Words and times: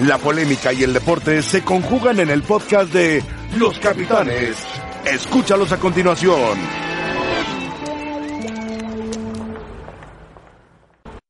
La 0.00 0.18
polémica 0.18 0.72
y 0.72 0.82
el 0.82 0.92
deporte 0.92 1.42
se 1.42 1.62
conjugan 1.62 2.20
en 2.20 2.28
el 2.28 2.42
podcast 2.42 2.92
de 2.92 3.22
Los 3.56 3.78
Capitanes. 3.78 4.56
Escúchalos 5.06 5.72
a 5.72 5.78
continuación. 5.78 6.58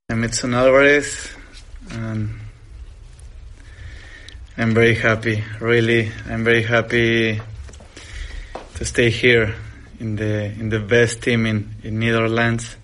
I'm 0.09 0.25
Edson 0.25 0.55
Alvarez. 0.55 1.37
I'm 4.59 4.73
very 4.73 4.95
happy, 4.95 5.45
really. 5.61 6.11
I'm 6.31 6.43
very 6.43 6.63
happy 6.63 7.41
to 8.75 8.85
stay 8.85 9.11
here 9.11 9.55
in 10.01 10.17
the 10.17 10.47
in 10.47 10.71
the 10.71 10.81
best 10.81 11.23
team 11.23 11.45
in, 11.45 11.77
in 11.85 12.01
Netherlands 12.01 12.77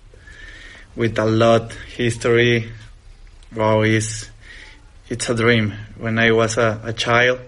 with 0.95 1.17
a 1.17 1.25
lot 1.25 1.73
history. 1.97 2.69
Wow, 3.55 3.81
it's 3.81 4.29
it's 5.09 5.29
a 5.29 5.35
dream. 5.35 5.73
When 5.97 6.17
I 6.19 6.31
was 6.31 6.57
a, 6.57 6.79
a 6.83 6.93
child, 6.93 7.39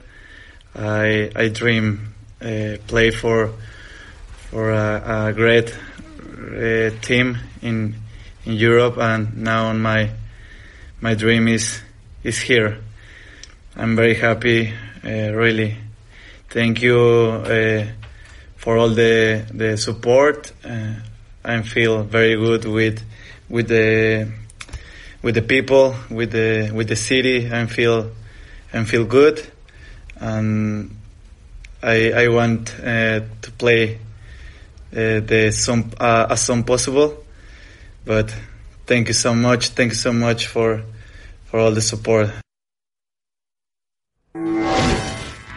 I 0.75 1.31
I 1.35 1.49
dream 1.49 2.13
uh, 2.41 2.77
play 2.87 3.11
for 3.11 3.51
for 4.49 4.71
a, 4.71 5.27
a 5.27 5.33
great 5.33 5.73
uh, 5.73 6.89
team 7.01 7.37
in 7.61 7.95
in 8.45 8.53
Europe, 8.53 8.97
and 8.97 9.37
now 9.37 9.73
my 9.73 10.09
my 11.01 11.15
dream 11.15 11.47
is 11.47 11.81
is 12.23 12.39
here. 12.39 12.77
I'm 13.75 13.95
very 13.95 14.15
happy, 14.15 14.73
uh, 15.03 15.33
really. 15.33 15.77
Thank 16.49 16.81
you 16.81 16.97
uh, 16.97 17.85
for 18.55 18.77
all 18.77 18.89
the 18.89 19.45
the 19.53 19.77
support. 19.77 20.51
Uh, 20.63 20.93
I 21.43 21.61
feel 21.61 22.03
very 22.03 22.35
good 22.35 22.65
with 22.65 23.03
with 23.49 23.67
the 23.67 24.31
with 25.25 25.33
the 25.33 25.41
people, 25.41 25.95
with 26.11 26.31
the 26.31 26.71
with 26.71 26.87
the 26.87 26.95
city. 26.95 27.51
I 27.51 27.65
feel 27.65 28.11
and 28.71 28.87
feel 28.87 29.05
good, 29.05 29.41
and 30.21 30.91
I 31.81 32.11
I 32.11 32.27
want 32.27 32.69
uh, 32.79 33.21
to 33.41 33.51
play 33.57 33.97
uh, 34.93 35.25
the 35.25 35.51
some 35.51 35.91
uh, 35.99 36.27
as 36.29 36.41
soon 36.45 36.63
possible. 36.63 37.25
But 38.05 38.29
thank 38.85 39.07
you 39.07 39.15
so 39.15 39.33
much. 39.33 39.69
Thank 39.69 39.93
you 39.93 39.97
so 39.97 40.13
much 40.13 40.45
for 40.45 40.83
for 41.45 41.59
all 41.59 41.71
the 41.71 41.81
support. 41.81 42.29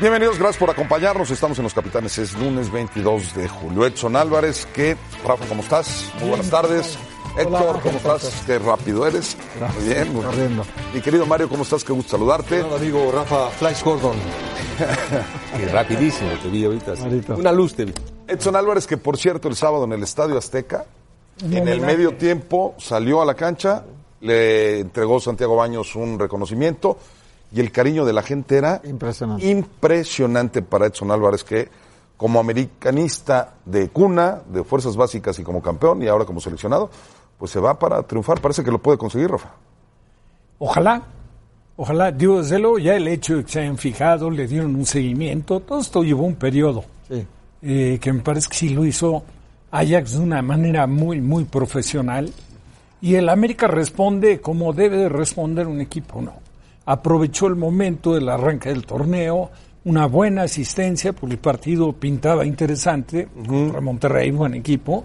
Bienvenidos, 0.01 0.39
gracias 0.39 0.59
por 0.59 0.71
acompañarnos. 0.71 1.29
Estamos 1.31 1.59
en 1.59 1.65
Los 1.65 1.75
Capitanes. 1.75 2.17
Es 2.19 2.33
lunes 2.35 2.71
22 2.71 3.35
de 3.35 3.49
julio. 3.49 3.85
Edson 3.85 4.15
Álvarez, 4.15 4.67
¿qué? 4.73 4.97
Rafa, 5.27 5.45
¿cómo 5.47 5.61
estás? 5.61 6.13
Muy 6.21 6.29
buenas 6.29 6.49
tardes. 6.49 6.97
Héctor, 7.39 7.81
¿cómo 7.81 7.97
estás? 7.99 8.43
Qué 8.47 8.59
rápido 8.59 9.07
eres. 9.07 9.37
Muy 9.77 9.89
bien. 9.89 10.13
Muy 10.13 10.25
Corriendo. 10.25 10.65
Mi 10.93 11.01
querido 11.01 11.25
Mario, 11.25 11.49
¿cómo 11.49 11.63
estás? 11.63 11.85
Qué 11.85 11.93
gusto 11.93 12.11
saludarte. 12.11 12.63
Hola, 12.63 12.77
amigo 12.77 13.13
Rafa 13.13 13.49
Flash 13.51 13.85
Gordon. 13.85 14.17
Qué 15.57 15.67
rapidísimo 15.69 16.31
te 16.43 16.49
vi 16.49 16.65
ahorita. 16.65 16.95
Marito. 16.97 17.37
Una 17.37 17.53
luz 17.53 17.75
te 17.75 17.85
vi. 17.85 17.95
Edson 18.27 18.57
Álvarez, 18.57 18.87
que 18.87 18.97
por 18.97 19.17
cierto, 19.17 19.49
el 19.49 19.55
sábado 19.55 19.85
en 19.85 19.93
el 19.93 20.03
Estadio 20.03 20.37
Azteca, 20.37 20.85
en 21.43 21.69
el 21.69 21.81
medio 21.81 22.17
tiempo 22.17 22.75
salió 22.79 23.23
a 23.23 23.25
la 23.25 23.35
cancha, 23.35 23.85
le 24.21 24.81
entregó 24.81 25.21
Santiago 25.21 25.55
Baños 25.57 25.95
un 25.95 26.19
reconocimiento 26.19 26.99
y 27.53 27.61
el 27.61 27.71
cariño 27.71 28.05
de 28.05 28.13
la 28.13 28.23
gente 28.23 28.57
era 28.57 28.81
Impresionante. 28.85 29.47
impresionante 29.47 30.63
para 30.63 30.87
Edson 30.87 31.11
Álvarez, 31.11 31.45
que 31.45 31.69
como 32.17 32.41
americanista 32.41 33.55
de 33.65 33.89
cuna, 33.91 34.43
de 34.49 34.65
fuerzas 34.65 34.97
básicas 34.97 35.39
y 35.39 35.45
como 35.45 35.63
campeón 35.63 36.03
y 36.03 36.09
ahora 36.09 36.25
como 36.25 36.41
seleccionado, 36.41 36.91
pues 37.39 37.51
se 37.53 37.61
va 37.61 37.79
para 37.79 38.03
triunfar. 38.03 38.41
Parece 38.41 38.65
que 38.65 38.71
lo 38.71 38.79
puede 38.79 38.99
conseguir, 38.99 39.31
Rafa. 39.31 39.51
Ojalá, 40.59 41.03
ojalá, 41.77 42.11
digo, 42.11 42.39
desde 42.43 42.59
luego 42.59 42.79
ya 42.79 42.97
el 42.97 43.07
hecho 43.09 43.37
de 43.37 43.45
que 43.45 43.53
se 43.53 43.61
hayan 43.61 43.79
fijado, 43.79 44.31
le 44.31 44.47
dieron 44.49 44.75
un 44.75 44.85
seguimiento, 44.87 45.61
todo 45.61 45.81
esto 45.81 46.03
llevó 46.03 46.25
un 46.25 46.35
periodo 46.35 46.85
Sí. 47.09 47.25
eh, 47.63 47.99
que 48.01 48.13
me 48.13 48.21
parece 48.21 48.49
que 48.49 48.57
sí 48.57 48.69
lo 48.71 48.85
hizo 48.85 49.23
Ajax 49.71 50.13
de 50.13 50.19
una 50.21 50.43
manera 50.43 50.87
muy, 50.87 51.21
muy 51.21 51.45
profesional. 51.45 52.33
Y 53.01 53.15
el 53.15 53.29
América 53.29 53.69
responde 53.69 54.41
como 54.41 54.73
debe 54.73 54.97
de 54.97 55.09
responder 55.09 55.69
un 55.69 55.81
equipo, 55.81 56.21
¿no? 56.21 56.33
Aprovechó 56.87 57.47
el 57.47 57.55
momento 57.55 58.15
del 58.15 58.29
arranque 58.29 58.71
del 58.71 58.85
torneo, 58.85 59.51
una 59.85 60.07
buena 60.07 60.43
asistencia, 60.43 61.13
porque 61.13 61.35
el 61.35 61.39
partido 61.41 61.93
pintaba 61.93 62.45
interesante, 62.45 63.29
contra 63.47 63.81
Monterrey, 63.81 64.31
buen 64.33 64.55
equipo, 64.55 65.05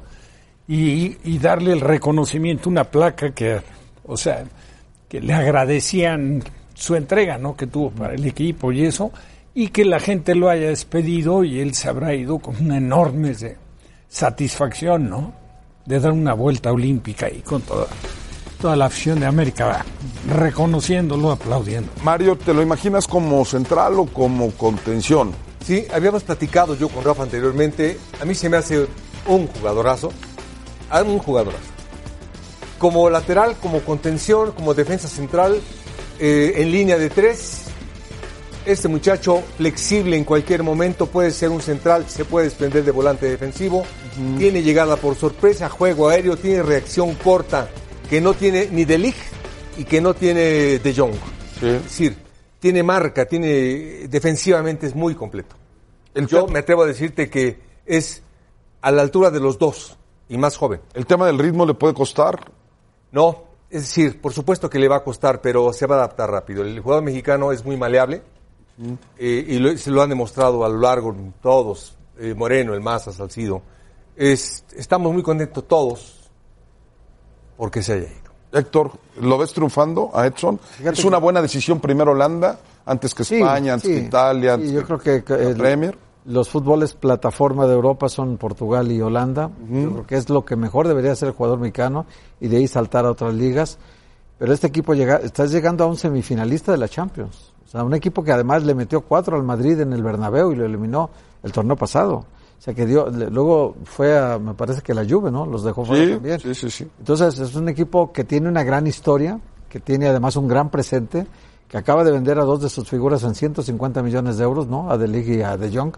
y, 0.68 1.18
y 1.24 1.38
darle 1.40 1.74
el 1.74 1.81
reconocimiento, 1.81 2.69
una 2.69 2.84
placa 2.85 3.31
que, 3.31 3.59
o 4.06 4.16
sea, 4.18 4.44
que 5.09 5.19
le 5.22 5.34
agradecían 5.34 6.44
su 6.74 6.96
entrega, 6.96 7.38
¿no? 7.38 7.56
Que 7.56 7.68
tuvo 7.68 7.91
para 7.91 8.13
el 8.16 8.25
equipo 8.25 8.72
y 8.72 8.85
eso, 8.85 9.12
y 9.53 9.68
que 9.69 9.85
la 9.85 10.00
gente 10.00 10.34
lo 10.35 10.50
haya 10.50 10.68
despedido 10.69 11.44
y 11.44 11.59
él 11.59 11.74
se 11.75 11.90
habrá 11.90 12.13
ido 12.16 12.40
con 12.40 12.56
una 12.59 12.78
enorme 12.78 13.34
de- 13.34 13.57
satisfacción, 14.09 15.09
¿no? 15.09 15.34
De 15.85 16.00
dar 16.00 16.12
una 16.13 16.34
vuelta 16.34 16.72
olímpica 16.72 17.30
y 17.30 17.41
con 17.41 17.62
toda, 17.62 17.88
toda 18.62 18.75
la 18.75 18.85
afición 18.85 19.19
de 19.19 19.25
América 19.25 19.84
reconociéndolo, 20.30 21.31
aplaudiendo. 21.31 21.91
Mario, 22.03 22.38
¿te 22.38 22.53
lo 22.53 22.62
imaginas 22.62 23.07
como 23.07 23.44
central 23.44 23.94
o 24.00 24.06
como 24.06 24.51
contención? 24.51 25.31
Sí, 25.66 25.85
habíamos 25.94 26.24
platicado 26.24 26.75
yo 26.75 26.90
con 26.90 27.03
Rafa 27.03 27.24
anteriormente. 27.24 27.97
A 28.22 28.25
mí 28.25 28.34
se 28.35 28.50
me 28.50 28.57
hace 28.57 28.85
un 29.28 29.47
jugadorazo. 29.47 30.12
Un 30.92 31.20
jugadorazo. 31.20 31.64
Como 32.78 33.10
lateral, 33.10 33.56
como 33.62 33.82
contención, 33.82 34.52
como 34.52 34.74
defensa 34.74 35.08
central, 35.08 35.60
eh, 36.20 36.54
en 36.58 36.72
línea 36.72 36.98
de 36.98 37.10
tres. 37.10 37.66
Este 38.66 38.88
muchacho 38.88 39.44
flexible 39.58 40.16
en 40.16 40.24
cualquier 40.24 40.64
momento, 40.64 41.08
puede 41.08 41.32
ser 41.32 41.50
un 41.50 41.62
central, 41.62 42.06
se 42.08 42.24
puede 42.24 42.46
desprender 42.46 42.86
de 42.86 42.92
volante 42.92 43.26
defensivo, 43.26 43.84
tiene 44.38 44.64
llegada 44.64 44.96
por 44.96 45.16
sorpresa, 45.16 45.68
juego 45.68 46.08
aéreo, 46.08 46.38
tiene 46.38 46.64
reacción 46.64 47.14
corta, 47.16 47.68
que 48.10 48.22
no 48.22 48.34
tiene 48.34 48.70
ni 48.72 48.86
de 48.86 48.98
Ligt 48.98 49.18
y 49.78 49.84
que 49.84 50.00
no 50.00 50.14
tiene 50.14 50.80
de 50.80 50.94
Jong. 50.96 51.16
Es 51.56 51.84
decir, 51.84 52.16
tiene 52.60 52.84
marca, 52.84 53.26
tiene 53.26 54.08
defensivamente 54.08 54.88
es 54.88 54.96
muy 54.96 55.14
completo. 55.14 55.56
El 56.14 56.28
Yo 56.28 56.48
me 56.48 56.60
atrevo 56.60 56.84
a 56.84 56.86
decirte 56.86 57.30
que 57.30 57.60
es 57.86 58.24
a 58.82 58.92
la 58.92 59.02
altura 59.02 59.30
de 59.30 59.42
los 59.42 59.60
dos 59.60 59.98
y 60.34 60.38
más 60.38 60.58
joven. 60.58 60.82
¿El 60.94 61.06
tema 61.06 61.28
del 61.28 61.38
ritmo 61.38 61.66
le 61.66 61.74
puede 61.76 61.94
costar? 61.94 62.52
No, 63.12 63.44
es 63.70 63.82
decir, 63.84 64.20
por 64.22 64.34
supuesto 64.34 64.70
que 64.70 64.80
le 64.80 64.88
va 64.88 64.98
a 64.98 65.04
costar, 65.04 65.40
pero 65.42 65.72
se 65.74 65.86
va 65.86 65.96
a 65.96 65.98
adaptar 66.00 66.32
rápido. 66.32 66.64
El 66.64 66.80
jugador 66.80 67.04
mexicano 67.04 67.52
es 67.52 67.64
muy 67.64 67.78
maleable 67.78 68.24
eh, 69.18 69.46
y 69.48 69.60
lo- 69.60 69.78
se 69.78 69.92
lo 69.92 70.02
han 70.02 70.10
demostrado 70.10 70.66
a 70.66 70.70
lo 70.70 70.80
largo 70.80 71.16
todos, 71.42 71.96
eh, 72.18 72.34
Moreno, 72.34 72.74
el 72.74 72.82
Maza, 72.82 73.12
Salcido. 73.12 73.62
Es- 74.16 74.66
estamos 74.76 75.14
muy 75.14 75.22
contentos 75.24 75.68
todos 75.68 76.30
porque 77.58 77.82
se 77.84 77.94
haya 77.94 78.04
ido. 78.10 78.24
Héctor, 78.52 78.92
¿lo 79.22 79.38
ves 79.38 79.52
triunfando 79.54 80.12
a 80.14 80.28
Edson? 80.28 80.60
Fíjate 80.60 81.00
¿Es 81.00 81.06
una 81.06 81.18
que- 81.18 81.24
buena 81.24 81.42
decisión 81.42 81.80
primero 81.80 82.12
Holanda, 82.12 82.60
antes 82.86 83.16
que 83.16 83.24
Sí, 83.24 83.36
España, 83.36 83.74
antes 83.74 83.90
sí. 83.90 83.96
que 83.96 84.06
Italia, 84.06 84.50
Sí, 84.56 84.62
antes 84.62 84.72
yo 84.72 84.80
que 84.82 84.86
creo 84.86 85.00
que, 85.00 85.24
que 85.24 85.34
la 85.38 85.50
el- 85.50 85.58
Premier? 85.58 85.98
Los 86.26 86.50
fútboles 86.50 86.94
plataforma 86.94 87.66
de 87.68 87.74
Europa 87.74 88.08
son 88.10 88.38
Portugal 88.38 88.92
y 88.92 89.02
Holanda. 89.02 89.50
Yo 89.70 89.92
creo 89.92 90.08
que 90.08 90.16
es 90.16 90.30
lo 90.30 90.46
que 90.46 90.56
mejor 90.56 90.88
debería 90.88 91.12
hacer 91.12 91.30
el 91.30 91.34
jugador 91.36 91.60
mexicano 91.60 92.06
y 92.40 92.48
de 92.48 92.58
ahí 92.58 92.68
saltar 92.68 93.06
a 93.06 93.12
otras 93.12 93.34
ligas. 93.34 93.78
Pero 94.40 94.54
este 94.54 94.68
equipo 94.68 94.94
llega, 94.94 95.18
está 95.18 95.46
llegando 95.46 95.84
a 95.84 95.88
un 95.88 95.98
semifinalista 95.98 96.72
de 96.72 96.78
la 96.78 96.88
Champions. 96.88 97.54
O 97.66 97.70
sea, 97.70 97.84
un 97.84 97.94
equipo 97.94 98.24
que 98.24 98.32
además 98.32 98.64
le 98.64 98.76
metió 98.76 99.02
cuatro 99.02 99.36
al 99.38 99.44
Madrid 99.44 99.80
en 99.80 99.94
el 99.94 100.04
Bernabéu 100.04 100.52
y 100.52 100.56
lo 100.56 100.66
eliminó 100.66 101.10
el 101.44 101.52
torneo 101.52 101.76
pasado. 101.76 102.16
O 102.16 102.62
sea, 102.64 102.74
que 102.74 102.86
dio, 102.86 103.10
le- 103.10 103.30
luego 103.30 103.76
fue 103.84 104.18
a, 104.18 104.40
me 104.40 104.54
parece 104.54 104.82
que 104.82 104.94
la 104.94 105.06
Juve, 105.08 105.30
¿no? 105.32 105.46
Los 105.46 105.64
dejó 105.64 105.84
fuera 105.84 106.06
Sí, 106.06 106.12
también. 106.14 106.40
sí, 106.40 106.56
sí, 106.56 106.70
sí. 106.70 106.88
Entonces 107.00 107.38
es 107.40 107.56
un 107.56 107.68
equipo 107.68 108.12
que 108.14 108.24
tiene 108.24 108.48
una 108.48 108.64
gran 108.64 108.88
historia, 108.88 109.40
que 109.68 109.80
tiene 109.80 110.08
además 110.08 110.36
un 110.38 110.48
gran 110.48 110.70
presente, 110.70 111.26
que 111.68 111.78
acaba 111.78 112.04
de 112.04 112.12
vender 112.12 112.39
a 112.39 112.44
dos 112.44 112.62
de 112.62 112.69
sus 112.69 112.88
figuras 112.89 113.24
en 113.24 113.36
150 113.36 114.04
millones 114.04 114.38
de 114.38 114.44
euros, 114.44 114.68
¿no? 114.68 114.92
A 114.92 114.98
De 114.98 115.07
Ligt 115.07 115.30
y 115.30 115.42
a 115.42 115.57
De 115.57 115.75
Jong. 115.75 115.94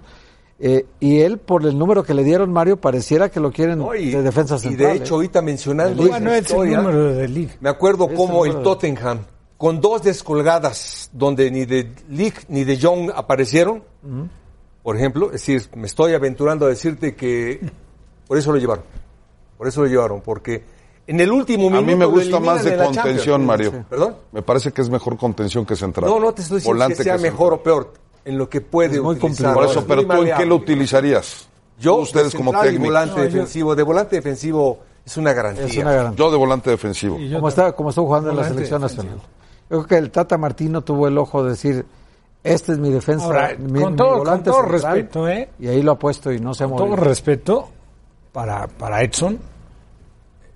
Eh, 0.57 0.85
y 1.01 1.19
él, 1.19 1.37
por 1.37 1.65
el 1.65 1.77
número 1.77 2.03
que 2.03 2.13
le 2.13 2.23
dieron, 2.23 2.51
Mario, 2.53 2.77
pareciera 2.77 3.29
que 3.29 3.41
lo 3.41 3.51
quieren 3.51 3.79
No, 3.79 3.93
y, 3.93 4.11
de 4.11 4.21
defensa 4.23 4.55
y 4.55 4.59
central. 4.59 4.91
de 4.91 4.95
hecho, 5.03 5.15
¿eh? 5.15 5.17
ahorita 5.17 5.41
mencionando 5.41 6.03
Bueno, 6.03 6.15
esa 6.15 6.29
es 6.29 6.35
el 6.37 6.41
historia, 6.43 6.77
número 6.77 7.13
de 7.13 7.27
Liga. 7.27 7.53
me 7.59 7.69
acuerdo 7.69 8.05
Ese 8.05 8.15
cómo 8.15 8.45
el 8.45 8.61
Tottenham, 8.61 9.19
con 9.57 9.81
dos 9.81 10.01
descolgadas 10.03 11.09
donde 11.11 11.51
ni 11.51 11.65
de 11.65 11.91
Ligt 12.09 12.47
ni 12.47 12.63
de 12.63 12.79
Jong 12.79 13.11
aparecieron, 13.13 13.83
por 14.81 14.95
ejemplo, 14.95 15.27
es 15.27 15.33
decir, 15.33 15.63
me 15.75 15.87
estoy 15.87 16.13
aventurando 16.13 16.67
a 16.67 16.69
decirte 16.69 17.15
que 17.15 17.59
por 18.27 18.37
eso 18.37 18.53
lo 18.53 18.57
llevaron. 18.57 18.85
Por 19.57 19.67
eso 19.67 19.81
lo 19.81 19.87
llevaron, 19.87 20.21
porque 20.21 20.63
en 21.07 21.19
el 21.19 21.31
último 21.31 21.67
A 21.67 21.69
minuto 21.71 21.85
mí 21.87 21.95
me 21.95 22.05
gusta 22.05 22.39
más 22.39 22.63
de 22.63 22.75
contención, 22.77 23.41
Champions. 23.41 23.45
Mario. 23.45 23.85
¿Perdón? 23.89 24.15
Me 24.31 24.41
parece 24.41 24.71
que 24.71 24.81
es 24.81 24.89
mejor 24.89 25.17
contención 25.17 25.65
que 25.65 25.75
central. 25.75 26.09
No, 26.09 26.19
no 26.19 26.33
te 26.33 26.41
estoy 26.41 26.57
diciendo 26.57 26.75
Volante 26.75 26.97
que 26.97 27.03
sea 27.03 27.15
que 27.17 27.21
mejor 27.23 27.53
o 27.53 27.61
peor 27.63 27.93
en 28.25 28.37
lo 28.37 28.49
que 28.49 28.61
puede 28.61 28.95
Es 28.95 29.01
muy 29.01 29.15
utilizar. 29.15 29.53
Por 29.53 29.65
eso, 29.65 29.85
pero 29.87 30.05
tú 30.05 30.23
en 30.23 30.35
qué 30.37 30.45
lo 30.45 30.55
utilizarías? 30.55 31.47
Yo, 31.79 31.95
ustedes 31.95 32.31
de 32.31 32.37
como 32.37 32.51
técnicos. 32.59 32.87
volante 32.87 33.11
No, 33.15 33.17
yo- 33.17 33.23
defensivo. 33.25 33.75
De 33.75 33.83
volante 33.83 34.15
defensivo 34.15 34.79
es 35.05 35.17
una 35.17 35.33
garantía. 35.33 35.65
Es 35.65 35.77
una 35.77 35.91
garantía. 35.91 36.17
Yo 36.25 36.31
de 36.31 36.37
volante 36.37 36.69
defensivo. 36.71 37.17
Yo 37.19 37.35
Como 37.37 37.49
está, 37.49 37.71
como 37.73 37.89
está 37.89 38.01
jugando 38.01 38.29
en 38.29 38.35
la 38.37 38.41
Volante 38.43 38.55
selección 38.65 38.81
nacional. 38.81 39.15
Yo 39.69 39.77
creo 39.77 39.85
que 39.87 39.97
el 39.97 40.11
Tata 40.11 40.37
Martino 40.37 40.81
tuvo 40.81 41.07
el 41.07 41.17
ojo 41.17 41.43
de 41.43 41.49
decir, 41.51 41.85
este 42.43 42.71
es 42.73 42.77
mi 42.79 42.91
defensa, 42.91 43.25
Ahora, 43.25 43.55
mi, 43.59 43.81
con 43.81 43.91
mi 43.91 43.97
todo- 43.97 44.17
volante 44.19 44.49
con 44.49 44.61
todo 44.61 44.71
central", 44.71 44.93
respeto, 44.95 45.27
¿eh? 45.27 45.49
Y 45.59 45.67
ahí 45.67 45.81
lo 45.81 45.91
ha 45.93 45.99
puesto 45.99 46.31
y 46.31 46.39
no 46.39 46.53
se 46.53 46.63
ha 46.63 46.67
Con 46.67 46.77
todo 46.77 46.95
respeto 46.95 47.69
para, 48.31 48.67
para 48.67 49.01
Edson, 49.03 49.39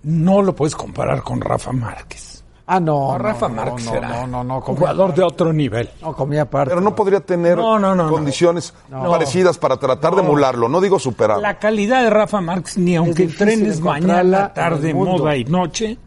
no 0.04 0.42
lo 0.42 0.56
puedes 0.56 0.76
comparar 0.76 1.22
con 1.24 1.42
Rafa 1.42 1.72
Márquez. 1.72 2.44
Ah, 2.72 2.80
no, 2.80 3.14
No, 3.14 3.18
Rafa 3.18 3.48
no, 3.50 3.56
Márquez 3.56 3.86
no, 3.88 3.96
era 3.96 4.08
no, 4.10 4.28
no, 4.28 4.44
no, 4.44 4.56
un 4.58 4.62
jugador 4.62 5.16
de 5.16 5.24
otro 5.24 5.52
nivel. 5.52 5.90
No, 6.04 6.14
comía 6.16 6.44
aparte. 6.44 6.70
Pero 6.70 6.82
no 6.82 6.94
podría 6.96 7.20
tener 7.20 7.58
No, 7.58 7.80
no, 7.80 7.96
no, 7.96 8.06
no. 8.06 8.12
condiciones 8.12 8.74
No. 8.90 9.10
parecidas 9.10 9.58
para 9.58 9.78
tratar 9.78 10.14
de 10.14 10.22
emularlo. 10.22 10.70
No 10.70 10.80
digo 10.80 11.00
superarlo. 11.00 11.42
La 11.42 11.58
calidad 11.58 12.04
de 12.04 12.12
Rafa 12.12 12.42
Márquez, 12.42 12.78
ni 12.78 12.96
aunque 12.96 13.24
encontrarla 13.24 13.82
mañana, 13.82 14.54
tarde, 14.54 14.94
moda 14.94 15.36
y 15.36 15.46
noche, 15.46 15.98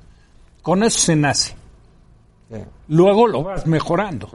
con 0.63 0.85
eso 0.85 1.01
se 1.01 1.17
nace. 1.17 1.57
Sí. 2.49 2.59
Luego 2.89 3.27
lo 3.27 3.43
vas 3.43 3.67
mejorando. 3.67 4.29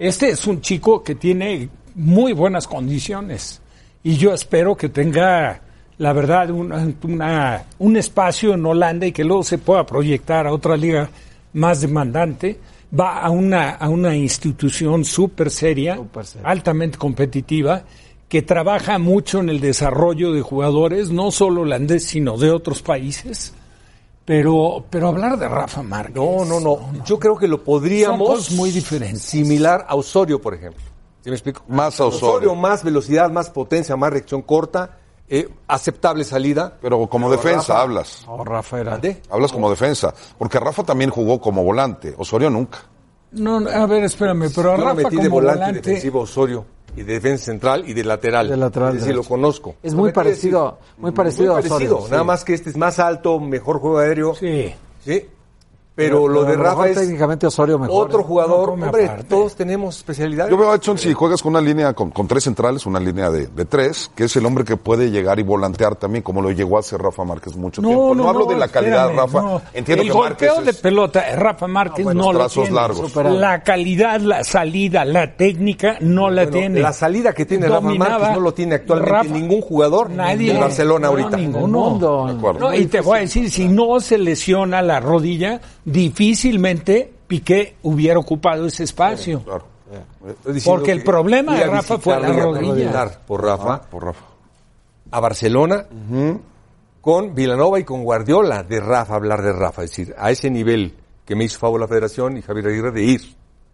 Este 0.00 0.30
es 0.30 0.44
un 0.48 0.60
chico 0.60 1.04
que 1.04 1.14
tiene 1.14 1.68
muy 1.94 2.32
buenas 2.32 2.66
condiciones 2.66 3.62
y 4.02 4.16
yo 4.16 4.34
espero 4.34 4.76
que 4.76 4.88
tenga, 4.88 5.60
la 6.00 6.12
verdad, 6.14 6.48
una- 6.50 6.88
una- 7.04 7.64
un 7.78 7.96
espacio 7.98 8.54
en 8.54 8.64
Holanda 8.64 9.06
y 9.06 9.12
que 9.12 9.22
luego 9.22 9.42
se 9.42 9.58
pueda 9.58 9.84
proyectar 9.84 10.46
a 10.46 10.52
otra 10.52 10.74
liga 10.76 11.10
más 11.52 11.82
demandante. 11.82 12.58
Va 12.98 13.20
a 13.20 13.28
una, 13.28 13.72
a 13.72 13.88
una 13.90 14.16
institución 14.16 15.04
súper 15.04 15.50
seria, 15.50 16.00
seria. 16.24 16.48
altamente 16.48 16.96
competitiva, 16.98 17.82
que 18.28 18.40
trabaja 18.42 18.98
mucho 18.98 19.40
en 19.40 19.50
el 19.50 19.60
desarrollo 19.60 20.32
de 20.32 20.40
jugadores, 20.40 21.10
no 21.10 21.30
solo 21.30 21.60
holandés, 21.60 22.06
sino 22.06 22.38
de 22.38 22.50
otros 22.50 22.80
países. 22.80 23.52
Pero, 24.24 24.84
pero 24.88 25.08
hablar 25.08 25.38
de 25.38 25.48
Rafa 25.48 25.82
Márquez. 25.82 26.14
No, 26.16 26.44
no, 26.44 26.60
no. 26.60 27.04
Yo 27.04 27.18
creo 27.18 27.36
que 27.36 27.48
lo 27.48 27.62
podríamos. 27.62 28.26
Son 28.26 28.36
cosas 28.36 28.52
muy 28.56 28.70
diferentes. 28.70 29.22
Similar 29.22 29.84
a 29.88 29.96
Osorio, 29.96 30.40
por 30.40 30.54
ejemplo. 30.54 30.82
¿Sí 31.22 31.28
me 31.30 31.36
explico? 31.36 31.62
Más 31.68 32.00
a 32.00 32.06
Osorio. 32.06 32.54
más 32.54 32.82
velocidad, 32.84 33.30
más 33.30 33.50
potencia, 33.50 33.96
más 33.96 34.10
reacción 34.12 34.42
corta, 34.42 34.98
eh, 35.30 35.48
aceptable 35.68 36.24
salida. 36.24 36.76
Pero 36.82 37.06
como 37.06 37.30
Pero 37.30 37.40
defensa 37.40 37.72
Rafa- 37.74 37.82
hablas. 37.82 38.24
No, 38.26 38.44
Rafa 38.44 38.80
era- 38.80 38.90
¿Mande? 38.90 39.22
Hablas 39.30 39.52
como 39.52 39.70
defensa. 39.70 40.12
Porque 40.36 40.58
Rafa 40.58 40.82
también 40.82 41.10
jugó 41.10 41.40
como 41.40 41.62
volante. 41.64 42.14
Osorio 42.18 42.50
nunca. 42.50 42.78
No, 43.32 43.60
no, 43.60 43.70
a 43.70 43.86
ver, 43.86 44.02
espérame, 44.04 44.50
pero 44.54 44.72
a 44.72 44.76
Yo 44.76 44.78
lo 44.82 44.84
Rafa 44.90 44.94
metí 44.96 45.10
como 45.16 45.22
de 45.22 45.28
volante, 45.28 45.58
volante, 45.60 45.80
defensivo 45.82 46.20
Osorio 46.22 46.64
y 46.96 47.02
de 47.04 47.12
defensa 47.12 47.44
central 47.44 47.84
y 47.88 47.92
de 47.94 48.02
lateral. 48.02 48.48
De 48.48 48.56
lateral 48.56 48.94
Es 48.96 49.00
decir, 49.02 49.14
lo 49.14 49.22
conozco. 49.22 49.76
Es 49.84 49.94
muy 49.94 50.10
parecido- 50.10 50.78
decir, 50.80 50.94
muy 50.98 51.12
parecido 51.12 51.52
a 51.52 51.54
parecido, 51.62 51.76
Osorio, 51.76 52.06
sí. 52.06 52.10
Nada 52.10 52.24
más 52.24 52.44
que 52.44 52.54
este 52.54 52.70
es 52.70 52.76
más 52.76 52.98
alto, 52.98 53.38
mejor 53.38 53.78
juego 53.78 53.98
aéreo. 53.98 54.34
sí. 54.34 54.74
Sí. 55.04 55.28
Pero, 56.04 56.28
lo 56.28 56.44
de 56.44 56.56
Rafa 56.56 56.88
es 56.88 56.96
técnicamente 56.98 57.46
Osorio 57.46 57.78
mejor. 57.78 58.06
otro 58.06 58.20
¿eh? 58.20 58.24
jugador. 58.24 58.78
No 58.78 58.86
Hombre, 58.86 59.04
aparte. 59.06 59.24
todos 59.24 59.54
tenemos 59.54 59.96
especialidades. 59.98 60.50
Yo 60.50 60.56
veo 60.58 60.70
a 60.70 60.76
Edson 60.76 60.98
si 60.98 61.12
juegas 61.12 61.42
con 61.42 61.50
una 61.50 61.60
línea 61.60 61.92
con, 61.94 62.10
con 62.10 62.26
tres 62.28 62.44
centrales, 62.44 62.86
una 62.86 63.00
línea 63.00 63.30
de, 63.30 63.46
de 63.48 63.64
tres, 63.64 64.10
que 64.14 64.24
es 64.24 64.36
el 64.36 64.46
hombre 64.46 64.64
que 64.64 64.76
puede 64.76 65.10
llegar 65.10 65.38
y 65.38 65.42
volantear 65.42 65.96
también, 65.96 66.22
como 66.22 66.42
lo 66.42 66.50
llegó 66.50 66.76
a 66.76 66.80
hacer 66.80 67.00
Rafa 67.00 67.24
Márquez 67.24 67.56
mucho 67.56 67.82
tiempo. 67.82 68.14
No, 68.14 68.28
hablo 68.28 68.46
de 68.46 68.56
la 68.56 68.68
calidad, 68.68 69.10
espérame, 69.10 69.16
Rafa. 69.26 69.42
no. 69.42 69.62
Entiendo 69.72 70.02
el 70.04 70.08
que 70.10 70.18
Márquez 70.18 70.48
golpeo 70.48 70.64
de 70.64 70.70
es- 70.70 70.76
pelota, 70.78 71.28
eh, 71.30 71.36
Rafa 71.36 71.66
Márquez 71.66 72.06
no 72.06 72.32
lo 72.32 72.38
trazos 72.40 72.64
tiene. 72.64 72.70
largos. 72.76 73.16
La 73.16 73.62
calidad, 73.62 74.20
la 74.20 74.44
salida, 74.44 75.04
la 75.04 75.36
técnica 75.36 75.96
no 76.00 76.30
la 76.30 76.42
Bueno, 76.44 76.58
tiene. 76.58 76.80
La 76.80 76.92
salida 76.92 77.32
que 77.32 77.46
tiene 77.46 77.68
Rafa. 77.68 77.80
Márquez 77.90 78.32
no 78.34 78.40
lo 78.40 78.54
tiene 78.54 78.74
actualmente 78.76 79.12
Rafa- 79.12 79.32
ningún 79.34 79.60
jugador 79.60 80.10
Nadie. 80.10 80.52
del 80.52 80.60
Barcelona 80.60 81.06
No, 81.06 81.12
ahorita. 81.12 81.36
ninguno. 81.36 81.58
En 81.60 81.64
el 81.84 81.90
mundo. 81.90 82.26
De 82.26 82.32
acuerdo. 82.38 82.60
No, 82.60 82.74
y 82.74 82.86
te 82.86 83.00
voy 83.00 83.18
a 83.18 83.20
decir, 83.22 83.50
si 83.50 83.68
no 83.68 84.00
se 84.00 84.18
lesiona 84.18 84.82
la 84.82 85.00
rodilla, 85.00 85.60
difícilmente 85.90 87.12
Piqué 87.26 87.76
hubiera 87.82 88.18
ocupado 88.18 88.66
ese 88.66 88.84
espacio. 88.84 89.42
Claro. 89.44 89.64
Porque 90.64 90.92
el 90.92 91.02
problema 91.02 91.56
de 91.56 91.64
Rafa 91.66 91.98
fue 91.98 92.20
la 92.20 92.28
rodilla. 92.32 93.20
Por 93.26 93.44
Rafa. 93.44 93.74
Ah, 93.74 93.82
por 93.90 94.04
Rafa. 94.04 94.24
a 95.12 95.20
Barcelona 95.20 95.86
con 97.00 97.34
Vilanova 97.34 97.80
y 97.80 97.84
con 97.84 98.04
Guardiola 98.04 98.62
de 98.62 98.78
Rafa, 98.80 99.14
hablar 99.14 99.42
de 99.42 99.52
Rafa, 99.52 99.82
es 99.84 99.90
decir, 99.90 100.14
a 100.18 100.30
ese 100.30 100.50
nivel 100.50 100.94
que 101.24 101.34
me 101.34 101.44
hizo 101.44 101.58
favor 101.58 101.80
la 101.80 101.88
federación 101.88 102.36
y 102.36 102.42
Javier 102.42 102.66
Aguirre 102.68 102.90
de 102.92 103.02
ir 103.04 103.20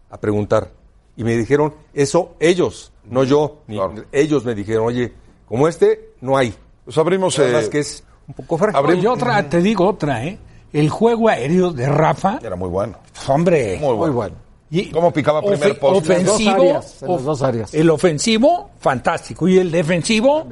a 0.09 0.17
preguntar. 0.17 0.71
Y 1.17 1.23
me 1.23 1.35
dijeron, 1.35 1.73
eso 1.93 2.35
ellos, 2.39 2.91
no 3.05 3.23
yo, 3.23 3.61
ni 3.67 3.75
Claro. 3.75 3.95
ellos 4.11 4.45
me 4.45 4.55
dijeron, 4.55 4.85
oye, 4.85 5.13
como 5.47 5.67
este, 5.67 6.11
no 6.21 6.37
hay. 6.37 6.53
Pues 6.85 6.97
abrimos. 6.97 7.37
Eh, 7.39 7.51
más 7.51 7.67
que 7.69 7.79
es 7.79 8.03
un 8.27 8.33
poco 8.35 8.57
frágil. 8.57 8.77
abrimos- 8.77 9.03
Y 9.03 9.07
otra, 9.07 9.49
te 9.49 9.61
digo 9.61 9.85
otra, 9.87 10.23
¿eh? 10.25 10.37
El 10.79 10.89
juego 10.89 11.29
aéreo 11.29 11.71
de 11.71 11.87
Rafa, 11.87 12.39
Era 12.43 12.55
muy 12.55 12.69
bueno. 12.69 12.97
hombre. 13.27 13.77
Muy 13.79 13.87
bueno. 13.95 13.97
Muy 13.97 14.09
bueno. 14.11 14.35
y- 14.69 14.89
¿Cómo 14.91 15.11
picaba 15.11 15.41
primer 15.41 15.79
poste? 15.79 16.13
En 16.13 16.19
las 16.19 16.25
dos 16.27 16.35
Ofensivo. 16.35 16.55
áreas, 16.61 17.01
en 17.01 17.07
las 17.07 17.17
of- 17.19 17.23
dos 17.25 17.41
áreas. 17.41 17.73
El 17.73 17.89
ofensivo, 17.89 18.69
fantástico. 18.79 19.47
Y 19.47 19.57
el 19.57 19.71
defensivo, 19.71 20.45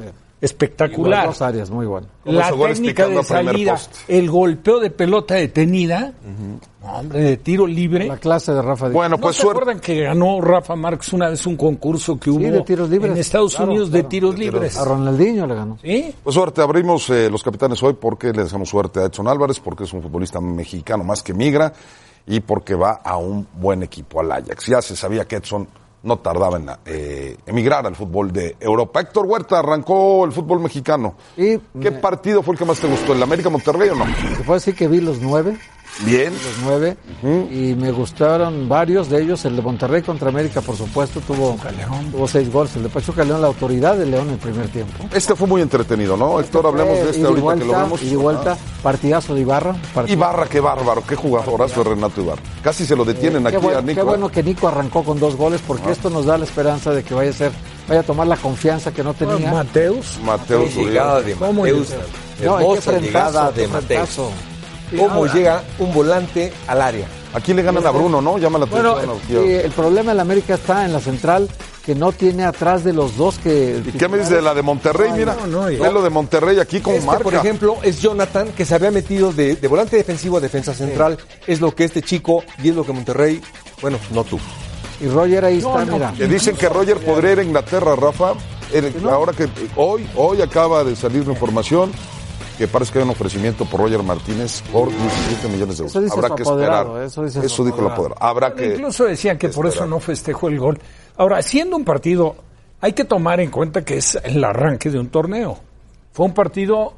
espectacular. 0.45 1.25
dos 1.27 1.41
áreas, 1.41 1.69
muy 1.69 1.85
bueno. 1.85 2.07
La 2.23 2.51
técnica 2.51 3.07
de 3.07 3.23
salida, 3.23 3.77
el 4.07 4.29
golpeo 4.29 4.79
de 4.79 4.89
pelota 4.89 5.35
detenida, 5.35 6.13
hombre, 6.81 7.19
de 7.19 7.37
tiro 7.37 7.67
libre. 7.67 8.07
La 8.07 8.17
clase 8.17 8.53
de 8.53 8.61
Rafa 8.61 8.85
Díaz. 8.85 8.93
Bueno, 8.95 9.15
¿No 9.17 9.21
pues 9.21 9.35
se 9.35 9.41
suerte. 9.43 9.61
acuerdan 9.61 9.81
que 9.81 10.01
ganó 10.01 10.41
Rafa 10.41 10.75
Márquez 10.75 11.13
una 11.13 11.29
vez 11.29 11.45
un 11.45 11.55
concurso 11.57 12.19
que 12.19 12.29
hubo 12.29 12.39
de 12.39 12.61
tiros 12.61 12.89
libres. 12.89 13.11
en 13.11 13.17
Estados 13.17 13.55
Claro, 13.55 13.71
Unidos 13.71 13.89
claro. 13.89 14.03
de 14.03 14.09
tiros 14.09 14.37
libres? 14.39 14.77
A 14.77 14.85
Ronaldinho 14.85 15.45
le 15.47 15.55
ganó. 15.55 15.77
¿Sí? 15.81 16.13
Pues 16.23 16.33
suerte, 16.33 16.61
abrimos 16.61 17.09
eh, 17.09 17.29
los 17.29 17.43
capitanes 17.43 17.81
hoy 17.83 17.93
porque 17.99 18.31
le 18.33 18.43
deseamos 18.43 18.69
suerte 18.69 18.99
a 19.01 19.05
Edson 19.05 19.27
Álvarez, 19.27 19.59
porque 19.59 19.83
es 19.83 19.93
un 19.93 20.01
futbolista 20.01 20.39
mexicano 20.41 21.03
más 21.03 21.21
que 21.21 21.33
migra 21.33 21.73
y 22.27 22.39
porque 22.39 22.73
va 22.75 23.01
a 23.03 23.17
un 23.17 23.47
buen 23.53 23.83
equipo, 23.83 24.19
al 24.19 24.31
Ajax. 24.31 24.65
Ya 24.67 24.81
se 24.81 24.95
sabía 24.95 25.25
que 25.25 25.35
Edson 25.35 25.67
no 26.05 26.17
tardaba 26.19 26.57
en 26.57 26.69
eh, 26.85 27.35
emigrar 27.45 27.85
al 27.85 27.95
fútbol 27.95 28.31
de 28.31 28.55
Europa. 28.59 29.01
Héctor 29.01 29.25
Huerta 29.25 29.59
arrancó 29.59 30.23
el 30.23 30.31
fútbol 30.31 30.59
mexicano. 30.61 31.15
Y 31.35 31.57
¿Qué 31.81 31.91
partido 31.91 32.41
fue 32.43 32.53
el 32.53 32.59
que 32.59 32.65
más 32.65 32.79
te 32.79 32.87
gustó? 32.87 33.13
¿El 33.13 33.23
América 33.23 33.49
Monterrey 33.49 33.89
o 33.89 33.95
no? 33.95 34.05
te 34.05 34.43
puedo 34.43 34.53
decir 34.53 34.75
que 34.75 34.87
vi 34.87 35.01
los 35.01 35.19
nueve, 35.19 35.57
Bien. 36.03 36.33
los 36.33 36.41
nueve, 36.63 36.97
y 37.51 37.73
me 37.75 37.91
gustaron 37.91 38.67
varios 38.67 39.09
de 39.09 39.21
ellos. 39.21 39.45
El 39.45 39.55
de 39.55 39.61
Monterrey 39.61 40.01
contra 40.01 40.27
América, 40.29 40.59
por 40.61 40.75
supuesto, 40.75 41.21
tuvo, 41.21 41.57
tuvo 42.11 42.27
seis 42.27 42.51
goles. 42.51 42.75
El 42.75 42.83
de 42.83 42.89
Pachuca 42.89 43.23
León, 43.23 43.39
la 43.41 43.47
autoridad 43.47 43.95
de 43.95 44.05
León 44.05 44.27
en 44.27 44.33
el 44.33 44.39
primer 44.39 44.67
tiempo. 44.67 45.05
Este 45.13 45.35
fue 45.35 45.47
muy 45.47 45.61
entretenido, 45.61 46.17
¿no? 46.17 46.39
Héctor, 46.41 46.67
hablemos 46.67 46.95
de 46.97 47.03
Eh, 47.05 47.09
este 47.11 47.21
y 47.21 47.23
ahorita 47.23 47.41
vuelta, 47.43 47.65
que 47.65 47.71
lo 47.71 47.77
vemos. 47.79 48.01
y 48.03 48.15
vuelta, 48.15 48.57
partidazo 48.83 49.35
de 49.35 49.41
Ibarra. 49.41 49.75
Ah. 49.95 50.03
Ibarra, 50.07 50.47
qué 50.47 50.59
bárbaro, 50.59 51.03
qué 51.07 51.15
jugadorazo 51.15 51.83
de 51.83 51.89
Renato 51.91 52.21
Ibarra. 52.21 52.41
Casi 52.61 52.85
se 52.85 52.95
lo 52.95 53.05
detienen 53.05 53.43
Qué 53.43 53.55
aquí 53.55 53.57
bueno, 53.65 53.79
a 53.79 53.81
Nico. 53.81 53.93
qué 53.95 54.01
¿eh? 54.01 54.03
bueno 54.03 54.29
que 54.29 54.43
Nico 54.43 54.67
arrancó 54.67 55.03
con 55.03 55.17
dos 55.19 55.35
goles 55.37 55.61
porque 55.65 55.91
esto 55.91 56.09
nos 56.09 56.25
da 56.25 56.37
la 56.37 56.43
esperanza 56.45 56.91
de 56.91 57.03
que 57.03 57.13
vaya 57.13 57.29
a 57.29 57.33
ser, 57.33 57.51
vaya 57.87 58.01
a 58.01 58.03
tomar 58.03 58.27
la 58.27 58.35
confianza 58.37 58.91
que 58.91 59.01
no 59.03 59.13
tenía. 59.13 59.49
Mateus. 59.49 60.19
Llegada 60.75 61.21
de 61.21 61.33
¿Cómo 61.35 61.61
Mateus. 61.61 61.87
No, 62.43 62.59
Hermosa 62.59 62.99
llegada 62.99 63.51
de 63.51 63.67
Mateus. 63.69 64.19
¿Cómo 64.97 65.25
llega 65.27 65.63
un 65.79 65.93
volante 65.93 66.53
al 66.67 66.81
área? 66.81 67.07
Aquí 67.33 67.53
le 67.53 67.63
ganan 67.63 67.85
a 67.85 67.91
Bruno, 67.91 68.21
¿no? 68.21 68.37
Llama 68.37 68.59
la 68.59 68.65
Bueno, 68.65 68.91
atención. 68.93 69.43
sí, 69.43 69.51
el 69.51 69.71
problema 69.71 70.11
en 70.11 70.17
la 70.17 70.23
América 70.23 70.53
está 70.55 70.85
en 70.85 70.93
la 70.93 70.99
central 71.01 71.49
que 71.85 71.93
no 71.93 72.11
tiene 72.13 72.45
atrás 72.45 72.83
de 72.85 72.93
los 72.93 73.17
dos 73.17 73.37
que. 73.39 73.81
¿Y 73.85 73.91
qué 73.97 74.07
me 74.07 74.17
dices 74.17 74.33
de 74.33 74.41
la 74.41 74.53
de 74.53 74.61
Monterrey? 74.61 75.11
Mira, 75.11 75.35
no, 75.41 75.47
no, 75.47 75.61
ve 75.65 75.91
lo 75.91 76.01
de 76.01 76.09
Monterrey 76.09 76.59
aquí 76.59 76.79
como 76.79 76.95
Este, 76.95 77.05
marca. 77.07 77.23
por 77.23 77.33
ejemplo, 77.35 77.77
es 77.83 78.01
Jonathan, 78.01 78.49
que 78.55 78.63
se 78.65 78.73
había 78.75 78.89
metido 78.89 79.33
de, 79.33 79.55
de 79.57 79.67
volante 79.67 79.97
defensivo 79.97 80.37
a 80.37 80.39
defensa 80.39 80.73
central. 80.73 81.17
Es 81.45 81.59
lo 81.59 81.75
que 81.75 81.83
este 81.83 82.01
chico 82.01 82.43
y 82.63 82.69
es 82.69 82.75
lo 82.75 82.85
que 82.85 82.93
Monterrey, 82.93 83.41
bueno, 83.81 83.97
no 84.13 84.23
tú. 84.23 84.39
Y 85.01 85.07
Roger 85.07 85.43
ahí 85.43 85.57
está, 85.57 85.83
mira. 85.85 86.13
Que 86.17 86.27
dicen 86.27 86.55
que 86.55 86.69
Roger 86.69 86.97
podría 86.99 87.33
ir 87.33 87.39
a 87.39 87.43
Inglaterra, 87.43 87.95
Rafa. 87.97 88.33
El- 88.71 88.93
Ahora 89.09 89.33
que 89.33 89.47
hoy, 89.75 90.07
hoy 90.15 90.41
acaba 90.41 90.83
de 90.85 90.95
salir 90.95 91.27
la 91.27 91.33
información 91.33 91.91
que 92.57 92.67
parece 92.67 92.91
que 92.93 92.99
hay 92.99 93.03
un 93.05 93.11
ofrecimiento 93.11 93.65
por 93.65 93.81
Roger 93.81 94.01
Martínez 94.03 94.61
por 94.71 94.89
17 94.89 95.47
millones 95.49 95.77
de 95.77 95.81
euros. 95.83 95.91
Eso 95.91 96.01
dice 96.01 96.15
Habrá 96.15 96.35
que 96.35 96.43
esperar. 96.43 97.03
eso 97.03 97.23
dice 97.23 97.41
dijo 97.41 97.63
el 97.63 97.69
apoderado. 97.71 97.93
apoderado. 97.93 98.15
Habrá 98.23 98.53
que. 98.53 98.73
Incluso 98.75 99.05
decían 99.05 99.37
que 99.37 99.49
por 99.49 99.67
eso 99.67 99.85
no 99.85 99.99
festejó 99.99 100.47
el 100.47 100.59
gol. 100.59 100.79
Ahora, 101.17 101.41
siendo 101.41 101.75
un 101.75 101.83
partido, 101.85 102.35
hay 102.81 102.93
que 102.93 103.03
tomar 103.05 103.39
en 103.39 103.51
cuenta 103.51 103.83
que 103.83 103.97
es 103.97 104.17
el 104.23 104.43
arranque 104.43 104.89
de 104.89 104.99
un 104.99 105.07
torneo. 105.09 105.57
Fue 106.11 106.25
un 106.25 106.33
partido 106.33 106.93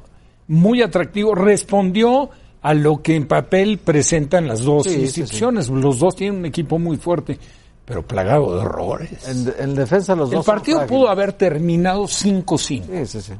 muy 0.46 0.82
atractivo, 0.82 1.34
respondió 1.34 2.30
a 2.62 2.74
lo 2.74 3.02
que 3.02 3.14
en 3.16 3.26
papel 3.28 3.78
presentan 3.78 4.48
las 4.48 4.62
dos 4.62 4.84
Sí, 4.84 4.90
sí, 4.94 5.00
instituciones. 5.02 5.68
Los 5.68 5.98
dos 5.98 6.16
tienen 6.16 6.40
un 6.40 6.46
equipo 6.46 6.78
muy 6.78 6.96
fuerte, 6.96 7.38
pero 7.84 8.02
plagado 8.06 8.56
de 8.56 8.62
errores. 8.62 9.28
En, 9.28 9.54
en 9.58 9.74
defensa 9.74 10.14
los 10.16 10.30
el 10.30 10.36
dos. 10.36 10.44
son 10.46 10.54
partido 10.56 10.86
pudo 10.86 11.08
haber 11.08 11.32
terminado 11.34 12.04
5-5. 12.04 12.58
Sí, 12.58 12.82
sí, 13.06 13.20
sí. 13.22 13.32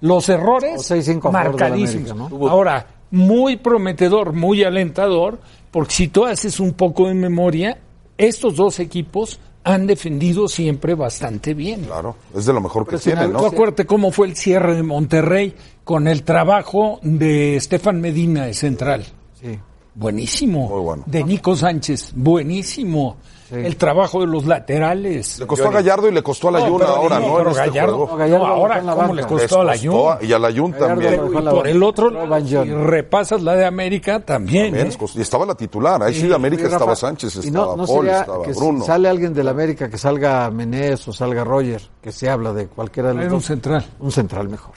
Los 0.00 0.28
errores 0.28 0.90
O 0.90 0.94
6-5 0.94 1.18
a 1.28 1.32
favor 1.32 1.32
de 1.32 1.32
la 1.32 1.42
marcadísimos. 1.68 2.10
América, 2.10 2.36
¿no? 2.38 2.48
Ahora, 2.48 2.86
muy 3.10 3.56
prometedor, 3.56 4.32
muy 4.32 4.62
alentador, 4.64 5.38
porque 5.70 5.92
si 5.94 6.08
tú 6.08 6.24
haces 6.26 6.60
un 6.60 6.72
poco 6.74 7.08
de 7.08 7.14
memoria, 7.14 7.78
estos 8.18 8.56
dos 8.56 8.78
equipos 8.80 9.38
han 9.64 9.86
defendido 9.86 10.46
siempre 10.48 10.94
bastante 10.94 11.52
bien. 11.54 11.82
Claro, 11.84 12.16
es 12.34 12.46
de 12.46 12.52
lo 12.52 12.60
mejor 12.60 12.84
que 12.84 12.90
Pero 12.90 12.98
si 13.00 13.10
en 13.10 13.16
tiene, 13.16 13.26
el- 13.26 13.32
¿no? 13.32 13.40
Tú 13.40 13.46
acuérdate 13.46 13.84
cómo 13.86 14.10
fue 14.12 14.28
el 14.28 14.36
cierre 14.36 14.74
de 14.76 14.82
Monterrey 14.82 15.54
con 15.82 16.06
el 16.08 16.22
trabajo 16.22 17.00
de 17.02 17.56
Estefan 17.56 18.00
Medina 18.00 18.44
de 18.46 18.54
central. 18.54 19.04
Sí. 19.40 19.58
Buenísimo. 19.96 20.68
Muy 20.68 20.80
bueno. 20.80 21.02
De 21.06 21.24
Nico 21.24 21.56
Sánchez, 21.56 22.12
buenísimo. 22.14 23.16
El 23.50 23.76
trabajo 23.76 24.20
de 24.20 24.26
los 24.26 24.44
laterales. 24.44 25.38
Le 25.38 25.46
costó 25.46 25.68
a 25.68 25.70
Gallardo 25.70 26.08
y 26.08 26.12
le 26.12 26.20
costó 26.20 26.48
a 26.48 26.50
la 26.50 26.58
No, 26.58 26.66
Jun 26.66 26.78
pero 26.80 26.90
ahora, 26.96 27.20
¿no? 27.20 27.36
Pero 27.36 27.50
este 27.50 27.60
Gallardo, 27.68 27.96
juego. 27.96 28.10
No, 28.10 28.16
Gallardo 28.16 28.46
no, 28.46 28.52
ahora, 28.52 28.74
la 28.82 28.82
¿cómo 28.92 28.96
banca. 28.96 29.14
le 29.14 29.22
costó 29.28 29.60
a 29.60 29.64
la 29.64 29.78
Jun? 29.78 30.28
Y 30.28 30.32
a 30.32 30.38
la 30.40 30.52
Jun 30.52 30.72
también. 30.72 31.14
Y 31.14 31.40
la 31.42 31.50
por 31.52 31.68
el 31.68 31.82
otro 31.82 32.10
No, 32.10 32.40
si 32.46 32.56
repasas 32.56 33.42
la 33.42 33.54
de 33.54 33.64
América, 33.64 34.18
también. 34.18 34.72
También 34.74 34.88
¿eh? 34.88 35.08
Y 35.14 35.20
estaba 35.20 35.46
la 35.46 35.54
titular. 35.54 36.02
Ahí 36.02 36.14
sí 36.14 36.26
de 36.26 36.34
América 36.34 36.64
Rafa, 36.64 36.74
estaba 36.76 36.96
Sánchez, 36.96 37.36
y 37.36 37.38
estaba 37.46 37.66
no, 37.66 37.76
no 37.76 37.86
Paul, 37.86 38.08
estaba 38.08 38.44
que 38.44 38.52
Bruno. 38.52 38.84
sale 38.84 39.08
alguien 39.08 39.32
del 39.32 39.48
América, 39.48 39.88
que 39.88 39.96
salga 39.98 40.50
Menés 40.50 41.06
o 41.06 41.12
salga 41.12 41.44
Roger, 41.44 41.82
que 42.02 42.10
se 42.10 42.28
habla 42.28 42.52
de 42.52 42.66
cualquiera 42.66 43.10
de 43.10 43.14
los 43.14 43.24
Era 43.26 43.34
un 43.34 43.42
central. 43.42 43.86
Un 44.00 44.10
central 44.10 44.48
mejor. 44.48 44.74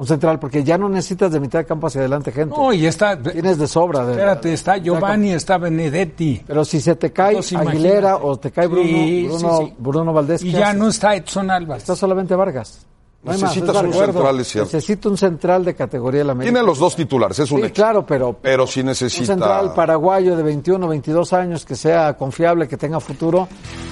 Un 0.00 0.06
central, 0.06 0.38
porque 0.38 0.64
ya 0.64 0.78
no 0.78 0.88
necesitas 0.88 1.30
de 1.30 1.38
mitad 1.40 1.58
de 1.58 1.66
campo 1.66 1.86
hacia 1.86 2.00
adelante 2.00 2.32
gente. 2.32 2.56
No, 2.56 2.72
y 2.72 2.86
está. 2.86 3.20
Tienes 3.20 3.58
de 3.58 3.68
sobra. 3.68 4.06
De, 4.06 4.12
Espérate, 4.12 4.50
está 4.54 4.78
Giovanni, 4.78 5.32
está 5.32 5.58
Benedetti. 5.58 6.42
Pero 6.46 6.64
si 6.64 6.80
se 6.80 6.96
te 6.96 7.12
cae 7.12 7.32
Entonces, 7.32 7.58
Aguilera 7.58 7.98
imagínate. 7.98 8.26
o 8.26 8.36
te 8.38 8.50
cae 8.50 8.66
Bruno, 8.66 8.88
Sí, 8.88 9.26
Bruno, 9.28 9.58
sí, 9.58 9.64
sí. 9.66 9.74
Bruno 9.78 10.12
Valdés, 10.14 10.42
Y 10.42 10.52
¿qué 10.52 10.58
ya 10.58 10.68
haces? 10.68 10.80
no 10.80 10.88
está 10.88 11.14
Edson 11.16 11.50
Álvarez. 11.50 11.82
Está 11.82 11.96
solamente 11.96 12.34
Vargas. 12.34 12.86
No 13.22 13.32
más, 13.32 13.42
Necesitas 13.42 13.76
es 13.76 13.82
un 13.82 13.92
central, 13.92 14.40
es 14.40 14.48
cierto. 14.48 14.70
Necesita 14.72 15.08
un 15.10 15.16
central 15.18 15.62
de 15.62 15.74
categoría 15.74 16.20
de 16.20 16.24
la 16.24 16.32
América. 16.32 16.52
Tiene 16.54 16.66
los 16.66 16.78
dos 16.78 16.96
titulares, 16.96 17.38
es 17.38 17.50
un 17.50 17.60
Sí, 17.60 17.66
hecho. 17.66 17.74
claro, 17.74 18.06
pero, 18.06 18.38
Pero 18.40 18.66
sí 18.66 18.80
un 18.80 18.86
necesita. 18.86 19.26
central 19.26 19.74
paraguayo 19.74 20.34
de 20.36 20.42
21 20.42 20.88
22 20.88 21.32
años 21.34 21.66
que 21.66 21.76
sea 21.76 22.16
confiable, 22.16 22.66
que 22.66 22.78
tenga 22.78 22.98
futuro, 22.98 23.46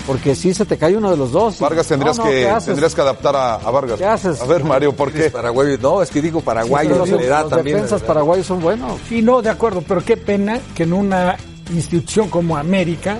porque 0.06 0.34
si 0.34 0.54
se 0.54 0.64
te 0.64 0.78
cae 0.78 0.96
uno 0.96 1.10
de 1.10 1.18
los 1.18 1.30
dos. 1.30 1.60
Vargas 1.60 1.86
tendrías, 1.88 2.16
No, 2.16 2.24
no, 2.24 2.30
que, 2.30 2.48
tendrías 2.64 2.94
que 2.94 3.00
adaptar 3.02 3.36
a, 3.36 3.54
a 3.56 3.70
Vargas. 3.70 3.98
¿Qué 3.98 4.06
haces? 4.06 4.40
A 4.40 4.46
ver, 4.46 4.64
Mario, 4.64 4.96
¿por 4.96 5.12
qué? 5.12 5.28
Paraguayo. 5.30 5.76
No, 5.82 6.00
es 6.00 6.10
que 6.10 6.22
digo 6.22 6.40
paraguayo, 6.40 7.04
se 7.04 7.10
los, 7.12 7.20
le 7.20 7.26
da 7.26 7.42
los 7.42 7.50
también. 7.50 7.76
defensas 7.76 8.00
paraguayos 8.02 8.46
son 8.46 8.60
buenos. 8.60 8.92
Sí, 9.10 9.20
no, 9.20 9.42
de 9.42 9.50
acuerdo, 9.50 9.82
pero 9.86 10.02
qué 10.02 10.16
pena 10.16 10.58
que 10.74 10.84
en 10.84 10.94
una 10.94 11.36
institución 11.74 12.30
como 12.30 12.56
América 12.56 13.18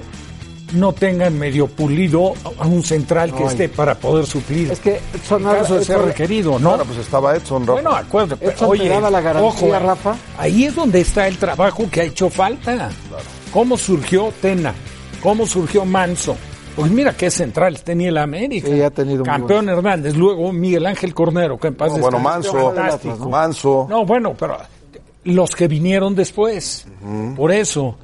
no 0.72 0.92
tengan 0.92 1.38
medio 1.38 1.66
pulido 1.66 2.34
a 2.58 2.66
un 2.66 2.82
central 2.82 3.34
que 3.34 3.44
esté 3.44 3.68
para 3.68 3.94
poder 3.94 4.26
suplir. 4.26 4.70
Es 4.70 4.80
que 4.80 5.00
Edson 5.14 5.42
en 5.42 5.48
caso 5.48 5.76
de 5.76 5.84
ser 5.84 6.00
requerido, 6.00 6.58
¿no? 6.58 6.70
Bueno, 6.70 6.84
pues 6.84 6.98
estaba 6.98 7.36
Edson, 7.36 7.66
Rafa. 7.66 8.04
Bueno, 8.10 8.36
Edson 8.40 8.70
oye, 8.70 8.88
daba 8.88 9.10
la 9.10 9.20
garantía, 9.20 9.48
ojo, 9.48 9.78
Rafa. 9.78 10.16
Ahí 10.38 10.64
es 10.64 10.74
donde 10.74 11.00
está 11.00 11.26
el 11.26 11.38
trabajo 11.38 11.84
que 11.90 12.02
ha 12.02 12.04
hecho 12.04 12.28
falta. 12.30 12.90
¿Cómo 13.52 13.76
surgió 13.76 14.32
Tena? 14.40 14.74
¿Cómo 15.22 15.46
surgió 15.46 15.84
Manso? 15.84 16.36
Pues 16.76 16.92
mira 16.92 17.12
qué 17.16 17.28
central 17.30 17.82
tenía 17.82 18.10
el 18.10 18.18
América. 18.18 18.68
Sí, 18.68 18.80
ha 18.80 18.90
tenido 18.90 19.24
muy 19.24 19.24
Campeón 19.24 19.68
Hernández, 19.68 20.14
luego 20.16 20.52
Miguel 20.52 20.86
Ángel 20.86 21.12
Cornero, 21.12 21.58
que 21.58 21.68
en 21.68 21.74
paz 21.74 21.92
No, 21.92 21.98
bueno. 21.98 22.18
Manso. 22.20 22.74
Manso. 23.28 23.86
No, 23.90 24.06
bueno, 24.06 24.34
pero 24.38 24.58
los 25.24 25.56
que 25.56 25.66
vinieron 25.66 26.14
después, 26.14 26.86
por 27.36 27.50
eso. 27.50 27.96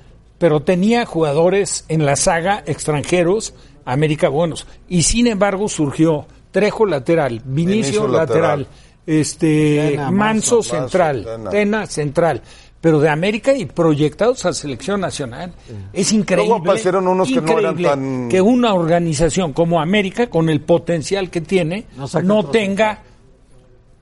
Pero 0.44 0.60
tenía 0.60 1.06
jugadores 1.06 1.86
en 1.88 2.04
la 2.04 2.16
saga 2.16 2.62
extranjeros, 2.66 3.54
América 3.86 4.28
buenos. 4.28 4.66
Y 4.90 5.00
sin 5.04 5.26
embargo 5.26 5.70
surgió 5.70 6.26
Trejo 6.50 6.84
lateral, 6.84 7.40
Vinicio, 7.46 8.06
lateral. 8.06 8.18
lateral, 8.60 8.66
este 9.06 9.92
Tena, 9.92 10.10
Manso, 10.10 10.56
Manso, 10.56 10.62
central, 10.62 11.24
Tena. 11.24 11.50
Tena 11.50 11.86
central. 11.86 12.42
Pero 12.82 13.00
de 13.00 13.08
América 13.08 13.54
y 13.54 13.64
proyectados 13.64 14.44
a 14.44 14.52
selección 14.52 15.00
nacional. 15.00 15.54
Es 15.94 16.12
increíble. 16.12 16.48
Luego 16.50 16.60
aparecieron 16.62 17.08
unos 17.08 17.28
que 17.28 17.40
no 17.40 17.58
eran 17.58 17.60
increíble 17.72 17.88
tan- 17.88 18.28
que 18.28 18.42
una 18.42 18.74
organización 18.74 19.54
como 19.54 19.80
América, 19.80 20.26
con 20.28 20.50
el 20.50 20.60
potencial 20.60 21.30
que 21.30 21.40
tiene, 21.40 21.86
No 22.22 22.44
tenga 22.50 23.02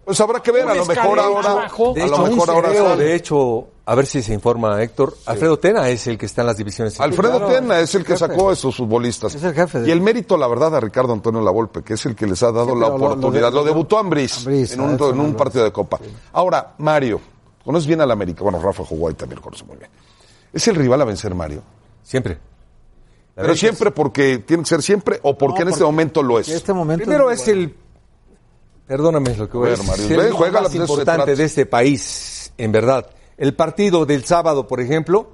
Pues 0.04 0.20
habrá 0.20 0.40
que 0.42 0.50
ver, 0.50 0.66
a 0.68 0.74
lo 0.74 0.86
mejor 0.86 1.20
ahora. 1.20 1.52
abajo. 1.52 1.92
De 1.94 2.02
a 2.02 2.06
lo 2.08 2.18
mejor 2.26 2.50
ahora 2.50 2.96
de 2.96 3.14
hecho, 3.14 3.68
a 3.84 3.94
ver 3.96 4.06
si 4.06 4.22
se 4.22 4.32
informa 4.32 4.80
Héctor, 4.82 5.16
Alfredo 5.26 5.58
Tena 5.58 5.88
es 5.88 6.06
el 6.06 6.16
que 6.16 6.26
está 6.26 6.42
en 6.42 6.46
las 6.46 6.56
divisiones. 6.56 7.00
Alfredo 7.00 7.38
claro, 7.38 7.52
Tena 7.52 7.80
es 7.80 7.94
el 7.96 8.02
que 8.04 8.12
jefe. 8.12 8.18
sacó 8.28 8.50
a 8.50 8.52
estos 8.52 8.76
futbolistas. 8.76 9.34
Es 9.34 9.42
el 9.42 9.54
jefe 9.54 9.80
de- 9.80 9.88
Y 9.88 9.90
el 9.90 10.00
mérito, 10.00 10.36
la 10.36 10.46
verdad, 10.46 10.76
a 10.76 10.80
Ricardo 10.80 11.12
Antonio 11.12 11.40
Lavolpe, 11.42 11.82
que 11.82 11.94
es 11.94 12.06
el 12.06 12.14
que 12.14 12.26
les 12.26 12.42
ha 12.44 12.52
dado 12.52 12.66
Sí, 12.74 12.78
la 12.78 12.86
pero 12.86 12.90
lo- 12.90 12.98
lo 12.98 13.04
oportunidad. 13.06 13.48
de- 13.50 13.56
Lo, 13.56 13.64
debutó 13.64 13.98
Ambris, 13.98 14.46
en 14.46 14.80
un, 14.80 14.94
eso 14.94 15.10
en 15.10 15.20
un 15.20 15.34
partido 15.34 15.64
de 15.64 15.72
Copa. 15.72 15.98
Ahora, 16.32 16.74
Mario, 16.78 17.20
conoces 17.64 17.86
bien 17.88 18.00
al 18.00 18.10
América. 18.10 18.42
Bueno, 18.44 18.60
Rafa 18.60 18.84
jugó 18.84 19.08
ahí 19.08 19.14
también, 19.14 19.36
lo 19.36 19.42
conoce 19.42 19.64
muy 19.64 19.76
bien. 19.76 19.90
¿Es 20.52 20.68
el 20.68 20.76
rival 20.76 21.00
a 21.00 21.04
vencer, 21.04 21.34
Mario? 21.34 21.62
Siempre. 22.04 22.38
La 23.34 23.42
Pero 23.42 23.56
siempre 23.56 23.90
porque 23.90 24.38
tiene 24.40 24.62
que 24.62 24.68
ser 24.68 24.82
siempre 24.82 25.18
o 25.22 25.36
porque 25.38 25.60
No, 25.60 25.68
en 25.68 25.72
este 25.72 25.84
momento 25.84 26.22
lo 26.22 26.38
es. 26.38 26.48
En 26.50 26.56
este 26.56 26.72
momento 26.74 27.02
Primero 27.04 27.30
es 27.30 27.44
bueno. 27.46 27.60
el. 27.62 27.76
Perdóname 28.86 29.34
lo 29.36 29.48
que 29.48 29.56
voy 29.56 29.68
a 29.68 29.70
decir. 29.70 29.86
Mario, 29.86 30.04
es 30.04 30.10
el 30.26 30.32
juega 30.32 30.60
la- 30.60 30.68
más 30.68 30.74
importante 30.74 31.34
de 31.34 31.44
este 31.44 31.66
país, 31.66 32.52
en 32.58 32.70
verdad. 32.72 33.06
El 33.36 33.54
partido 33.54 34.06
del 34.06 34.24
sábado, 34.24 34.66
por 34.66 34.80
ejemplo, 34.80 35.32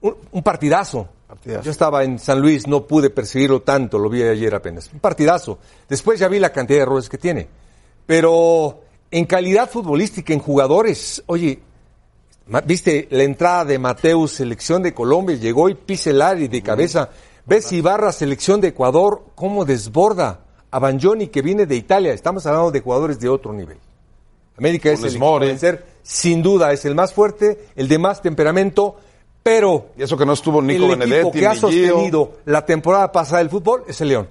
un, 0.00 0.16
un 0.32 0.42
partidazo. 0.42 1.08
Partidazo. 1.26 1.62
Yo 1.62 1.70
estaba 1.70 2.04
en 2.04 2.18
San 2.18 2.40
Luis, 2.40 2.66
no 2.66 2.86
pude 2.86 3.10
percibirlo 3.10 3.62
tanto, 3.62 3.98
lo 3.98 4.08
vi 4.08 4.22
ayer 4.22 4.54
apenas. 4.54 4.90
Un 4.92 5.00
partidazo. 5.00 5.58
Después 5.88 6.20
ya 6.20 6.28
vi 6.28 6.38
la 6.38 6.52
cantidad 6.52 6.78
de 6.78 6.82
errores 6.82 7.08
que 7.08 7.18
tiene. 7.18 7.48
Pero 8.06 8.80
en 9.10 9.24
calidad 9.24 9.68
futbolística, 9.68 10.32
en 10.32 10.40
jugadores, 10.40 11.22
oye, 11.26 11.60
¿Viste 12.64 13.08
la 13.10 13.24
entrada 13.24 13.64
de 13.64 13.78
Mateus, 13.78 14.30
selección 14.32 14.80
de 14.80 14.94
Colombia? 14.94 15.34
Llegó 15.34 15.68
y 15.68 15.74
pisa 15.74 16.10
el 16.10 16.22
área 16.22 16.46
de 16.46 16.62
cabeza. 16.62 17.10
¿Ves 17.44 17.72
Ibarra, 17.72 18.12
selección 18.12 18.60
de 18.60 18.68
Ecuador, 18.68 19.24
cómo 19.34 19.64
desborda 19.64 20.44
a 20.70 20.78
Banjoni 20.78 21.26
que 21.26 21.42
viene 21.42 21.66
de 21.66 21.74
Italia? 21.74 22.12
Estamos 22.12 22.46
hablando 22.46 22.70
de 22.70 22.80
jugadores 22.80 23.18
de 23.18 23.28
otro 23.28 23.52
nivel. 23.52 23.78
América 24.56 24.90
es 24.90 25.02
el 25.02 25.18
sin 26.08 26.40
duda, 26.42 26.72
es 26.72 26.84
el 26.84 26.94
más 26.94 27.12
fuerte, 27.12 27.66
el 27.74 27.88
de 27.88 27.98
más 27.98 28.22
temperamento, 28.22 28.96
pero 29.42 29.88
Y 29.98 30.02
eso 30.04 30.16
que 30.16 30.24
no 30.24 30.34
estuvo 30.34 30.62
Nico 30.62 30.84
el 30.84 30.90
equipo 30.92 31.04
Benedetti, 31.06 31.38
que 31.40 31.46
ha 31.46 31.52
Gio. 31.52 31.60
sostenido 31.62 32.32
la 32.44 32.64
temporada 32.64 33.10
pasada 33.10 33.38
del 33.38 33.50
fútbol 33.50 33.82
es 33.88 34.00
el 34.00 34.08
León. 34.08 34.28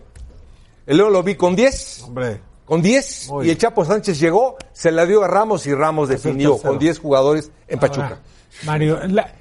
El 0.85 0.97
León 0.97 1.11
lo 1.11 1.21
vi 1.23 1.35
con 1.35 1.53
10, 1.55 2.03
Hombre, 2.03 2.39
con 2.63 2.81
10, 2.81 3.27
Muy 3.29 3.47
y 3.47 3.49
el 3.49 3.57
Chapo 3.57 3.83
Sánchez 3.83 4.19
llegó, 4.19 4.55
se 4.71 4.91
la 4.91 5.05
dio 5.05 5.23
a 5.23 5.27
Ramos 5.27 5.65
y 5.67 5.73
Ramos 5.73 6.07
definió 6.09 6.57
con 6.57 6.79
10 6.79 6.99
jugadores 6.99 7.51
en 7.67 7.77
Pachuca. 7.79 8.19
Mario, 8.65 8.99
la- 9.07 9.33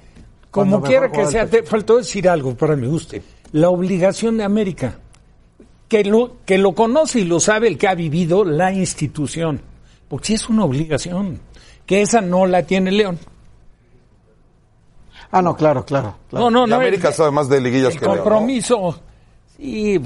como 0.51 0.81
quiera 0.81 1.09
que 1.11 1.25
sea, 1.27 1.47
te 1.47 1.63
faltó 1.63 1.97
decir 1.97 2.27
algo 2.27 2.53
para 2.55 2.75
mi 2.75 2.87
gusto. 2.87 3.15
La 3.53 3.69
obligación 3.69 4.37
de 4.37 4.43
América, 4.43 4.99
que 5.87 6.03
lo, 6.03 6.37
que 6.45 6.57
lo 6.57 6.73
conoce 6.73 7.19
y 7.19 7.23
lo 7.25 7.39
sabe 7.39 7.67
el 7.67 7.77
que 7.77 7.87
ha 7.87 7.95
vivido 7.95 8.43
la 8.43 8.71
institución, 8.73 9.61
porque 10.07 10.27
sí 10.27 10.33
es 10.35 10.49
una 10.49 10.63
obligación, 10.65 11.39
que 11.85 12.01
esa 12.01 12.21
no 12.21 12.45
la 12.45 12.63
tiene 12.63 12.91
León. 12.91 13.19
Ah, 15.31 15.41
no, 15.41 15.55
claro, 15.55 15.85
claro. 15.85 16.15
claro. 16.29 16.45
No, 16.45 16.51
no, 16.51 16.67
no. 16.67 16.75
América 16.75 17.09
el- 17.09 17.13
sabe 17.13 17.31
más 17.31 17.49
de 17.49 17.59
liguillas 17.59 17.93
el 17.93 17.99
que 17.99 18.05
León, 18.05 18.17
compromiso. 18.19 18.99
Sí, 19.57 19.99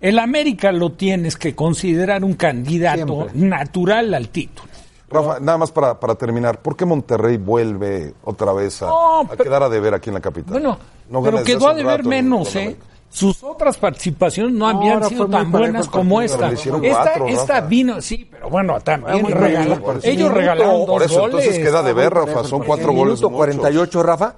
el 0.00 0.18
América 0.18 0.72
lo 0.72 0.92
tienes 0.92 1.36
que 1.36 1.54
considerar 1.54 2.24
un 2.24 2.34
candidato 2.34 3.06
Siempre. 3.28 3.48
natural 3.48 4.14
al 4.14 4.28
título. 4.28 4.68
Rafa, 5.08 5.38
nada 5.38 5.58
más 5.58 5.70
para, 5.70 6.00
para 6.00 6.14
terminar, 6.16 6.60
¿por 6.60 6.76
qué 6.76 6.84
Monterrey 6.84 7.36
vuelve 7.36 8.14
otra 8.24 8.52
vez 8.52 8.82
a, 8.82 8.86
No, 8.86 9.20
a 9.20 9.28
pero- 9.28 9.44
quedar 9.44 9.62
a 9.62 9.68
deber 9.68 9.94
aquí 9.94 10.10
en 10.10 10.14
la 10.14 10.20
capital? 10.20 10.52
Bueno, 10.52 10.78
No 11.10 11.22
pero 11.22 11.42
quedó 11.44 11.68
a 11.68 11.74
deber 11.74 11.98
rato 11.98 12.08
menos, 12.08 12.54
¿eh? 12.56 12.62
América. 12.62 12.84
Sus 13.14 13.44
otras 13.44 13.76
participaciones 13.76 14.52
no 14.54 14.66
habían 14.68 14.94
ahora 14.94 15.08
sido 15.08 15.18
fue 15.26 15.28
muy 15.28 15.36
tan 15.44 15.52
buenas 15.52 15.84
el 15.86 15.90
como 15.92 16.16
partido, 16.16 16.34
esta. 16.34 16.50
Esta, 16.52 17.04
cuatro, 17.04 17.28
esta 17.28 17.54
Rafa. 17.54 17.66
vino, 17.68 18.00
sí, 18.02 18.28
pero 18.28 18.50
bueno, 18.50 18.80
también 18.80 19.24
el 19.26 19.32
partido. 19.80 20.00
ellos 20.02 20.32
regalaron 20.34 20.78
dos 20.80 20.86
Por 20.86 21.02
eso, 21.04 21.20
goles. 21.20 21.34
entonces 21.44 21.58
queda 21.64 21.82
de 21.84 21.92
ver, 21.92 22.08
parejo 22.12 22.26
Rafa, 22.26 22.40
el 22.40 22.46
son 22.46 22.58
partido. 22.58 22.66
cuatro 22.66 22.90
En 22.90 22.96
goles. 22.96 23.12
minuto 23.14 23.30
muchos. 23.30 23.36
48, 23.38 24.02
Rafa, 24.02 24.34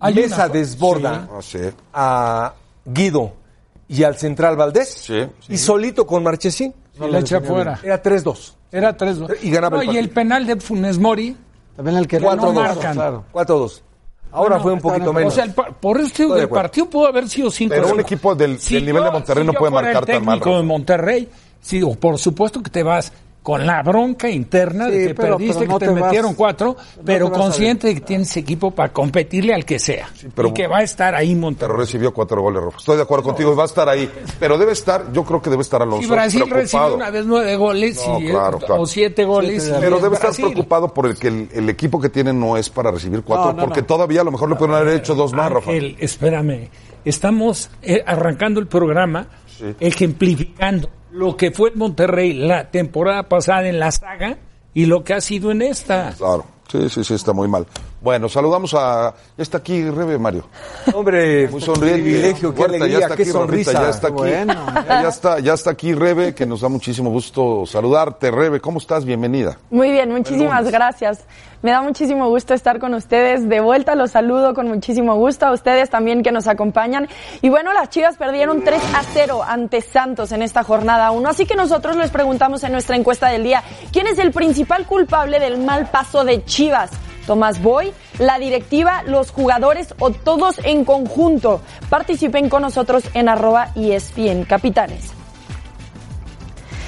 Hay 0.00 0.14
Mesa 0.14 0.36
una- 0.36 0.48
desborda 0.48 1.28
Ah, 1.30 1.38
sí. 1.42 1.58
a 1.92 2.52
Guido 2.86 3.32
y 3.88 4.02
al 4.04 4.16
central 4.16 4.56
Valdés 4.56 4.88
Sí, 4.88 5.26
y 5.48 5.58
solito 5.58 6.06
con 6.06 6.22
Marchesín. 6.22 6.74
Y 6.98 7.10
la 7.10 7.18
echa 7.18 7.36
afuera. 7.38 7.78
Era 7.82 8.02
3-2. 8.02 8.54
Era 8.72 8.96
3 8.96 9.18
Y 9.42 9.50
ganaba 9.50 9.76
no, 9.76 9.82
el 9.82 9.88
y 9.94 9.98
el 9.98 10.08
partido. 10.08 10.14
penal 10.14 10.46
de 10.46 10.56
Funes 10.60 10.98
Mori. 10.98 11.36
También 11.76 11.96
el 11.98 12.08
que 12.08 12.18
Cuatro 12.20 12.46
no 12.46 12.52
dos. 12.54 12.62
marcan. 12.64 12.94
Claro. 12.94 13.24
4-2. 14.30 14.36
Ahora 14.36 14.48
Bueno, 14.58 14.62
fue 14.62 14.72
un 14.74 14.80
poquito 14.80 15.12
menos. 15.12 15.32
O 15.32 15.36
sea, 15.36 15.44
el 15.44 15.52
por 15.52 16.00
eso 16.00 16.22
digo, 16.22 16.36
el 16.36 16.48
partido 16.48 16.88
pudo 16.90 17.06
haber 17.06 17.28
sido 17.28 17.50
5 17.50 17.74
Pero 17.74 17.92
un 17.92 18.00
equipo 18.00 18.34
del- 18.34 18.58
del 18.58 18.86
nivel 18.86 19.04
de 19.04 19.10
Monterrey 19.10 19.44
no 19.44 19.52
puede 19.52 19.72
marcar 19.72 20.04
tan 20.06 20.24
mal, 20.24 20.40
de. 20.40 20.62
Monterrey, 20.62 21.28
sí, 21.60 21.80
por 22.00 22.18
supuesto 22.18 22.62
que 22.62 22.70
te 22.70 22.82
vas 22.82 23.12
con 23.42 23.66
la 23.66 23.82
bronca 23.82 24.28
interna 24.28 24.86
Sí, 24.86 24.90
de 24.92 25.06
que 25.08 25.14
pero- 25.14 25.36
perdiste, 25.38 25.58
pero 25.60 25.72
no 25.72 25.78
que 25.78 25.86
te, 25.86 25.92
te 25.94 26.00
vas- 26.00 26.04
metieron 26.10 26.34
cuatro, 26.34 26.76
no 26.98 27.02
pero 27.04 27.30
consciente 27.32 27.86
de 27.86 27.94
que 27.94 28.00
tienes 28.02 28.36
equipo 28.36 28.70
para 28.72 28.92
competirle 28.92 29.54
al 29.54 29.64
que 29.64 29.78
sea. 29.78 30.08
pero- 30.34 30.48
y 30.48 30.52
que 30.52 30.66
va 30.66 30.78
a 30.78 30.82
estar 30.82 31.14
ahí 31.14 31.34
Monterrey. 31.34 31.68
Pero 31.72 31.78
recibió 31.80 32.12
cuatro 32.12 32.42
goles, 32.42 32.62
Rafa. 32.62 32.76
Estoy 32.78 32.96
de 32.96 33.02
acuerdo 33.04 33.24
contigo 33.24 33.52
y 33.52 33.56
va 33.56 33.62
a 33.62 33.66
estar 33.66 33.88
ahí. 33.88 34.10
Pero 34.38 34.58
debe 34.58 34.72
estar, 34.72 35.10
yo 35.12 35.24
creo 35.24 35.40
que 35.40 35.48
debe 35.48 35.62
estar 35.62 35.80
Alonso 35.80 36.02
Si 36.02 36.08
Brasil 36.08 36.44
recibió 36.50 36.94
una 36.96 37.10
vez 37.10 37.24
nueve 37.24 37.56
goles 37.56 38.02
No, 38.06 38.20
y, 38.20 38.26
claro, 38.28 38.58
claro. 38.58 38.82
o 38.82 38.86
siete 38.86 39.24
goles. 39.24 39.66
Y 39.66 39.70
Pero 39.80 39.96
debe 39.98 40.14
estar 40.16 40.28
Brasil. 40.30 40.44
preocupado 40.46 40.92
por 40.92 41.06
el 41.06 41.16
que 41.16 41.28
el, 41.28 41.48
el 41.54 41.70
equipo 41.70 41.98
que 42.00 42.10
tiene 42.10 42.32
no 42.34 42.56
es 42.58 42.68
para 42.68 42.90
recibir 42.90 43.22
cuatro, 43.22 43.52
No, 43.52 43.52
no, 43.54 43.64
porque 43.64 43.80
no. 43.80 43.86
todavía 43.86 44.20
a 44.20 44.24
lo 44.24 44.30
mejor 44.32 44.50
le 44.50 44.56
pueden 44.56 44.74
haber 44.74 44.94
hecho 44.94 45.14
dos 45.14 45.32
más, 45.32 45.50
Rafa. 45.50 45.70
Espérame. 45.72 46.68
Estamos 47.04 47.70
eh, 47.82 48.02
arrancando 48.06 48.60
el 48.60 48.66
programa 48.66 49.26
Sí. 49.58 49.74
ejemplificando 49.80 50.90
lo 51.18 51.36
que 51.36 51.50
fue 51.50 51.70
el 51.70 51.76
Monterrey 51.76 52.32
la 52.32 52.70
temporada 52.70 53.24
pasada 53.28 53.68
en 53.68 53.80
la 53.80 53.90
saga 53.90 54.38
y 54.72 54.86
lo 54.86 55.02
que 55.02 55.14
ha 55.14 55.20
sido 55.20 55.50
en 55.50 55.62
esta. 55.62 56.14
Claro, 56.16 56.46
sí, 56.70 56.88
sí, 56.88 57.02
sí, 57.02 57.14
está 57.14 57.32
muy 57.32 57.48
mal. 57.48 57.66
Bueno, 58.00 58.28
saludamos 58.28 58.74
a... 58.74 59.12
Ya 59.36 59.42
está 59.42 59.58
aquí 59.58 59.82
Rebe, 59.90 60.18
Mario. 60.18 60.44
Hombre, 60.94 61.48
Muy 61.48 61.60
sonriente. 61.60 62.02
privilegio, 62.02 62.54
qué 62.54 62.60
Huerta, 62.60 62.76
ya 62.78 62.84
alegría, 62.84 62.98
está 63.06 63.16
qué 63.16 63.22
aquí, 63.22 63.32
Rorrita, 63.32 63.72
sonrisa. 63.72 63.72
ya 63.82 63.88
está 63.90 64.06
aquí. 64.08 64.16
Bueno, 64.16 64.54
ya 64.88 65.08
está, 65.08 65.38
ya 65.40 65.52
está 65.54 65.70
aquí 65.70 65.94
Rebe, 65.94 66.34
que 66.34 66.46
nos 66.46 66.60
da 66.60 66.68
muchísimo 66.68 67.10
gusto 67.10 67.64
saludarte. 67.66 68.30
Rebe, 68.30 68.60
¿cómo 68.60 68.78
estás? 68.78 69.04
Bienvenida. 69.04 69.58
Muy 69.70 69.90
bien, 69.90 70.10
muchísimas 70.12 70.70
gracias. 70.70 71.24
Me 71.60 71.72
da 71.72 71.82
muchísimo 71.82 72.28
gusto 72.28 72.54
estar 72.54 72.78
con 72.78 72.94
ustedes. 72.94 73.48
De 73.48 73.58
vuelta 73.60 73.96
los 73.96 74.12
saludo 74.12 74.54
con 74.54 74.68
muchísimo 74.68 75.16
gusto 75.16 75.46
a 75.46 75.52
ustedes 75.52 75.90
también 75.90 76.22
que 76.22 76.30
nos 76.30 76.46
acompañan. 76.46 77.08
Y 77.42 77.48
bueno, 77.48 77.72
las 77.72 77.90
Chivas 77.90 78.16
perdieron 78.16 78.62
3 78.62 78.80
a 78.94 79.02
0 79.02 79.42
ante 79.44 79.80
Santos 79.80 80.30
en 80.30 80.42
esta 80.42 80.62
jornada 80.62 81.10
1. 81.10 81.28
Así 81.28 81.46
que 81.46 81.56
nosotros 81.56 81.96
les 81.96 82.10
preguntamos 82.10 82.62
en 82.62 82.70
nuestra 82.70 82.94
encuesta 82.94 83.26
del 83.26 83.42
día, 83.42 83.64
¿quién 83.92 84.06
es 84.06 84.18
el 84.20 84.30
principal 84.30 84.86
culpable 84.86 85.40
del 85.40 85.58
mal 85.58 85.90
paso 85.90 86.24
de 86.24 86.44
Chivas? 86.44 86.90
Tomás 87.28 87.62
Boy, 87.62 87.92
la 88.18 88.38
directiva, 88.38 89.02
los 89.04 89.30
jugadores 89.30 89.94
o 89.98 90.10
todos 90.10 90.58
en 90.64 90.86
conjunto. 90.86 91.60
Participen 91.90 92.48
con 92.48 92.62
nosotros 92.62 93.04
en 93.12 93.28
arroba 93.28 93.68
ESPN 93.76 94.44
Capitanes. 94.44 95.12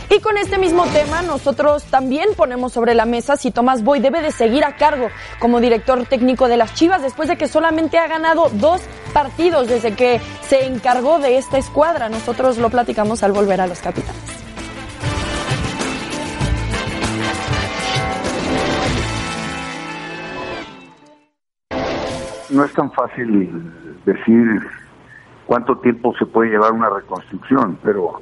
Y 0.08 0.18
con 0.20 0.38
este 0.38 0.56
mismo 0.56 0.86
tema, 0.86 1.20
nosotros 1.20 1.84
también 1.84 2.30
ponemos 2.36 2.72
sobre 2.72 2.94
la 2.94 3.04
mesa 3.04 3.36
si 3.36 3.50
Tomás 3.50 3.84
Boy 3.84 4.00
debe 4.00 4.22
de 4.22 4.32
seguir 4.32 4.64
a 4.64 4.76
cargo 4.76 5.08
como 5.38 5.60
director 5.60 6.06
técnico 6.06 6.48
de 6.48 6.56
las 6.56 6.72
Chivas 6.72 7.02
después 7.02 7.28
de 7.28 7.36
que 7.36 7.46
solamente 7.46 7.98
ha 7.98 8.08
ganado 8.08 8.48
dos 8.54 8.80
partidos 9.12 9.68
desde 9.68 9.94
que 9.94 10.22
se 10.48 10.64
encargó 10.64 11.18
de 11.18 11.36
esta 11.36 11.58
escuadra. 11.58 12.08
Nosotros 12.08 12.56
lo 12.56 12.70
platicamos 12.70 13.22
al 13.22 13.32
volver 13.32 13.60
a 13.60 13.66
los 13.66 13.78
capitanes. 13.80 14.39
No 22.50 22.64
es 22.64 22.72
tan 22.72 22.90
fácil 22.92 23.72
decir 24.04 24.60
cuánto 25.46 25.76
tiempo 25.78 26.14
se 26.18 26.26
puede 26.26 26.50
llevar 26.50 26.72
una 26.72 26.90
reconstrucción, 26.90 27.78
pero 27.82 28.20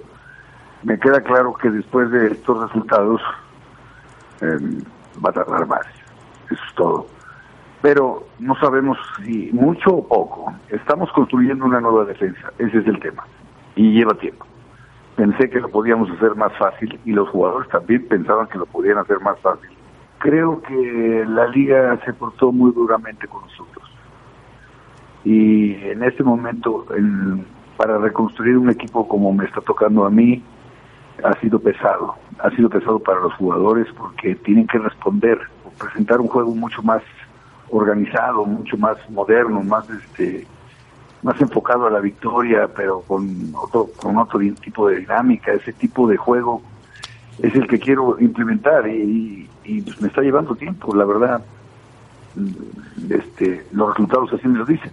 me 0.83 0.99
queda 0.99 1.21
claro 1.23 1.55
que 1.55 1.71
después 1.71 2.11
de 2.11 2.29
estos 2.29 2.69
resultados 2.69 3.21
eh, 4.41 4.59
va 5.25 5.31
a 5.31 5.33
tardar 5.33 5.67
más. 5.67 5.87
Eso 6.51 6.63
es 6.69 6.75
todo. 6.75 7.07
Pero 7.83 8.27
no 8.39 8.55
sabemos 8.57 8.99
si 9.25 9.51
mucho 9.53 9.95
o 9.95 10.09
poco. 10.09 10.53
Estamos 10.69 11.11
construyendo 11.13 11.65
una 11.65 11.81
nueva 11.81 12.05
defensa. 12.05 12.53
Ese 12.59 12.79
es 12.79 12.87
el 12.87 12.99
tema. 13.01 13.25
Y 13.77 13.93
lleva 13.93 14.15
tiempo. 14.15 14.47
Pensé 15.17 15.51
que 15.51 15.61
lo 15.61 15.69
podíamos 15.69 16.11
hacer 16.11 16.35
más 16.35 16.57
fácil 16.59 16.99
y 17.05 17.13
los 17.13 17.29
jugadores 17.29 17.69
también 17.71 18.07
pensaban 18.09 18.49
que 18.49 18.59
lo 18.59 18.67
podían 18.67 18.99
hacer 18.99 19.21
más 19.21 19.39
fácil. 19.41 19.71
Creo 20.19 20.61
que 20.63 21.25
la 21.29 21.47
liga 21.49 21.99
se 22.05 22.13
portó 22.13 22.53
muy 22.53 22.73
duramente 22.73 23.27
con 23.29 23.43
nosotros 23.43 23.88
y 25.29 25.75
en 25.75 26.03
este 26.03 26.23
momento 26.25 26.87
el- 26.97 27.45
para 27.77 27.99
reconstruir 27.99 28.57
un 28.57 28.71
equipo 28.71 29.07
como 29.07 29.31
me 29.33 29.45
está 29.45 29.61
tocando 29.61 30.07
a 30.07 30.11
mí 30.11 30.43
ha 31.23 31.39
sido 31.41 31.59
pesado, 31.61 32.15
ha 32.39 32.51
sido 32.51 32.71
pesado 32.71 32.99
para 32.99 33.21
los 33.21 33.35
jugadores 33.35 33.87
porque 33.99 34.35
tienen 34.37 34.67
que 34.67 34.79
responder, 34.79 35.39
presentar 35.79 36.19
un 36.21 36.29
juego 36.29 36.55
mucho 36.55 36.83
más 36.83 37.03
organizado, 37.71 38.47
mucho 38.47 38.79
más 38.79 38.97
moderno, 39.11 39.63
más 39.63 39.85
este 39.91 40.47
más 41.23 41.39
enfocado 41.41 41.87
a 41.87 41.91
la 41.91 42.01
victoria, 42.01 42.69
pero 42.75 43.03
con 43.03 43.53
otro 43.55 43.91
con 44.01 44.17
otro 44.17 44.41
tipo 44.63 44.89
de 44.89 45.01
dinámica, 45.01 45.53
ese 45.53 45.73
tipo 45.75 46.09
de 46.09 46.17
juego 46.17 46.63
es 47.43 47.55
el 47.55 47.67
que 47.67 47.79
quiero 47.79 48.19
implementar 48.19 48.89
y, 48.89 49.49
y, 49.65 49.83
pues, 49.83 50.01
me 50.01 50.09
está 50.09 50.23
llevando 50.23 50.55
tiempo, 50.57 50.95
la 50.95 51.05
verdad. 51.05 51.45
Este, 53.11 53.67
los 53.73 53.91
resultados 53.91 54.33
así 54.33 54.49
me 54.49 54.59
lo 54.59 54.65
dicen. 54.65 54.91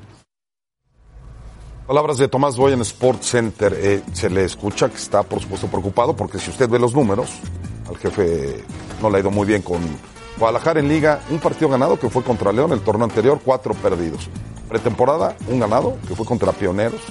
Palabras 1.88 2.18
de 2.18 2.28
Tomás 2.28 2.58
Boy 2.58 2.74
en 2.74 2.82
Sports 2.82 3.28
Center. 3.30 3.78
Eh, 3.80 4.02
se 4.14 4.30
le 4.30 4.44
escucha 4.46 4.90
que 4.90 4.96
está, 4.98 5.22
por 5.24 5.40
supuesto, 5.42 5.68
preocupado 5.68 6.16
porque 6.16 6.40
si 6.40 6.50
usted 6.50 6.68
ve 6.68 6.80
los 6.80 6.94
números, 6.96 7.30
al 7.88 7.98
jefe 7.98 8.64
no 9.02 9.10
le 9.10 9.18
ha 9.18 9.20
ido 9.20 9.30
muy 9.32 9.46
bien 9.46 9.62
con 9.62 9.80
Guadalajara 10.40 10.80
en 10.80 10.88
Liga. 10.88 11.22
Un 11.30 11.40
partido 11.40 11.70
ganado 11.70 12.00
que 12.00 12.10
fue 12.10 12.24
contra 12.24 12.52
León, 12.52 12.72
el 12.72 12.82
torneo 12.82 13.06
anterior, 13.06 13.40
cuatro 13.44 13.74
perdidos. 13.76 14.28
Pretemporada, 14.68 15.36
un 15.48 15.60
ganado 15.60 15.96
que 16.08 16.16
fue 16.16 16.26
contra 16.26 16.52
Pioneros. 16.52 17.02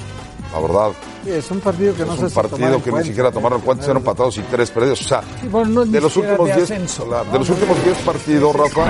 La 0.53 0.61
verdad, 0.61 0.91
Sí, 1.25 1.31
es 1.31 1.51
un 1.51 1.61
partido 1.61 1.95
que 1.95 2.05
no 2.05 2.15
es 2.15 2.21
un 2.21 2.31
partido 2.31 2.83
que 2.83 2.93
ni 2.93 3.03
siquiera 3.05 3.31
tomaron 3.33 3.59
en 3.61 3.65
cuenta, 3.65 3.85
eran 3.85 3.97
empatados 3.99 4.37
y 4.39 4.43
tres 4.43 4.71
perdidos. 4.71 5.01
O 5.01 5.05
sea, 5.05 5.23
Sí, 5.41 5.49
bueno, 5.49 5.71
no 5.71 5.83
es 5.83 5.91
de 5.93 6.01
los 6.01 6.17
últimos 6.17 6.47
de 6.49 6.55
10 6.57 6.71
ascenso. 6.71 7.07
la- 7.07 7.25
de 7.25 7.39
los 7.39 7.49
últimos 7.49 7.83
10 7.85 7.97
partidos, 7.99 8.55
Rafa, 8.55 8.89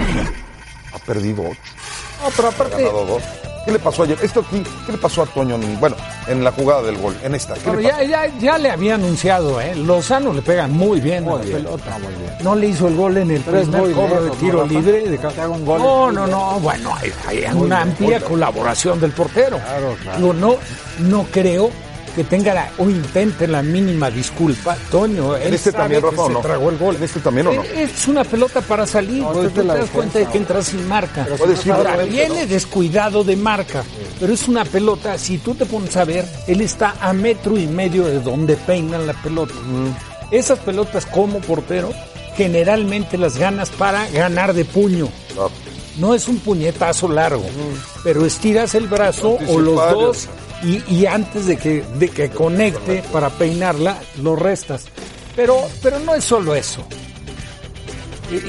ha 0.94 0.98
perdido 1.06 1.42
8. 1.42 1.58
No, 2.22 2.30
pero 2.36 2.48
aparte, 2.48 2.82
ganado 2.82 3.06
dos. 3.06 3.22
¿Qué 3.64 3.72
le 3.72 3.78
pasó 3.78 4.02
ayer? 4.02 4.18
Esto 4.22 4.40
aquí, 4.40 4.62
¿qué 4.84 4.92
le 4.92 4.98
pasó 4.98 5.22
a 5.22 5.26
Toño? 5.26 5.58
Bueno, 5.80 5.96
en 6.26 6.44
la 6.44 6.52
jugada 6.52 6.82
del 6.82 6.98
gol, 6.98 7.16
en 7.22 7.34
esta. 7.34 7.54
¿qué 7.54 7.60
pero 7.64 7.80
le 7.80 7.88
pasó? 7.88 8.02
ya, 8.02 8.26
ya, 8.26 8.38
ya 8.38 8.58
le 8.58 8.70
había 8.70 8.96
anunciado, 8.96 9.60
¿eh? 9.60 9.74
Lozano 9.74 10.32
le 10.32 10.42
pega 10.42 10.66
muy 10.66 11.00
bien 11.00 11.26
a 11.28 11.36
la 11.36 11.42
pelota. 11.42 11.96
No 12.42 12.54
le 12.54 12.68
hizo 12.68 12.88
el 12.88 12.96
gol 12.96 13.16
en 13.16 13.30
el 13.30 13.40
Pero 13.40 13.62
primer 13.62 13.80
muy 13.80 13.92
cobro 13.92 14.24
de 14.24 14.30
tiro 14.32 14.66
libre. 14.66 15.08
De... 15.08 15.18
Que 15.18 15.26
haga 15.26 15.48
un 15.48 15.64
gol 15.64 15.80
no, 15.80 16.12
no, 16.12 16.22
muy 16.22 16.30
no, 16.30 16.60
bueno, 16.60 16.94
hay, 16.94 17.12
hay 17.26 17.44
una 17.54 17.82
amplia 17.82 18.20
colaboración 18.20 19.00
del 19.00 19.12
portero. 19.12 19.58
Digo, 20.16 20.34
no, 20.34 20.56
no 20.98 21.24
creo 21.30 21.70
que 22.14 22.24
tenga 22.24 22.54
la- 22.54 22.70
o 22.78 22.88
intente 22.88 23.46
la 23.46 23.62
mínima 23.62 24.10
disculpa. 24.10 24.76
Toño, 24.90 25.36
él 25.36 25.48
¿En 25.48 25.54
este 25.54 25.72
sabe 25.72 25.82
también, 25.82 26.02
que 26.02 26.10
Rafa, 26.10 26.22
o 26.22 26.26
se 26.28 26.32
no? 26.34 26.40
tragó 26.40 26.70
el 26.70 26.78
gol. 26.78 26.96
¿En 26.96 27.02
este 27.02 27.20
también 27.20 27.46
o 27.48 27.52
no? 27.52 27.62
Es 27.62 28.06
una 28.08 28.24
pelota 28.24 28.60
para 28.60 28.86
salir, 28.86 29.22
No, 29.22 29.32
porque 29.32 29.48
este 29.48 29.60
tú 29.62 29.68
te 29.68 29.78
das 29.78 29.90
cuenta 29.90 30.18
de 30.20 30.26
que 30.26 30.38
entras 30.38 30.66
sin 30.66 30.86
marca. 30.88 31.26
Ahora, 31.72 31.96
viene 32.04 32.40
¿no? 32.42 32.46
descuidado 32.46 33.24
de 33.24 33.36
marca, 33.36 33.82
pero 34.20 34.32
es 34.32 34.46
una 34.48 34.64
pelota, 34.64 35.18
si 35.18 35.38
tú 35.38 35.54
te 35.54 35.66
pones 35.66 35.96
a 35.96 36.04
ver, 36.04 36.24
él 36.46 36.60
está 36.60 36.94
a 37.00 37.12
metro 37.12 37.58
y 37.58 37.66
medio 37.66 38.04
de 38.04 38.20
donde 38.20 38.56
peinan 38.56 39.06
la 39.06 39.12
pelota. 39.14 39.54
Esas 40.30 40.58
pelotas 40.60 41.06
como 41.06 41.40
portero, 41.40 41.92
generalmente 42.36 43.16
las 43.18 43.36
ganas 43.38 43.70
para 43.70 44.08
ganar 44.10 44.52
de 44.54 44.64
puño. 44.64 45.08
No 45.98 46.14
es 46.14 46.26
un 46.28 46.38
puñetazo 46.40 47.08
largo, 47.08 47.44
pero 48.02 48.26
estiras 48.26 48.74
el 48.74 48.88
brazo 48.88 49.38
o 49.48 49.58
los 49.60 49.76
dos 49.92 50.28
y, 50.64 51.06
antes 51.06 51.46
de 51.46 51.56
que, 51.56 51.82
de 51.98 52.08
que 52.08 52.30
conecte 52.30 53.02
para 53.12 53.30
peinarla, 53.30 53.98
lo 54.22 54.34
restas. 54.36 54.86
Pero, 55.36 55.56
pero 55.82 55.98
no 56.00 56.14
es 56.14 56.24
solo 56.24 56.54
eso. 56.54 56.84
Eh, 58.30 58.42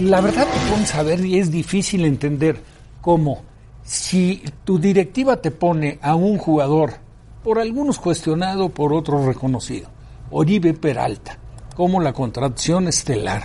La 0.00 0.20
verdad 0.20 0.46
te 0.46 0.70
pones 0.70 0.94
a 0.94 1.02
ver 1.02 1.24
y 1.24 1.38
es 1.38 1.50
difícil 1.50 2.04
entender 2.04 2.62
cómo 3.00 3.42
si 3.82 4.42
tu 4.64 4.78
directiva 4.78 5.36
te 5.38 5.50
pone 5.50 5.98
a 6.00 6.14
un 6.14 6.38
jugador, 6.38 6.94
por 7.42 7.58
algunos 7.58 7.98
cuestionado, 7.98 8.68
por 8.68 8.92
otros 8.92 9.24
reconocido, 9.24 9.90
Oribe 10.30 10.74
Peralta, 10.74 11.38
como 11.74 12.00
la 12.00 12.12
contratación 12.12 12.86
estelar, 12.88 13.44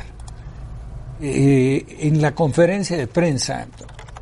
eh, 1.21 1.86
en 2.01 2.21
la 2.21 2.36
conferencia 2.36 2.95
de 2.97 3.08
prensa, 3.08 3.67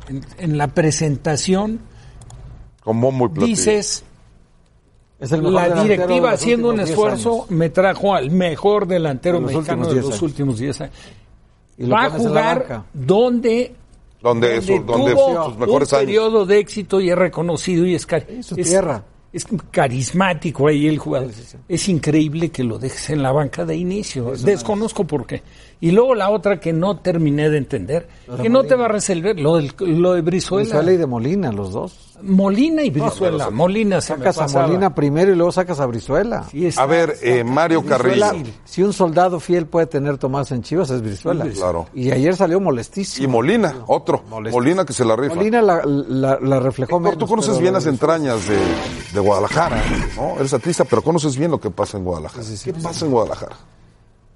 en, 0.08 0.24
en 0.38 0.56
la 0.56 0.68
presentación, 0.68 1.80
Con 2.84 3.00
bombo 3.00 3.26
y 3.26 3.28
platillo. 3.30 3.46
dices, 3.46 4.04
Es 5.20 5.32
el 5.32 5.42
mejor 5.42 5.54
la 5.68 5.82
directiva 5.82 6.30
haciendo 6.32 6.68
un 6.68 6.74
últimos 6.80 6.88
10 6.88 6.90
esfuerzo 6.98 7.32
años. 7.34 7.50
me 7.50 7.70
trajo 7.70 8.14
al 8.14 8.30
mejor 8.30 8.86
delantero 8.86 9.40
De 9.40 9.46
mexicano 9.46 9.86
de 9.86 9.92
10 9.94 10.04
los 10.04 10.12
años. 10.12 10.22
últimos 10.22 10.58
10 10.58 10.80
años. 10.82 10.94
Y 11.78 11.86
lo 11.86 11.94
Va 11.94 12.04
a 12.04 12.10
jugar 12.10 12.58
banca. 12.60 12.84
donde, 12.92 13.74
Donde, 14.22 14.60
su- 14.62 14.82
donde 14.84 15.12
tuvo 15.12 15.44
sus 15.46 15.58
mejores 15.58 15.92
un 15.92 15.98
años. 15.98 16.06
periodo 16.06 16.46
de 16.46 16.58
éxito 16.58 17.00
y 17.00 17.10
es 17.10 17.16
reconocido 17.16 17.86
y 17.86 17.94
es, 17.94 18.06
cari- 18.06 18.26
Sí, 18.28 18.42
su 18.42 18.54
es- 18.56 18.68
tierra. 18.68 19.02
es 19.32 19.44
carismático 19.70 20.68
ahí 20.68 20.86
el 20.86 20.98
jugador. 20.98 21.30
Es 21.68 21.88
increíble 21.88 22.50
que 22.50 22.62
lo 22.62 22.78
dejes 22.78 23.10
en 23.10 23.22
la 23.22 23.32
banca 23.32 23.64
de 23.64 23.74
inicio. 23.76 24.32
Desconozco 24.36 25.04
por 25.04 25.26
qué. 25.26 25.42
Y 25.80 25.90
luego 25.90 26.14
la 26.14 26.30
otra 26.30 26.60
que 26.60 26.72
no 26.72 26.98
terminé 26.98 27.50
de 27.50 27.58
entender, 27.58 28.08
que 28.40 28.48
no 28.48 28.62
te 28.62 28.74
va 28.76 28.84
a 28.86 28.88
resolver, 28.88 29.38
lo, 29.40 29.56
del, 29.56 29.72
lo 29.80 30.14
de 30.14 30.20
Brizuela. 30.22 30.62
Brizuela 30.68 30.92
y 30.92 30.96
de 30.96 31.06
Molina, 31.06 31.50
los 31.52 31.72
dos. 31.72 32.13
Molina 32.22 32.82
y 32.82 32.90
Brizuela. 32.90 33.50
Molina 33.50 34.00
se 34.00 34.16
me 34.16 34.32
Sacas 34.32 34.54
a. 34.54 34.66
Molina 34.66 34.94
primero 34.94 35.32
y 35.32 35.34
luego 35.36 35.52
sacas 35.52 35.80
a 35.80 35.86
Brizuela. 35.86 36.44
Sí, 36.50 36.66
está- 36.66 36.82
A 36.82 36.86
ver, 36.86 37.16
eh, 37.22 37.44
Mario 37.44 37.84
Carrillo. 37.84 38.28
Brizuela, 38.30 38.50
si 38.64 38.82
un 38.82 38.92
soldado 38.92 39.40
fiel 39.40 39.66
puede 39.66 39.86
tener 39.86 40.18
Tomás 40.18 40.50
en 40.52 40.62
Chivas, 40.62 40.90
es 40.90 41.02
Brizuela. 41.02 41.44
Claro. 41.46 41.86
Y 41.94 42.10
ayer 42.10 42.36
salió 42.36 42.60
molestísimo. 42.60 43.24
Y 43.24 43.30
Molina, 43.30 43.74
otro. 43.86 44.22
Molina 44.28 44.84
que 44.84 44.92
se 44.92 45.04
la 45.04 45.16
rifa. 45.16 45.34
Molina 45.34 45.60
la, 45.62 45.82
la, 45.84 46.38
la 46.40 46.60
reflejó 46.60 46.96
Héctor, 46.98 47.16
tú 47.16 47.26
conoces 47.26 47.58
bien 47.58 47.72
la 47.72 47.78
las 47.78 47.86
entrañas 47.86 48.46
de, 48.48 48.58
de 49.12 49.20
Guadalajara, 49.20 49.82
¿no? 50.16 50.36
Eres 50.38 50.54
atlista, 50.54 50.84
pero 50.84 51.02
conoces 51.02 51.36
bien 51.36 51.50
lo 51.50 51.60
que 51.60 51.70
pasa 51.70 51.98
en 51.98 52.04
Guadalajara. 52.04 52.44
¿Qué 52.64 52.72
pasa 52.74 53.04
en 53.04 53.10
Guadalajara? 53.10 53.56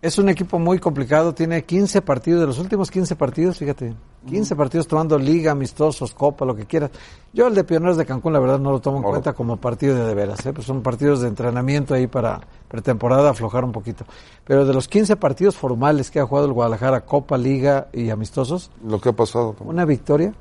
Es 0.01 0.17
un 0.17 0.29
equipo 0.29 0.61
muy 0.61 0.79
complicado, 0.79 1.35
tiene 1.35 1.65
15 1.65 2.03
partidos, 2.03 2.41
de 2.41 2.47
los 2.47 2.61
últimos 2.61 2.89
15 2.89 3.17
partidos, 3.17 3.59
fíjate, 3.59 3.97
15 4.29 4.55
partidos 4.55 4.87
tomando 4.87 5.19
liga, 5.19 5.51
amistosos, 5.51 6.15
copa, 6.15 6.45
lo 6.45 6.55
que 6.55 6.67
quieras. 6.67 6.93
Yo 7.33 7.49
el 7.49 7.55
de 7.57 7.65
Pioneros 7.65 7.97
de 7.97 8.07
Cancún, 8.07 8.33
la 8.33 8.39
verdad, 8.39 8.61
no 8.61 8.71
lo 8.71 8.81
tomo 8.81 8.99
en 8.99 9.03
cuenta 9.03 9.33
como 9.33 9.57
partido 9.57 9.97
de 9.97 10.05
de 10.05 10.15
veras, 10.15 10.47
¿eh? 10.47 10.53
pues 10.53 10.69
son 10.69 10.83
partidos 10.83 11.21
de 11.21 11.27
entrenamiento 11.27 11.95
ahí 11.95 12.07
para 12.07 12.41
pretemporada, 12.69 13.31
aflojar 13.31 13.65
un 13.65 13.73
poquito. 13.73 14.05
Pero 14.45 14.65
de 14.65 14.73
los 14.73 14.87
15 14.87 15.17
partidos 15.17 15.57
formales 15.57 16.13
que 16.13 16.21
ha 16.21 16.27
jugado 16.27 16.47
el 16.47 16.53
Guadalajara, 16.53 17.01
copa, 17.05 17.37
liga 17.37 17.89
y 17.93 18.11
amistosos, 18.11 18.71
Lo 18.87 19.01
que 19.01 19.09
ha 19.09 19.13
pasado. 19.15 19.57
una 19.65 19.85
victoria, 19.85 20.33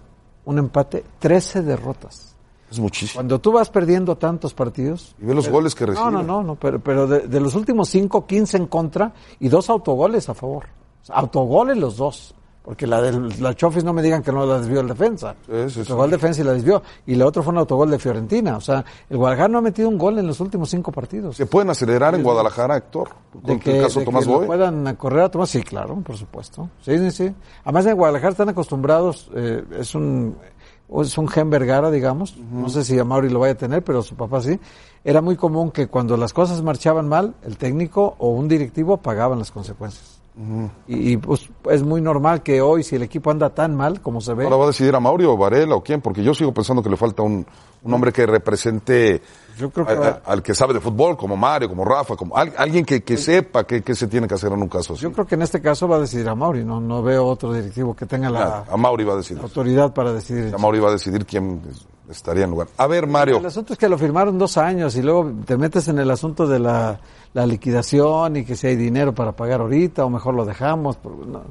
un 0.45 0.59
empate, 0.59 1.03
13 1.17 1.63
derrotas. 1.63 2.36
Es 2.69 2.79
muchísimo. 2.79 3.19
Cuando 3.19 3.39
tú 3.39 3.51
vas 3.51 3.69
perdiendo 3.69 4.17
tantos 4.17 4.53
partidos. 4.53 5.15
Y 5.21 5.25
ve 5.25 5.33
los 5.33 5.47
goles 5.49 5.73
que 5.73 5.85
recibe. 5.85 6.05
No, 6.05 6.11
no, 6.11 6.23
no, 6.23 6.43
no 6.43 6.55
pero, 6.55 6.79
pero 6.79 7.07
de, 7.07 7.27
de 7.27 7.39
los 7.39 7.55
últimos 7.55 7.89
cinco, 7.89 8.25
15 8.25 8.57
en 8.57 8.67
contra 8.67 9.13
y 9.39 9.47
dos 9.47 9.69
autogoles 9.69 10.27
a 10.29 10.33
favor. 10.33 10.65
Autogoles 11.09 11.77
los 11.77 11.97
dos. 11.97 12.33
Porque 12.67 12.85
la 12.85 13.01
del 13.01 13.41
la 13.41 13.55
Chofis 13.55 13.85
no 13.85 13.93
me 13.93 14.01
digan 14.01 14.21
que 14.21 14.29
no 14.29 14.45
la 14.45 14.59
desvió 14.59 14.81
el 14.81 14.89
defensa. 14.89 15.37
Sí, 15.45 15.53
sí, 15.67 15.69
sí. 15.69 15.79
Autogol 15.79 16.11
defensa 16.11 16.41
y 16.41 16.43
la 16.43 16.51
desvió. 16.51 16.83
Y 17.05 17.13
el 17.13 17.21
otro 17.21 17.41
fue 17.41 17.53
un 17.53 17.59
autogol 17.59 17.89
de 17.89 17.97
Fiorentina. 17.97 18.57
O 18.57 18.59
sea, 18.59 18.83
el 19.09 19.15
Guadalajara 19.15 19.47
no 19.47 19.59
ha 19.59 19.61
metido 19.61 19.87
un 19.87 19.97
gol 19.97 20.19
en 20.19 20.27
los 20.27 20.41
últimos 20.41 20.69
cinco 20.69 20.91
partidos. 20.91 21.37
¿Se 21.37 21.45
pueden 21.45 21.69
acelerar 21.69 22.13
en 22.15 22.23
Guadalajara, 22.23 22.75
Héctor? 22.75 23.11
Con 23.41 23.51
el 23.51 23.81
caso 23.83 23.99
de 24.01 24.05
Tomás 24.05 24.25
que 24.25 24.33
Boy. 24.33 24.47
puedan 24.47 24.95
correr 24.97 25.21
a 25.21 25.31
Tomás, 25.31 25.49
sí, 25.49 25.61
claro, 25.61 25.95
por 26.01 26.17
supuesto. 26.17 26.69
Sí, 26.81 26.97
sí, 26.97 27.11
sí. 27.11 27.33
Además 27.63 27.85
en 27.85 27.95
Guadalajara 27.95 28.31
están 28.31 28.49
acostumbrados, 28.49 29.31
eh, 29.33 29.63
es 29.79 29.95
un 29.95 30.35
es 31.01 31.17
un 31.17 31.27
gen 31.27 31.49
Vergara, 31.49 31.91
digamos. 31.91 32.37
No 32.37 32.69
sé 32.69 32.83
si 32.83 32.97
a 32.97 33.03
Mauri 33.03 33.29
lo 33.29 33.39
vaya 33.39 33.53
a 33.53 33.57
tener, 33.57 33.83
pero 33.83 34.01
su 34.01 34.15
papá 34.15 34.41
sí. 34.41 34.59
Era 35.03 35.21
muy 35.21 35.35
común 35.35 35.71
que 35.71 35.87
cuando 35.87 36.17
las 36.17 36.33
cosas 36.33 36.61
marchaban 36.61 37.07
mal, 37.07 37.35
el 37.43 37.57
técnico 37.57 38.15
o 38.19 38.29
un 38.29 38.47
directivo 38.47 38.97
pagaban 38.97 39.39
las 39.39 39.51
consecuencias. 39.51 40.16
Y, 40.87 41.13
y, 41.13 41.17
pues 41.17 41.49
es 41.71 41.81
muy 41.81 41.99
normal 41.99 42.43
que 42.43 42.61
hoy, 42.61 42.83
si 42.83 42.95
el 42.95 43.01
equipo 43.01 43.31
anda 43.31 43.49
tan 43.49 43.75
mal 43.75 44.01
como 44.01 44.21
se 44.21 44.33
ve, 44.35 44.43
Ahora 44.43 44.57
va 44.57 44.63
a 44.65 44.67
decidir 44.67 44.93
a 44.95 44.99
Mauricio 44.99 45.33
o 45.33 45.37
Varela 45.37 45.75
o 45.75 45.81
quién, 45.83 45.99
porque 46.01 46.23
yo 46.23 46.33
sigo 46.35 46.53
pensando 46.53 46.83
que 46.83 46.89
le 46.89 46.95
falta 46.97 47.23
un, 47.23 47.43
un 47.83 47.93
hombre 47.93 48.11
que 48.13 48.23
represente 48.27 49.21
Yo 49.57 49.71
creo 49.71 49.85
que 49.87 49.93
a- 49.93 49.99
va- 49.99 50.21
a- 50.25 50.31
al 50.31 50.43
que 50.43 50.53
sabe 50.53 50.75
de 50.75 50.79
fútbol, 50.79 51.17
como 51.17 51.35
Mario, 51.35 51.67
como 51.69 51.83
Rafa, 51.83 52.15
como 52.15 52.37
al- 52.37 52.53
alguien 52.55 52.85
que, 52.85 53.03
que 53.03 53.17
sepa 53.17 53.63
qué 53.65 53.81
qué 53.81 53.95
se 53.95 54.05
tiene 54.07 54.27
que 54.27 54.35
hacer 54.35 54.51
en 54.51 54.61
un 54.61 54.69
caso 54.69 54.93
así. 54.93 55.01
yo 55.01 55.11
creo 55.11 55.25
que 55.25 55.33
en 55.35 55.41
este 55.41 55.59
caso 55.59 55.87
va 55.87 55.95
a 55.95 55.99
decidir 56.01 56.29
a 56.29 56.35
Mauri. 56.35 56.63
No, 56.63 56.79
no 56.79 57.01
veo 57.01 57.25
otro 57.25 57.51
directivo 57.53 57.95
que 57.95 58.05
tenga 58.05 58.29
la 58.29 58.63
a 58.69 58.77
Mauri 58.77 59.03
va 59.05 59.13
a 59.13 59.17
decidir. 59.17 59.41
autoridad 59.41 59.91
para 59.93 60.13
decidir. 60.13 60.53
A 60.53 60.57
Mauri 60.59 60.79
va 60.79 60.89
a 60.89 60.91
decidir 60.93 61.25
quién 61.25 61.61
estaría 62.09 62.43
en 62.45 62.51
lugar. 62.51 62.67
A 62.77 62.85
ver, 62.87 63.05
Mario. 63.07 63.37
El 63.39 63.45
asunto 63.47 63.73
es 63.73 63.79
que 63.79 63.89
lo 63.89 63.97
firmaron 63.97 64.37
dos 64.37 64.55
años 64.57 64.95
y 64.95 65.01
luego 65.01 65.31
te 65.45 65.57
metes 65.57 65.87
en 65.89 65.97
el 65.99 66.09
asunto 66.11 66.47
de 66.47 66.59
la, 66.59 66.99
la 67.37 67.45
liquidación 67.45 68.37
y 68.37 68.43
que 68.43 68.55
si 68.55 68.65
hay 68.65 68.75
dinero 68.75 69.13
para 69.13 69.31
pagar 69.31 69.61
ahorita 69.61 70.03
o 70.03 70.09
mejor 70.09 70.33
lo 70.33 70.43
dejamos. 70.43 70.97
no. 71.03 71.43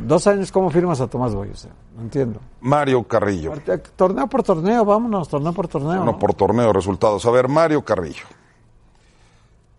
Dos 0.00 0.26
años, 0.26 0.50
¿cómo 0.50 0.70
firmas 0.70 1.00
a 1.00 1.06
Tomás 1.06 1.34
Boy? 1.34 1.50
O 1.50 1.56
sea, 1.56 1.70
no 1.96 2.02
entiendo. 2.02 2.40
Mario 2.60 3.02
Carrillo. 3.02 3.52
Torneo 3.96 4.26
por 4.28 4.42
torneo, 4.42 4.84
vámonos, 4.84 5.28
torneo 5.28 5.52
por 5.52 5.68
torneo. 5.68 5.90
Bueno, 5.90 6.04
¿no? 6.04 6.18
por 6.18 6.34
torneo, 6.34 6.72
resultados. 6.72 7.24
A 7.26 7.30
ver, 7.30 7.48
Mario 7.48 7.84
Carrillo. 7.84 8.24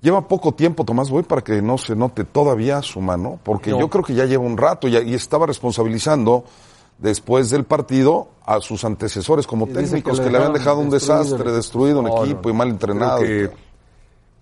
Lleva 0.02 0.26
poco 0.26 0.54
tiempo 0.54 0.84
Tomás 0.86 1.10
Boy 1.10 1.24
para 1.24 1.42
que 1.42 1.62
no 1.62 1.78
se 1.78 1.96
note 1.96 2.24
todavía 2.26 2.82
su 2.82 3.02
mano, 3.02 3.40
porque 3.44 3.72
yo 3.72 3.90
creo 3.90 4.04
que 4.04 4.14
ya 4.16 4.26
lleva 4.26 4.44
un 4.44 4.58
rato 4.58 4.88
y, 4.88 4.98
y 4.98 5.14
estaba 5.14 5.46
responsabilizando 5.46 6.46
después 6.98 7.50
del 7.50 7.64
partido 7.64 8.30
a 8.46 8.60
sus 8.62 8.84
antecesores 8.84 9.48
como 9.48 9.68
Y 9.68 9.74
técnicos 9.74 10.20
que 10.20 10.26
que, 10.26 10.32
le 10.32 10.38
habían 10.38 10.54
dejado 10.54 10.80
un 10.80 10.90
desastre, 10.90 11.52
destruido 11.52 12.00
un 12.00 12.08
equipo 12.08 12.50
no, 12.50 12.50
y 12.50 12.54
mal 12.54 12.68
Creo 12.68 12.74
entrenado. 12.74 13.22
que, 13.22 13.52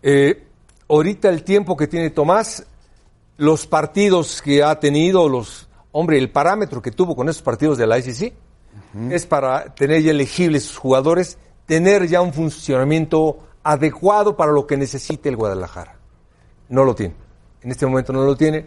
eh, 0.03 0.46
ahorita 0.89 1.29
el 1.29 1.43
tiempo 1.43 1.77
que 1.77 1.87
tiene 1.87 2.09
Tomás, 2.09 2.65
los 3.37 3.67
partidos 3.67 4.41
que 4.41 4.63
ha 4.63 4.79
tenido, 4.79 5.29
los 5.29 5.67
hombre, 5.91 6.17
el 6.17 6.29
parámetro 6.29 6.81
que 6.81 6.91
tuvo 6.91 7.15
con 7.15 7.29
esos 7.29 7.41
partidos 7.41 7.77
de 7.77 7.87
la 7.87 7.97
ICC 7.99 8.33
es 9.09 9.25
para 9.25 9.73
tener 9.75 10.01
ya 10.01 10.11
elegibles 10.11 10.63
sus 10.63 10.77
jugadores, 10.77 11.37
tener 11.65 12.07
ya 12.07 12.21
un 12.21 12.33
funcionamiento 12.33 13.39
adecuado 13.63 14.35
para 14.35 14.51
lo 14.51 14.65
que 14.65 14.77
necesite 14.77 15.29
el 15.29 15.35
Guadalajara. 15.35 15.97
No 16.69 16.83
lo 16.83 16.95
tiene. 16.95 17.15
En 17.61 17.71
este 17.71 17.85
momento 17.85 18.13
no 18.13 18.23
lo 18.23 18.35
tiene 18.35 18.65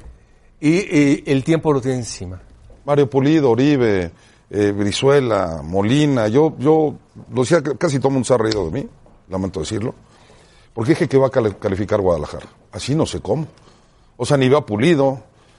y, 0.61 1.31
el 1.31 1.43
tiempo 1.43 1.73
lo 1.73 1.81
tiene 1.81 1.99
encima. 1.99 2.41
Mario 2.85 3.09
Pulido, 3.09 3.51
Oribe, 3.51 4.11
eh, 4.51 4.73
Brizuela, 4.73 5.63
Molina, 5.63 6.29
yo, 6.29 6.55
yo, 6.59 6.95
lo 7.33 7.43
decía, 7.43 7.63
casi 7.63 7.99
todo 7.99 8.09
el 8.09 8.15
mundo 8.15 8.27
se 8.27 8.35
ha 8.35 8.39
reído 8.39 8.67
de 8.67 8.71
mí, 8.73 8.89
lamento 9.29 9.61
decirlo, 9.61 9.95
porque 10.81 10.93
dije 10.93 11.09
que 11.09 11.19
va 11.19 11.27
a 11.27 11.31
cali- 11.31 11.53
calificar 11.61 12.01
Guadalajara. 12.01 12.47
Así 12.73 12.95
no 12.95 13.05
sé 13.05 13.21
cómo. 13.21 13.47
O 14.17 14.25
sea, 14.25 14.39
ni 14.39 14.49
veo 14.49 14.57
a 14.59 14.65
Pulido, 14.65 15.19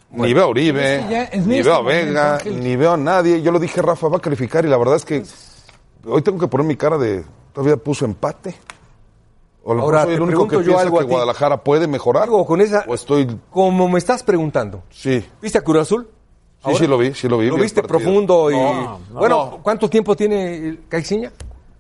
ni 0.10 0.34
veo 0.34 0.46
a 0.46 0.48
Oribe, 0.48 0.96
es 0.96 1.06
que 1.06 1.12
ya 1.12 1.26
en 1.26 1.48
ni 1.48 1.58
este 1.60 1.70
veo 1.70 1.78
a 1.78 1.82
Vega, 1.84 2.40
ni 2.44 2.76
veo 2.76 2.94
a 2.94 2.98
nadie. 2.98 3.40
Yo 3.44 3.52
lo 3.52 3.60
dije, 3.60 3.84
Rafa 3.84 4.08
va 4.08 4.18
a 4.18 4.20
calificar 4.20 4.66
y 4.66 4.68
la 4.68 4.78
verdad 4.78 4.96
es 4.96 5.06
que 5.06 5.24
hoy 6.08 6.24
tengo 6.24 6.40
que 6.40 6.48
poner 6.48 6.66
mi 6.66 6.76
cara 6.76 6.98
de, 6.98 7.24
todavía 7.54 7.78
puso 7.78 8.04
empate. 8.06 8.56
O 9.64 9.76
lo 9.76 9.84
Ahora, 9.84 10.06
soy 10.06 10.16
el 10.16 10.22
único 10.22 10.48
que 10.48 10.56
yo 10.56 10.64
piensa 10.64 10.82
algo 10.82 10.98
que. 10.98 11.06
Guadalajara 11.06 11.64
puede 11.64 11.86
mejorar. 11.86 12.24
Digo, 12.24 12.44
con 12.48 12.60
esa, 12.60 12.84
O 12.88 12.96
estoy, 12.96 13.28
como 13.52 13.88
me 13.88 14.00
estás 14.00 14.24
preguntando, 14.24 14.82
sí, 14.90 15.24
¿viste 15.40 15.60
a 15.60 15.62
Cruz 15.64 15.82
Azul? 15.82 16.08
sí, 16.66 16.72
sí 16.80 16.88
lo 16.88 16.98
vi, 16.98 17.14
sí 17.14 17.28
lo 17.30 17.38
vi. 17.38 17.48
¿Lo 17.48 17.58
vi 17.58 17.62
viste 17.62 17.84
partido. 17.84 18.00
profundo? 18.00 18.50
y 18.50 18.56
No, 18.56 18.74
no, 19.12 19.20
Bueno, 19.20 19.50
no. 19.52 19.58
¿cuánto 19.62 19.88
tiempo 19.88 20.16
tiene 20.16 20.80
Caixinha? 20.90 21.32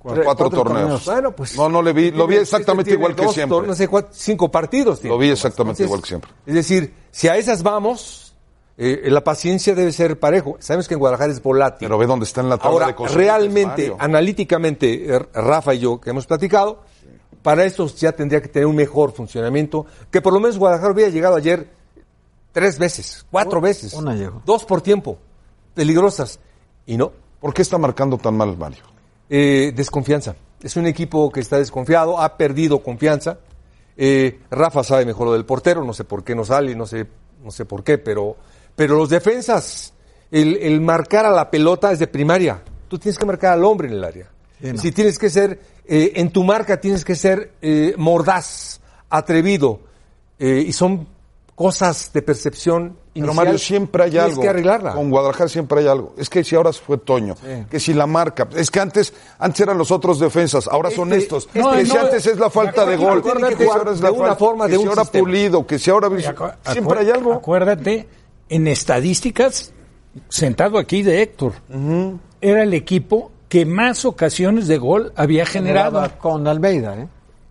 Cuatro, 0.01 0.23
Cuatro 0.23 0.49
torneos. 0.49 0.65
torneos. 0.79 1.05
Bueno, 1.05 1.31
pues. 1.35 1.55
No, 1.55 1.69
no 1.69 1.81
le 1.81 1.93
vi, 1.93 2.09
lo 2.11 2.25
vi 2.25 2.37
exactamente 2.37 2.91
igual 2.91 3.15
que 3.15 3.27
siempre. 3.27 3.67
No 3.67 3.75
sé, 3.75 3.87
cuatro- 3.87 4.09
cinco 4.13 4.49
partidos. 4.49 4.99
tiene. 4.99 5.13
Lo 5.15 5.19
vi 5.19 5.29
exactamente 5.29 5.83
igual 5.83 6.01
que 6.01 6.07
siempre. 6.07 6.31
Es 6.45 6.55
decir, 6.55 6.93
si 7.11 7.27
a 7.27 7.37
esas 7.37 7.61
vamos, 7.61 8.33
eh, 8.77 9.03
la 9.11 9.23
paciencia 9.23 9.75
debe 9.75 9.91
ser 9.91 10.19
parejo. 10.19 10.57
Sabemos 10.59 10.87
que 10.87 10.95
en 10.95 10.99
Guadalajara 10.99 11.31
es 11.31 11.43
volátil. 11.43 11.87
Pero 11.87 11.99
ve 11.99 12.07
dónde 12.07 12.25
está 12.25 12.41
en 12.41 12.49
la 12.49 12.57
tabla 12.57 12.85
Ahora, 12.87 12.95
de 13.09 13.15
realmente, 13.15 13.93
analíticamente, 13.99 15.15
eh, 15.15 15.19
Rafa 15.35 15.75
y 15.75 15.79
yo 15.79 16.01
que 16.01 16.09
hemos 16.09 16.25
platicado, 16.25 16.79
para 17.43 17.63
estos 17.65 17.95
ya 17.99 18.11
tendría 18.11 18.41
que 18.41 18.47
tener 18.47 18.65
un 18.65 18.75
mejor 18.75 19.11
funcionamiento, 19.11 19.85
que 20.09 20.19
por 20.21 20.33
lo 20.33 20.39
menos 20.39 20.57
Guadalajara 20.57 20.93
hubiera 20.93 21.11
llegado 21.11 21.35
ayer 21.35 21.69
tres 22.51 22.79
veces, 22.79 23.25
cuatro 23.29 23.61
veces, 23.61 23.93
una 23.93 24.13
llegó. 24.15 24.41
dos 24.45 24.65
por 24.65 24.81
tiempo, 24.81 25.17
peligrosas, 25.75 26.39
y 26.85 26.97
no, 26.97 27.11
¿Por 27.39 27.53
qué 27.55 27.63
está 27.63 27.77
marcando 27.79 28.17
tan 28.19 28.35
mal 28.37 28.55
Mario? 28.57 28.83
Eh, 29.33 29.71
desconfianza. 29.73 30.35
Es 30.61 30.75
un 30.75 30.85
equipo 30.85 31.31
que 31.31 31.39
está 31.39 31.57
desconfiado, 31.57 32.19
ha 32.19 32.35
perdido 32.35 32.83
confianza. 32.83 33.39
Eh, 33.95 34.41
Rafa 34.51 34.83
sabe 34.83 35.05
mejor 35.05 35.27
lo 35.27 35.33
del 35.33 35.45
portero, 35.45 35.85
no 35.85 35.93
sé 35.93 36.03
por 36.03 36.23
qué 36.25 36.35
no 36.35 36.43
sale, 36.43 36.75
no 36.75 36.85
sé, 36.85 37.07
no 37.41 37.49
sé 37.49 37.63
por 37.63 37.81
qué, 37.81 37.97
pero, 37.97 38.35
pero 38.75 38.97
los 38.97 39.09
defensas, 39.09 39.93
el, 40.29 40.57
el 40.57 40.81
marcar 40.81 41.25
a 41.25 41.31
la 41.31 41.49
pelota 41.49 41.93
es 41.93 41.99
de 41.99 42.07
primaria. 42.07 42.61
Tú 42.89 42.99
tienes 42.99 43.17
que 43.17 43.25
marcar 43.25 43.53
al 43.53 43.63
hombre 43.63 43.87
en 43.87 43.93
el 43.93 44.03
área. 44.03 44.29
Sí, 44.59 44.73
no. 44.73 44.77
Si 44.77 44.91
tienes 44.91 45.17
que 45.17 45.29
ser, 45.29 45.59
eh, 45.85 46.11
en 46.15 46.29
tu 46.31 46.43
marca 46.43 46.81
tienes 46.81 47.05
que 47.05 47.15
ser 47.15 47.53
eh, 47.61 47.93
mordaz, 47.97 48.81
atrevido, 49.09 49.79
eh, 50.39 50.61
y 50.67 50.73
son 50.73 51.07
cosas 51.55 52.11
de 52.11 52.21
percepción 52.21 52.97
Pero 53.13 53.25
inicial. 53.25 53.45
Mario, 53.45 53.59
siempre 53.59 54.03
hay 54.05 54.17
algo. 54.17 54.41
que 54.41 54.47
arreglarla. 54.47 54.93
Con 54.93 55.09
Guadalajara 55.09 55.49
siempre 55.49 55.81
hay 55.81 55.87
algo. 55.87 56.13
Es 56.17 56.29
que 56.29 56.43
si 56.45 56.55
ahora 56.55 56.71
fue 56.71 56.97
Toño, 56.97 57.35
que 57.69 57.79
si 57.79 57.93
la 57.93 58.07
marca, 58.07 58.47
es 58.55 58.71
que 58.71 58.79
antes, 58.79 59.13
antes 59.37 59.59
eran 59.59 59.77
los 59.77 59.91
otros 59.91 60.19
defensas, 60.19 60.67
ahora 60.67 60.89
son 60.91 61.11
Este- 61.11 61.23
estos. 61.23 61.49
este 61.53 61.59
que 61.77 61.85
si 61.85 61.93
no- 61.93 61.99
antes 62.01 62.25
es 62.25 62.37
la 62.39 62.49
falta 62.49 62.85
de 62.85 62.95
gol, 62.95 63.21
que 63.21 63.31
que 63.57 63.63
si 63.65 63.69
ahora 63.69 63.91
es 63.91 63.97
de 63.99 64.03
la 64.03 64.11
una 64.11 64.19
falta, 64.27 64.35
forma, 64.37 64.65
que 64.65 64.71
de 64.71 64.77
si 64.77 64.83
un 64.83 64.89
ahora 64.89 65.01
sistema. 65.03 65.23
pulido, 65.25 65.67
que 65.67 65.77
si 65.79 65.89
ahora 65.91 66.09
siempre 66.71 66.99
hay 66.99 67.09
algo. 67.11 67.33
Acuérdate, 67.33 68.07
en 68.47 68.67
estadísticas, 68.67 69.73
sentado 70.29 70.77
aquí 70.77 71.03
de 71.03 71.21
Héctor, 71.21 71.53
era 72.39 72.63
el 72.63 72.73
equipo 72.73 73.31
que 73.49 73.65
más 73.65 74.05
ocasiones 74.05 74.67
de 74.69 74.77
gol 74.77 75.11
había 75.17 75.45
generado. 75.45 75.91
Generaba 75.99 76.17
con 76.17 76.47
Almeida, 76.47 76.97
¿eh? 76.97 77.07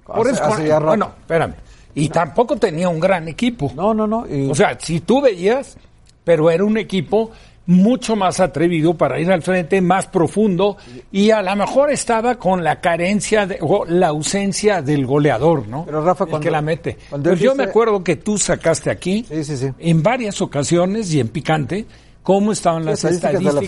Por 0.07 0.27
eso, 0.27 0.43
bueno, 0.85 1.13
espérame. 1.21 1.55
Y 1.95 2.09
tampoco 2.09 2.57
tenía 2.57 2.89
un 2.89 3.01
gran 3.01 3.29
equipo. 3.29 3.73
No, 3.75 3.93
no, 3.95 4.07
no. 4.07 4.27
y- 4.29 4.51
O 4.51 4.55
sea, 4.55 4.79
si 4.81 5.01
tú 5.01 5.21
veías, 5.21 5.77
pero 6.25 6.51
era 6.51 6.65
un 6.65 6.79
equipo 6.79 7.31
mucho 7.67 8.17
más 8.17 8.41
atrevido 8.41 8.95
para 8.95 9.21
ir 9.21 9.31
al 9.31 9.43
frente, 9.43 9.81
más 9.81 10.07
profundo, 10.09 10.77
y 11.13 11.31
a 11.31 11.41
lo 11.41 11.55
mejor 11.55 11.91
estaba 11.93 12.35
con 12.37 12.65
la 12.65 12.81
carencia 12.81 13.47
de, 13.47 13.59
o 13.61 13.85
la 13.85 14.09
ausencia 14.09 14.83
del 14.83 15.07
goleador, 15.07 15.69
¿no? 15.69 15.85
Pero, 15.85 16.05
Rafa, 16.05 16.25
El 16.25 16.31
cuando- 16.31 16.45
que 16.45 16.51
la 16.51 16.63
mete. 16.63 16.97
cuando 17.09 17.31
Pues 17.31 17.41
yo 17.41 17.53
dice- 17.53 17.63
me 17.65 17.69
acuerdo 17.71 18.03
que 18.03 18.17
tú 18.17 18.39
sacaste 18.39 18.91
aquí, 18.91 19.25
Sí, 19.29 19.45
sí, 19.45 19.57
sí. 19.57 19.69
en 19.79 20.03
varias 20.03 20.41
ocasiones 20.41 21.13
y 21.15 21.21
en 21.21 21.29
picante, 21.29 21.87
cómo 22.25 22.51
estaban 22.51 22.85
las 22.85 23.05
estadísticas 23.05 23.33
de 23.39 23.53
la 23.53 23.61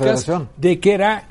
que 0.80 0.92
era 0.94 1.28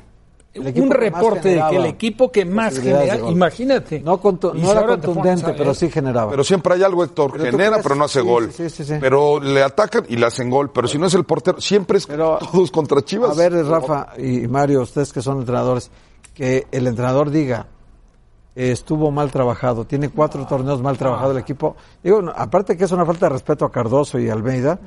un 0.54 0.90
reporte 0.90 1.48
de 1.48 1.54
que 1.54 1.60
el 1.60 1.64
generaba 1.66 1.86
equipo 1.88 2.30
que 2.30 2.44
más 2.44 2.70
posibilidades 2.70 3.04
de 3.04 3.10
genera, 3.12 3.24
gol. 3.24 3.32
imagínate. 3.32 4.00
No, 4.00 4.20
no 4.54 4.70
era 4.72 4.86
contundente, 4.86 5.46
a 5.50 5.52
pero 5.54 5.64
ver- 5.66 5.74
sí 5.76 5.90
generaba. 5.90 6.30
Pero 6.30 6.44
siempre 6.44 6.74
hay 6.74 6.82
algo, 6.82 7.02
Héctor. 7.04 7.32
Pero 7.32 7.44
Genera, 7.44 7.80
pero 7.82 7.94
no 7.94 8.04
hace 8.04 8.20
sí, 8.20 8.26
gol. 8.26 8.52
sí, 8.52 8.68
sí, 8.70 8.84
sí. 8.84 8.94
Pero 9.00 9.40
le 9.40 9.62
atacan 9.62 10.04
y 10.08 10.16
le 10.16 10.26
hacen 10.26 10.50
gol. 10.50 10.70
Pero 10.70 10.88
si 10.88 10.98
no 10.98 11.06
es 11.06 11.14
el 11.14 11.24
portero, 11.24 11.60
siempre 11.60 11.98
es 11.98 12.06
Pero- 12.06 12.38
todos 12.52 12.70
contra 12.70 13.00
Chivas. 13.02 13.30
A 13.30 13.34
ver, 13.34 13.52
Rafa 13.66 14.08
y 14.18 14.46
Mario, 14.48 14.82
ustedes 14.82 15.12
que 15.12 15.22
son 15.22 15.38
entrenadores, 15.38 15.90
que 16.34 16.66
el 16.70 16.86
entrenador 16.86 17.30
diga, 17.30 17.66
eh, 18.54 18.72
estuvo 18.72 19.10
mal 19.10 19.30
trabajado, 19.30 19.86
tiene 19.86 20.10
cuatro 20.10 20.46
torneos 20.46 20.82
mal 20.82 20.98
trabajado 20.98 21.32
el 21.32 21.38
equipo. 21.38 21.76
Digo, 22.02 22.20
aparte 22.36 22.76
que 22.76 22.84
es 22.84 22.92
una 22.92 23.06
falta 23.06 23.26
de 23.26 23.30
respeto 23.30 23.64
a 23.64 23.70
Cardoso 23.72 24.18
y 24.18 24.28
Almeida, 24.28 24.78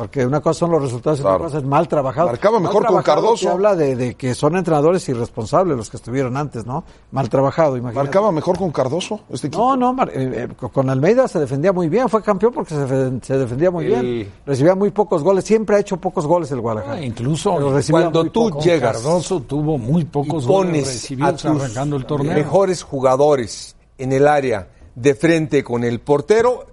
Porque 0.00 0.24
una 0.24 0.40
cosa 0.40 0.60
son 0.60 0.70
los 0.70 0.80
resultados 0.82 1.18
y 1.18 1.22
Claro. 1.22 1.36
otra 1.36 1.46
cosa 1.48 1.58
es 1.58 1.64
mal 1.64 1.86
trabajado. 1.86 2.28
Marcaba 2.28 2.54
Mal 2.54 2.62
mejor 2.62 2.86
con 2.86 3.02
trabajado 3.02 3.20
Cardoso. 3.22 3.44
te 3.44 3.52
habla 3.52 3.76
de, 3.76 3.96
de 3.96 4.14
que 4.14 4.34
son 4.34 4.56
entrenadores 4.56 5.06
irresponsables 5.10 5.76
los 5.76 5.90
que 5.90 5.98
estuvieron 5.98 6.38
antes, 6.38 6.64
¿no? 6.64 6.84
Mal 7.12 7.28
trabajado, 7.28 7.76
imagínate. 7.76 8.06
¿Marcaba 8.06 8.32
mejor 8.32 8.56
con 8.56 8.70
Cardoso 8.72 9.20
este 9.30 9.48
equipo? 9.48 9.62
No, 9.62 9.76
no, 9.76 9.92
Mar- 9.92 10.10
eh, 10.14 10.48
eh, 10.50 10.68
con 10.72 10.88
Almeida 10.88 11.28
se 11.28 11.38
defendía 11.38 11.72
muy 11.74 11.90
bien, 11.90 12.08
fue 12.08 12.22
campeón 12.22 12.52
porque 12.54 12.74
se, 12.74 12.86
fe- 12.86 13.12
se 13.20 13.36
defendía 13.36 13.70
muy 13.70 13.92
El- 13.92 14.00
bien. 14.02 14.32
Recibía 14.46 14.74
muy 14.74 14.90
pocos 14.90 15.22
goles, 15.22 15.44
siempre 15.44 15.76
ha 15.76 15.80
hecho 15.80 15.98
pocos 15.98 16.26
goles 16.26 16.50
el 16.50 16.60
Guadalajara. 16.62 16.96
Ah, 16.96 17.02
incluso 17.04 17.54
cuando 17.90 18.24
tú 18.30 18.58
llegas 18.58 18.94
Cardoso 19.02 19.40
tuvo 19.42 19.76
muy 19.76 20.00
y 20.00 20.04
pocos 20.06 20.46
goles 20.46 20.70
pones 20.70 20.88
a 20.88 20.92
recibidos 20.92 21.42
tus 21.42 21.44
arrancando 21.62 21.96
el 21.96 22.06
torneo. 22.06 22.32
mejores 22.34 22.82
jugadores 22.82 23.76
en 23.98 24.12
el 24.12 24.26
área 24.26 24.66
de 24.94 25.14
frente 25.14 25.62
con 25.62 25.84
el 25.84 26.00
portero, 26.00 26.64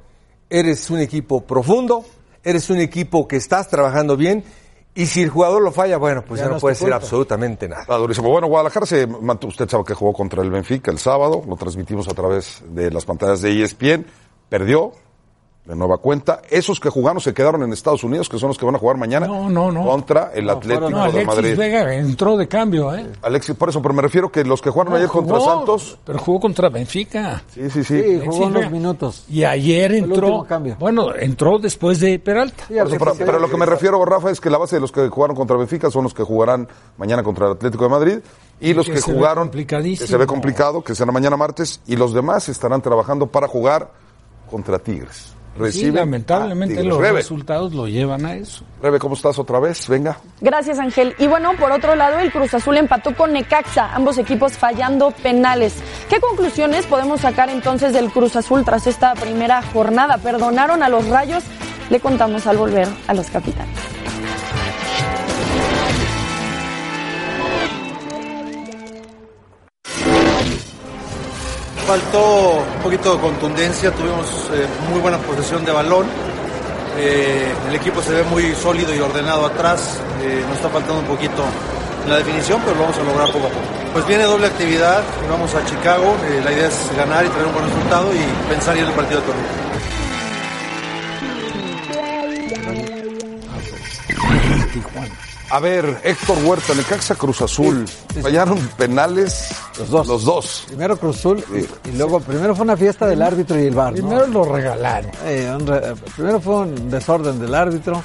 eres 0.50 0.90
un 0.90 1.00
equipo 1.00 1.42
profundo, 1.42 2.06
eres 2.48 2.70
un 2.70 2.80
equipo 2.80 3.28
que 3.28 3.36
estás 3.36 3.68
trabajando 3.68 4.16
bien 4.16 4.44
y 4.96 5.06
si 5.06 5.22
el 5.22 5.30
jugador 5.30 5.62
lo 5.62 5.72
falla, 5.72 5.98
bueno, 5.98 6.24
pues 6.26 6.40
Ya 6.40 6.48
ya, 6.48 6.54
no 6.54 6.60
puede 6.60 6.74
ser 6.74 6.92
absolutamente 6.92 7.68
nada. 7.70 7.98
Durísimo. 7.98 8.30
Bueno, 8.30 8.48
Guadalajara 8.48 8.86
se 8.86 9.06
mantuvo, 9.06 9.50
usted 9.50 9.70
sabe 9.70 9.84
que 9.84 9.94
jugó 9.94 10.12
contra 10.12 10.42
el 10.42 10.50
Benfica 10.50 10.90
el 10.90 10.98
sábado, 10.98 11.44
lo 11.48 11.56
transmitimos 11.56 12.08
a 12.08 12.16
través 12.16 12.64
de 12.68 12.90
las 12.90 13.06
pantallas 13.06 13.42
de 13.42 13.62
ESPN, 13.62 14.08
perdió 14.50 14.94
de 15.68 15.76
nueva 15.76 15.98
cuenta. 15.98 16.42
Esos 16.50 16.80
que 16.80 16.90
jugaron 16.90 17.20
se 17.20 17.34
quedaron 17.34 17.62
en 17.62 17.74
Estados 17.74 18.02
Unidos, 18.06 18.30
que 18.30 18.40
son 18.40 18.48
los 18.48 18.58
que 18.58 18.66
van 18.66 18.76
a 18.76 18.80
jugar 18.80 18.96
mañana 18.96 19.28
No, 19.28 19.50
no, 19.50 19.70
no. 19.70 19.84
contra 19.86 20.32
el 20.34 20.50
Atlético 20.50 20.90
No, 20.90 20.98
de 21.00 21.04
Alexis 21.04 21.28
Madrid. 21.28 21.58
Vega 21.58 21.94
entró 21.94 22.38
de 22.38 22.48
cambio, 22.48 22.96
¿eh? 22.96 23.06
Alexis, 23.22 23.54
por 23.56 23.68
eso, 23.68 23.82
pero 23.82 23.94
me 23.94 24.02
refiero 24.02 24.32
que 24.32 24.46
los 24.46 24.62
que 24.62 24.70
jugaron 24.70 24.94
ayer 24.96 25.08
Jugó, 25.10 25.28
contra 25.28 25.40
Santos, 25.42 26.00
Pero 26.06 26.20
jugó 26.20 26.40
contra 26.40 26.70
Benfica. 26.70 27.44
sí, 27.54 27.70
sí, 27.70 27.84
sí. 27.84 28.02
Sí, 28.02 28.22
jugó 28.26 28.46
unos 28.46 28.54
Vega. 28.62 28.70
minutos. 28.70 29.26
Y 29.30 29.44
ayer 29.44 29.92
entró. 29.92 30.46
Bueno, 30.80 31.14
entró 31.14 31.60
después 31.60 32.00
de 32.00 32.18
Peralta. 32.18 32.64
Sí, 32.70 32.78
eso, 32.78 32.96
pero, 32.98 33.14
pero 33.18 33.40
lo 33.40 33.50
que 33.50 33.58
me 33.58 33.66
refiero, 33.66 34.04
Rafa, 34.06 34.32
es 34.32 34.40
que 34.40 34.50
la 34.50 34.58
base 34.58 34.78
de 34.78 34.80
los 34.82 34.92
que 34.94 35.10
jugaron 35.10 35.36
contra 35.36 35.58
Benfica 35.58 35.92
son 35.92 36.04
los 36.04 36.14
que 36.14 36.24
jugarán 36.24 36.68
mañana 36.98 37.24
contra 37.24 37.48
el 37.48 37.52
Atlético 37.54 37.84
de 37.84 37.90
Madrid 37.90 38.20
y 38.62 38.74
los 38.74 38.86
que 38.88 38.94
que 38.94 39.02
jugaron, 39.02 39.46
complicadísimo. 39.50 40.06
que 40.06 40.10
se 40.12 40.18
ve 40.18 40.26
complicado, 40.26 40.82
que 40.82 40.96
será 40.96 41.12
mañana 41.12 41.36
martes, 41.36 41.82
y 41.88 41.98
los 41.98 42.14
demás 42.14 42.48
estarán 42.48 42.82
trabajando 42.82 43.28
para 43.28 43.48
jugar 43.50 43.92
contra 44.50 44.80
Tigres. 44.80 45.34
Sí, 45.58 45.64
Reciben 45.64 45.98
a 45.98 46.00
lamentablemente 46.02 46.76
Tigres. 46.76 46.90
los 46.90 47.02
Rebe, 47.02 47.18
resultados 47.18 47.74
lo 47.74 47.88
llevan 47.88 48.26
a 48.26 48.36
eso. 48.36 48.64
Rebe, 48.82 49.00
¿cómo 49.00 49.16
estás 49.16 49.38
otra 49.40 49.60
vez? 49.60 49.88
Venga. 49.88 50.18
Gracias, 50.40 50.80
Ángel. 50.80 51.16
Y 51.20 51.28
bueno, 51.28 51.52
por 51.60 51.72
otro 51.72 51.96
lado, 51.96 52.20
el 52.20 52.32
Cruz 52.32 52.54
Azul 52.54 52.78
empató 52.78 53.16
con 53.16 53.34
Necaxa, 53.34 53.94
ambos 53.96 54.18
equipos 54.18 54.54
fallando 54.54 55.12
penales. 55.12 55.74
¿Qué 56.10 56.20
conclusiones 56.20 56.86
podemos 56.86 57.22
sacar 57.22 57.50
entonces 57.50 57.94
del 57.94 58.10
Cruz 58.12 58.36
Azul 58.36 58.64
tras 58.64 58.88
esta 58.88 59.14
primera 59.16 59.62
jornada? 59.74 60.18
¿Perdonaron 60.18 60.84
a 60.84 60.90
los 60.90 61.08
rayos? 61.08 61.44
Le 61.90 62.00
contamos 62.00 62.46
al 62.48 62.58
volver 62.58 62.88
a 63.08 63.14
los 63.14 63.30
capitanes. 63.30 63.97
Faltó 71.88 72.66
un 72.76 72.84
poquito 72.84 73.16
de 73.16 73.22
contundencia, 73.22 73.90
tuvimos 73.92 74.28
eh, 74.52 74.68
muy 74.92 75.00
buena 75.00 75.18
posesión 75.20 75.64
de 75.64 75.72
balón. 75.72 76.06
Eh, 76.98 77.48
el 77.70 77.76
equipo 77.76 78.02
se 78.02 78.12
ve 78.12 78.24
muy 78.24 78.54
sólido 78.56 78.94
y 78.94 79.00
ordenado 79.00 79.46
atrás. 79.46 79.98
Eh, 80.22 80.44
nos 80.50 80.58
está 80.58 80.68
faltando 80.68 81.00
un 81.00 81.06
poquito 81.06 81.46
la 82.10 82.18
definición, 82.18 82.60
pero 82.66 82.76
lo 82.76 82.82
vamos 82.82 82.98
a 82.98 83.04
lograr 83.04 83.28
poco 83.32 83.48
a 83.48 83.50
poco. 83.50 83.66
Pues 83.94 84.06
viene 84.06 84.26
doble 84.26 84.48
actividad, 84.48 85.02
vamos 85.30 85.56
a 85.56 85.64
Chicago. 85.66 86.14
la 86.44 86.52
idea 86.52 86.68
es 86.68 86.92
ganar 86.98 87.26
y 87.26 87.30
traer 87.30 87.48
un 87.48 87.54
buen 87.54 87.66
resultado 87.66 88.14
y 88.14 88.50
pensar 88.50 88.76
en 88.76 88.84
el 88.84 88.92
partido 88.92 89.22
de 89.22 89.28
torneo. 89.28 89.68
A 95.50 95.60
ver, 95.62 96.02
Héctor 96.04 96.38
Huerta, 96.44 96.74
Necaxa 96.74 97.16
Cruz 97.16 97.42
Azul. 97.42 97.86
Fallaron 98.22 98.60
penales 98.78 99.50
Los 99.80 99.90
dos. 99.90 100.08
Los 100.08 100.24
dos. 100.26 100.64
Primero 100.68 100.98
Cruz 100.98 101.18
Azul 101.20 101.44
y, 101.54 101.90
y 101.90 101.92
luego, 101.98 102.20
primero 102.20 102.54
fue 102.54 102.64
una 102.66 102.76
fiesta 102.76 103.08
del 103.08 103.22
árbitro 103.22 103.58
y 103.58 103.68
el 103.68 103.74
bar. 103.76 103.94
¿no? 103.94 103.96
Primero 104.10 104.28
lo 104.28 104.44
regalaron. 104.44 105.10
Eh, 105.24 105.58
re- 105.66 105.96
primero 106.16 106.42
fue 106.42 106.56
un 106.58 106.90
desorden 106.90 107.40
del 107.40 107.56
árbitro 107.56 108.04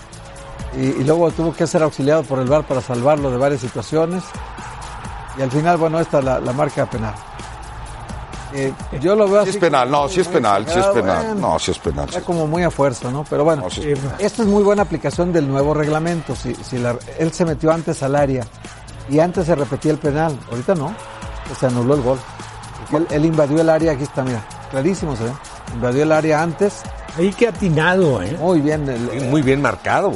y, 0.77 1.01
y 1.01 1.05
luego 1.05 1.31
tuvo 1.33 1.53
que 1.53 1.67
ser 1.67 1.83
auxiliado 1.83 2.23
por 2.23 2.39
el 2.39 2.47
VAR 2.49 2.65
para 2.65 2.81
salvarlo 2.81 3.31
de 3.31 3.37
varias 3.39 3.61
situaciones. 3.61 4.23
Y 5.37 5.43
al 5.43 5.51
final, 5.51 5.79
bueno, 5.79 5.99
esta 5.99 6.21
es 6.21 6.25
la, 6.25 6.39
la 6.39 6.53
marca 6.53 6.89
penal. 6.89 7.15
Eh, 8.55 8.73
yo 9.01 9.15
lo 9.17 9.27
veo 9.29 9.43
Sí 9.45 9.49
así 9.51 9.59
es 9.59 9.63
penal, 9.63 9.91
no, 9.91 10.09
sí 10.09 10.21
es 10.21 10.29
penal, 10.29 10.67
sí 10.69 10.79
es 10.79 10.87
penal. 10.87 11.25
bueno, 11.27 11.35
No, 11.53 11.59
sí 11.59 11.71
es 11.71 11.79
penal. 11.79 12.09
sí. 12.11 12.17
Está 12.17 12.27
como 12.27 12.47
muy 12.47 12.63
a 12.63 12.71
fuerza, 12.71 13.11
¿no? 13.11 13.25
Pero 13.29 13.45
bueno, 13.45 13.63
No, 13.63 13.69
es 13.69 13.79
penal. 13.79 14.15
esto 14.19 14.43
es 14.43 14.49
muy 14.49 14.63
buena 14.63 14.83
aplicación 14.83 15.33
del 15.33 15.49
nuevo 15.49 15.73
reglamento. 15.75 16.37
Si, 16.37 16.55
si 16.57 16.79
la- 16.79 16.97
él 17.19 17.33
se 17.33 17.45
metió 17.45 17.73
antes 17.73 18.03
al 18.03 18.15
área 18.15 18.45
y 19.09 19.19
antes 19.21 19.47
se 19.47 19.55
repetía 19.55 19.93
el 19.93 19.99
penal, 19.99 20.39
ahorita 20.51 20.75
no, 20.75 20.95
pues 21.47 21.59
se 21.59 21.67
anuló 21.67 21.95
el 21.95 22.03
gol. 22.03 22.19
Él, 22.93 23.07
él 23.11 23.25
invadió 23.25 23.61
el 23.63 23.71
área, 23.71 23.93
aquí 23.93 24.03
está, 24.03 24.23
mira, 24.23 24.45
clarísimo 24.71 25.17
se 25.17 25.25
ve. 25.25 25.33
Invadió 25.75 26.03
el 26.03 26.13
área 26.13 26.43
antes, 26.43 26.83
Ahí 27.19 27.31
que 27.33 27.49
atinado, 27.49 28.23
¿eh? 28.23 28.37
muy 28.39 28.61
bien. 28.61 28.89
el- 28.89 29.25
Muy 29.31 29.43
bien 29.43 29.61
marcado. 29.63 30.13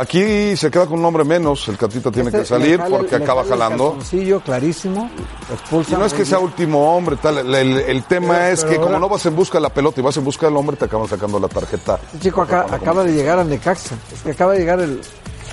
Aquí 0.00 0.56
se 0.56 0.70
queda 0.70 0.86
con 0.86 1.00
un 1.00 1.04
hombre 1.06 1.24
menos, 1.24 1.66
el 1.66 1.76
Catita 1.76 2.12
tiene 2.12 2.28
Este 2.28 2.38
que 2.40 2.46
salir 2.46 2.80
porque 2.88 3.16
acaba 3.16 3.42
jalando. 3.44 3.94
calzoncillo 3.94 4.40
clarísimo, 4.40 5.10
expulsa. 5.52 5.90
Si 5.90 5.96
no 5.96 6.04
es 6.06 6.14
que 6.14 6.24
sea 6.24 6.38
último 6.38 6.94
hombre, 6.96 7.16
tal, 7.16 7.38
el, 7.38 7.52
el- 7.52 7.78
el 7.80 8.04
tema 8.04 8.34
Pero- 8.34 8.44
es 8.54 8.60
pero 8.64 8.72
que 8.74 8.78
como 8.86 8.98
no 9.00 9.08
vas 9.08 9.26
en 9.26 9.34
busca 9.34 9.58
de 9.58 9.62
la 9.62 9.70
pelota 9.70 10.00
y 10.00 10.04
vas 10.04 10.16
en 10.16 10.24
busca 10.24 10.46
del 10.46 10.56
hombre, 10.56 10.76
te 10.76 10.84
acaban 10.84 11.08
sacando 11.08 11.40
la 11.40 11.48
tarjeta. 11.48 11.98
Este 12.06 12.20
chico 12.20 12.42
acá, 12.42 12.66
acaba 12.70 13.02
de 13.02 13.12
llegar 13.12 13.40
a 13.40 13.44
Necaxa. 13.44 13.96
Es 14.14 14.22
que 14.22 14.30
acaba 14.30 14.52
de 14.52 14.60
llegar 14.60 14.78
el. 14.78 15.00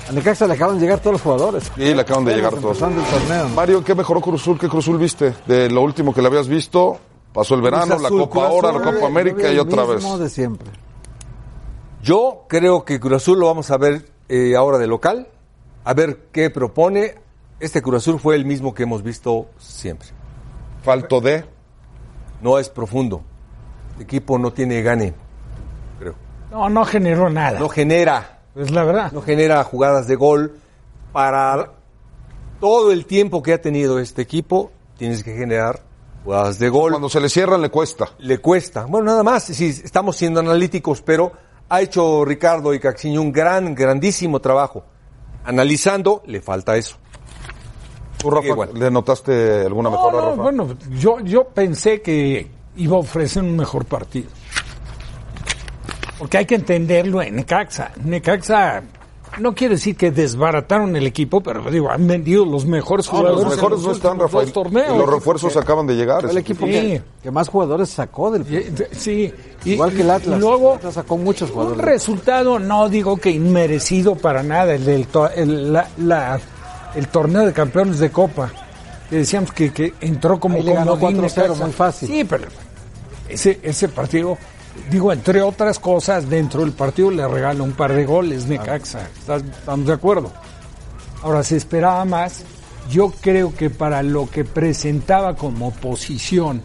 A 0.08 0.12
Necaxa 0.12 0.46
le 0.46 0.54
acaban 0.54 0.76
de 0.76 0.82
llegar 0.82 1.00
todos 1.00 1.14
los 1.14 1.22
jugadores. 1.22 1.64
Sí, 1.74 1.92
le 1.92 2.00
acaban 2.00 2.24
de 2.24 2.36
llegar 2.36 2.54
todos. 2.54 2.80
el 2.80 2.94
torneo. 3.04 3.48
Mario, 3.48 3.82
¿qué 3.82 3.96
mejoró 3.96 4.20
Cruz 4.20 4.42
Azul? 4.42 4.60
¿Qué 4.60 4.68
Cruz 4.68 4.84
Azul 4.84 4.98
viste? 4.98 5.34
De 5.46 5.68
lo 5.68 5.82
último 5.82 6.14
que 6.14 6.22
le 6.22 6.28
habías 6.28 6.46
visto, 6.46 6.98
pasó 7.32 7.56
el 7.56 7.62
verano, 7.62 7.98
la 7.98 8.08
Copa 8.10 8.46
ahora, 8.46 8.70
la 8.70 8.78
Copa 8.78 8.92
vi 8.98 9.04
América 9.06 9.50
y 9.52 9.58
otra 9.58 9.82
vez. 9.84 9.96
mismo 9.96 10.18
de 10.18 10.30
siempre. 10.30 10.70
Yo 12.00 12.44
creo 12.48 12.84
que 12.84 13.00
Cruz 13.00 13.14
Azul 13.14 13.40
lo 13.40 13.46
vamos 13.46 13.68
a 13.72 13.76
ver 13.78 14.14
eh, 14.28 14.54
ahora 14.56 14.78
de 14.78 14.86
local, 14.86 15.28
a 15.84 15.94
ver 15.94 16.28
qué 16.32 16.50
propone. 16.50 17.14
Este 17.60 17.80
Cruz 17.80 18.02
Azul 18.02 18.20
fue 18.20 18.34
el 18.36 18.44
mismo 18.44 18.74
que 18.74 18.82
hemos 18.82 19.02
visto 19.02 19.48
siempre. 19.58 20.08
Falto 20.82 21.20
de. 21.20 21.44
No 22.42 22.58
es 22.58 22.68
profundo. 22.68 23.22
El 23.96 24.02
equipo 24.02 24.38
no 24.38 24.52
tiene 24.52 24.82
gane, 24.82 25.14
creo. 25.98 26.14
No, 26.50 26.68
no 26.68 26.84
generó 26.84 27.30
nada. 27.30 27.58
No 27.58 27.68
genera, 27.68 28.40
Es 28.54 28.70
la 28.70 28.84
verdad. 28.84 29.10
no 29.12 29.22
genera 29.22 29.64
jugadas 29.64 30.06
de 30.06 30.16
gol. 30.16 30.58
Para 31.12 31.72
todo 32.60 32.92
el 32.92 33.06
tiempo 33.06 33.42
que 33.42 33.54
ha 33.54 33.60
tenido 33.62 33.98
este 33.98 34.20
equipo, 34.20 34.70
tienes 34.98 35.24
que 35.24 35.34
generar 35.34 35.80
jugadas 36.24 36.58
de 36.58 36.68
gol. 36.68 36.90
Cuando 36.90 37.08
se 37.08 37.20
le 37.20 37.30
cierran 37.30 37.62
le 37.62 37.70
cuesta. 37.70 38.10
le 38.18 38.38
cuesta. 38.38 38.84
Bueno, 38.84 39.06
nada 39.06 39.22
más, 39.22 39.44
sí, 39.44 39.68
estamos 39.82 40.16
siendo 40.16 40.40
analíticos, 40.40 41.00
pero 41.00 41.32
ha 41.68 41.80
hecho 41.80 42.24
Ricardo 42.24 42.72
y 42.74 42.80
Caxiño 42.80 43.20
un 43.22 43.32
gran, 43.32 43.74
grandísimo 43.74 44.40
trabajo. 44.40 44.84
Analizando, 45.44 46.22
le 46.26 46.40
falta 46.40 46.76
eso. 46.76 46.96
¿Tú, 48.18 48.30
Rafa, 48.30 48.48
Igual. 48.48 48.70
le 48.74 48.90
notaste 48.90 49.62
alguna 49.66 49.90
No, 49.90 49.96
mejora, 49.96 50.12
no, 50.20 50.30
Rafa? 50.30 50.42
bueno, 50.42 50.68
yo, 50.90 51.20
yo 51.20 51.44
pensé 51.48 52.00
que 52.02 52.50
iba 52.76 52.96
a 52.96 53.00
ofrecer 53.00 53.42
un 53.42 53.56
mejor 53.56 53.84
partido. 53.84 54.28
Porque 56.18 56.38
hay 56.38 56.46
que 56.46 56.54
entenderlo 56.54 57.20
en 57.22 57.36
Necaxa. 57.36 57.92
Necaxa 58.02 58.82
no 59.40 59.54
quiere 59.54 59.74
decir 59.74 59.96
que 59.96 60.10
desbarataron 60.10 60.96
el 60.96 61.06
equipo, 61.06 61.40
pero 61.42 61.70
digo, 61.70 61.90
han 61.90 62.06
vendido 62.06 62.44
los 62.44 62.64
mejores 62.66 63.06
No, 63.06 63.18
jugadores. 63.18 63.44
los 63.44 63.56
mejores 63.56 63.80
no 63.80 63.92
están, 63.92 64.18
Rafael. 64.18 64.44
dos 64.46 64.52
torneos. 64.52 64.94
Y 64.94 64.98
los 64.98 65.08
refuerzos 65.10 65.56
acaban 65.56 65.86
de 65.86 65.94
llegar. 65.94 66.24
El 66.24 66.38
equipo 66.38 66.66
Sí. 66.66 66.72
que, 66.72 67.02
que 67.22 67.30
más 67.30 67.48
jugadores 67.48 67.88
sacó 67.90 68.30
del 68.30 68.44
Sí. 68.92 69.32
y- 69.64 69.72
Igual 69.72 69.92
que 69.92 70.02
el 70.02 70.10
Atlas. 70.10 70.36
Y 70.36 70.40
luego, 70.40 70.72
El 70.72 70.78
Atlas 70.78 70.94
sacó 70.94 71.16
muchos 71.16 71.48
un 71.50 71.54
jugadores. 71.56 71.84
resultado, 71.84 72.58
no 72.58 72.88
digo 72.88 73.16
que 73.16 73.30
inmerecido 73.30 74.14
para 74.14 74.42
nada, 74.42 74.74
el, 74.74 74.84
del 74.84 75.06
to- 75.08 75.30
el, 75.30 75.72
la- 75.72 75.88
la- 75.98 76.40
el 76.94 77.08
torneo 77.08 77.44
de 77.46 77.52
campeones 77.52 77.98
de 77.98 78.10
Copa. 78.10 78.50
Que 79.10 79.16
decíamos 79.18 79.52
que, 79.52 79.72
que 79.72 79.94
entró 80.00 80.40
como 80.40 80.56
Ahí 80.56 80.62
le 80.64 80.72
ganó 80.74 80.92
comodín 80.98 81.18
4-0, 81.18 81.42
Necaxa. 81.42 81.64
muy 81.64 81.72
fácil. 81.72 82.08
Sí, 82.08 82.24
pero 82.24 82.44
ese, 83.28 83.60
ese 83.62 83.88
partido, 83.88 84.36
digo, 84.90 85.12
entre 85.12 85.42
otras 85.42 85.78
cosas, 85.78 86.28
dentro 86.28 86.60
del 86.60 86.72
partido 86.72 87.10
le 87.10 87.26
regala 87.26 87.62
un 87.62 87.72
par 87.72 87.92
de 87.92 88.04
goles 88.04 88.46
Necaxa. 88.46 89.08
¿Estás- 89.18 89.42
¿Estamos 89.42 89.86
de 89.86 89.92
acuerdo? 89.92 90.32
Ahora, 91.22 91.42
se 91.42 91.56
esperaba 91.56 92.04
más. 92.04 92.42
Yo 92.90 93.12
creo 93.20 93.52
que 93.54 93.68
para 93.70 94.02
lo 94.02 94.30
que 94.30 94.44
presentaba 94.44 95.34
como 95.34 95.72
posición 95.72 96.62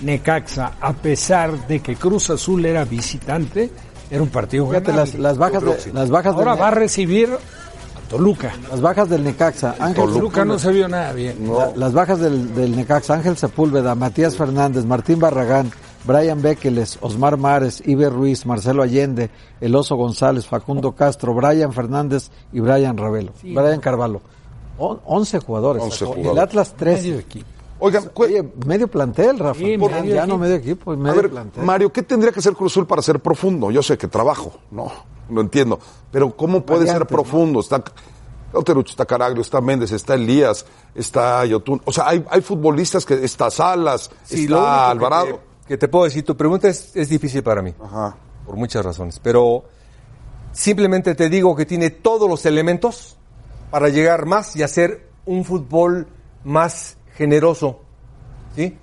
Necaxa, 0.00 0.72
a 0.80 0.92
pesar 0.94 1.66
de 1.68 1.80
que 1.80 1.96
Cruz 1.96 2.30
Azul 2.30 2.64
era 2.64 2.84
visitante, 2.86 3.70
era 4.10 4.22
un 4.22 4.30
partido 4.30 4.66
Fíjate, 4.68 4.92
las, 4.92 5.12
ganable. 5.12 5.22
las 5.22 5.38
bajas, 5.38 5.62
de, 5.84 5.92
las, 5.92 6.10
bajas 6.10 6.34
Ahora 6.34 6.52
del, 6.52 6.62
va 6.62 6.68
a 6.68 6.70
recibir 6.70 7.28
a 7.30 8.08
Toluca. 8.08 8.52
las 8.70 8.80
bajas 8.80 9.10
del 9.10 9.22
Necaxa. 9.22 9.74
Ángel 9.78 9.94
Toluca 10.06 10.44
no 10.46 10.58
Sepúlveda. 10.58 10.58
se 10.58 10.72
vio 10.72 10.88
nada 10.88 11.12
bien. 11.12 11.36
La- 11.52 11.72
las 11.76 11.92
bajas 11.92 12.18
del, 12.20 12.54
del 12.54 12.74
Necaxa, 12.74 13.14
Ángel 13.14 13.36
Sepúlveda, 13.36 13.94
Matías 13.94 14.36
Fernández, 14.36 14.86
Martín 14.86 15.18
Barragán, 15.20 15.70
Brian 16.04 16.40
Bekeles, 16.40 16.98
Osmar 17.02 17.36
Mares, 17.36 17.82
Iber 17.86 18.12
Ruiz, 18.12 18.46
Marcelo 18.46 18.82
Allende, 18.82 19.30
El 19.60 19.74
Oso 19.74 19.96
González, 19.96 20.46
Facundo 20.46 20.92
Castro, 20.92 21.34
Brian 21.34 21.72
Fernández 21.72 22.30
y 22.52 22.60
Brian 22.60 22.96
Ravelo. 22.96 23.32
Brian 23.42 23.80
Carvalho. 23.80 24.20
On- 24.78 25.00
11 25.04 25.40
jugadores. 25.40 25.82
11 25.82 26.06
El. 26.30 26.38
Atlas 26.38 26.74
13. 26.74 27.02
Medio 27.02 27.18
equipo. 27.20 27.46
Oigan, 27.82 28.10
Oye, 28.14 28.46
medio 28.66 28.88
plantel, 28.88 29.38
Rafa. 29.38 29.58
Sí, 29.58 29.76
Por- 29.78 29.90
medio 29.90 30.14
ya 30.14 30.20
no 30.26 30.34
equipo. 30.34 30.38
medio 30.38 30.54
equipo, 30.56 30.92
a 30.92 30.96
medio 30.96 31.16
ver, 31.22 31.30
plantel. 31.30 31.64
Mario, 31.64 31.92
¿qué 31.92 32.02
tendría 32.02 32.30
que 32.32 32.42
ser 32.42 32.52
Cruz 32.54 32.72
Azul 32.72 32.86
para 32.86 33.00
ser 33.02 33.20
profundo? 33.20 33.70
Yo 33.70 33.82
sé 33.82 33.96
que 33.98 34.06
trabajo, 34.08 34.52
no, 34.70 34.90
lo 35.30 35.40
entiendo. 35.40 35.78
Pero 36.10 36.34
¿cómo 36.36 36.64
puede 36.64 36.86
ser 36.86 37.00
¿no? 37.00 37.06
profundo? 37.06 37.60
Está 37.60 37.82
Oterucho, 38.52 38.90
está 38.90 39.06
Caraglio, 39.06 39.40
está 39.42 39.60
Méndez, 39.60 39.92
está 39.92 40.14
Elías, 40.14 40.66
está 40.94 41.44
Yotun. 41.46 41.80
O 41.84 41.92
sea, 41.92 42.08
hay, 42.08 42.24
hay 42.30 42.40
futbolistas 42.40 43.06
que 43.06 43.22
está 43.24 43.50
Salas, 43.50 44.10
Sí, 44.24 44.42
está 44.44 44.54
que 44.56 44.90
Alvarado. 44.90 45.40
Que 45.70 45.78
te, 45.78 45.86
puedo 45.86 46.04
decir, 46.04 46.24
tu 46.24 46.36
pregunta 46.36 46.66
es, 46.66 46.96
es 46.96 47.08
difícil 47.08 47.44
para 47.44 47.62
mí, 47.62 47.72
Ajá. 47.80 48.16
por 48.44 48.56
muchas 48.56 48.84
razones, 48.84 49.20
pero 49.22 49.62
simplemente 50.50 51.14
te 51.14 51.28
digo 51.28 51.54
que 51.54 51.64
tiene 51.64 51.90
todos 51.90 52.28
los 52.28 52.44
elementos 52.44 53.16
para 53.70 53.88
llegar 53.88 54.26
más 54.26 54.56
y 54.56 54.64
hacer 54.64 55.06
un 55.26 55.44
fútbol 55.44 56.08
más 56.42 56.96
generoso, 57.14 57.82
¿sí? 58.56 58.76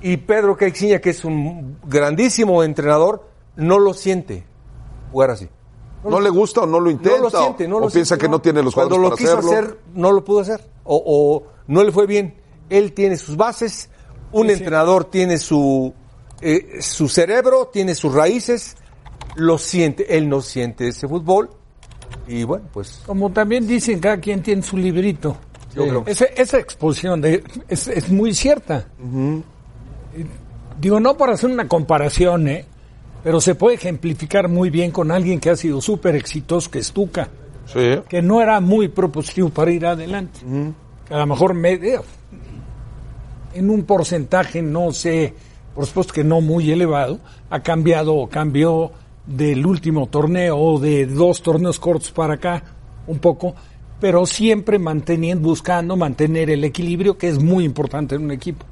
Y 0.00 0.16
Pedro 0.16 0.56
Caixinha, 0.56 0.98
que 0.98 1.10
es 1.10 1.26
un 1.26 1.76
grandísimo 1.84 2.62
entrenador, 2.62 3.28
no 3.56 3.78
lo 3.78 3.92
siente 3.92 4.46
jugar 5.12 5.32
así. 5.32 5.46
¿No 6.04 6.20
le 6.20 6.30
gusta 6.30 6.62
o 6.62 6.66
no 6.66 6.80
lo 6.80 6.90
intenta? 6.90 7.18
no 7.18 7.24
lo 7.24 7.30
siente, 7.30 7.68
no 7.68 7.76
o, 7.76 7.80
lo 7.80 7.86
o 7.88 7.90
piensa 7.90 8.14
siente, 8.14 8.24
que 8.24 8.30
no 8.30 8.40
tiene 8.40 8.62
los 8.62 8.74
Cuando 8.74 8.96
jugadores 8.96 9.10
lo 9.20 9.30
para 9.30 9.42
quiso 9.42 9.50
hacerlo. 9.50 9.72
hacer, 9.74 9.80
no 9.92 10.12
lo 10.12 10.24
pudo 10.24 10.40
hacer. 10.40 10.70
O, 10.84 11.02
o 11.04 11.52
no 11.66 11.84
le 11.84 11.92
fue 11.92 12.06
bien. 12.06 12.34
Él 12.70 12.94
tiene 12.94 13.18
sus 13.18 13.36
bases, 13.36 13.90
un 14.32 14.50
entrenador 14.50 15.04
tiene 15.06 15.38
su, 15.38 15.92
eh, 16.40 16.78
su 16.80 17.08
cerebro, 17.08 17.70
tiene 17.72 17.94
sus 17.94 18.14
raíces, 18.14 18.76
lo 19.36 19.58
siente. 19.58 20.16
Él 20.16 20.28
no 20.28 20.40
siente 20.40 20.88
ese 20.88 21.06
fútbol. 21.08 21.50
Y 22.26 22.44
bueno, 22.44 22.66
pues 22.72 23.02
Como 23.06 23.30
también 23.32 23.66
dicen, 23.66 24.00
cada 24.00 24.18
quien 24.18 24.42
tiene 24.42 24.62
su 24.62 24.76
librito. 24.76 25.36
Yo 25.74 25.86
creo 25.86 26.04
Esa, 26.06 26.24
esa 26.24 26.58
exposición 26.58 27.20
de, 27.20 27.44
es, 27.68 27.88
es 27.88 28.10
muy 28.10 28.34
cierta. 28.34 28.86
Eh, 30.16 30.26
Digo, 30.80 31.00
no 31.00 31.16
para 31.16 31.34
hacer 31.34 31.50
una 31.50 31.66
comparación, 31.66 32.46
¿eh? 32.48 32.64
pero 33.24 33.40
se 33.40 33.54
puede 33.56 33.74
ejemplificar 33.76 34.48
muy 34.48 34.70
bien 34.70 34.90
con 34.92 35.10
alguien 35.10 35.40
que 35.40 35.50
ha 35.50 35.56
sido 35.56 35.80
súper 35.80 36.14
exitoso, 36.14 36.70
que 36.70 36.78
es 36.78 36.92
Tuca, 36.92 37.28
Sí. 37.66 38.00
que 38.08 38.22
no 38.22 38.40
era 38.40 38.60
muy 38.60 38.88
propositivo 38.88 39.48
para 39.50 39.70
ir 39.72 39.84
adelante. 39.86 40.40
A 41.10 41.18
lo 41.18 41.26
mejor 41.26 41.52
medio, 41.54 42.04
en 43.54 43.70
un 43.70 43.84
porcentaje, 43.84 44.62
no 44.62 44.92
sé, 44.92 45.34
por 45.74 45.86
supuesto 45.86 46.12
que 46.12 46.24
no 46.24 46.40
muy 46.40 46.70
elevado, 46.70 47.18
ha 47.50 47.60
cambiado 47.60 48.14
o 48.14 48.28
cambió 48.28 48.92
del 49.26 49.64
último 49.66 50.06
torneo 50.06 50.56
o 50.56 50.78
de 50.78 51.06
dos 51.06 51.42
torneos 51.42 51.78
cortos 51.78 52.10
para 52.10 52.34
acá, 52.34 52.62
un 53.06 53.18
poco, 53.18 53.54
pero 54.00 54.26
siempre 54.26 54.78
manteniendo, 54.78 55.48
buscando 55.48 55.96
mantener 55.96 56.50
el 56.50 56.64
equilibrio, 56.64 57.18
que 57.18 57.28
es 57.28 57.42
muy 57.42 57.64
importante 57.64 58.14
en 58.14 58.24
un 58.24 58.30
equipo. 58.30 58.64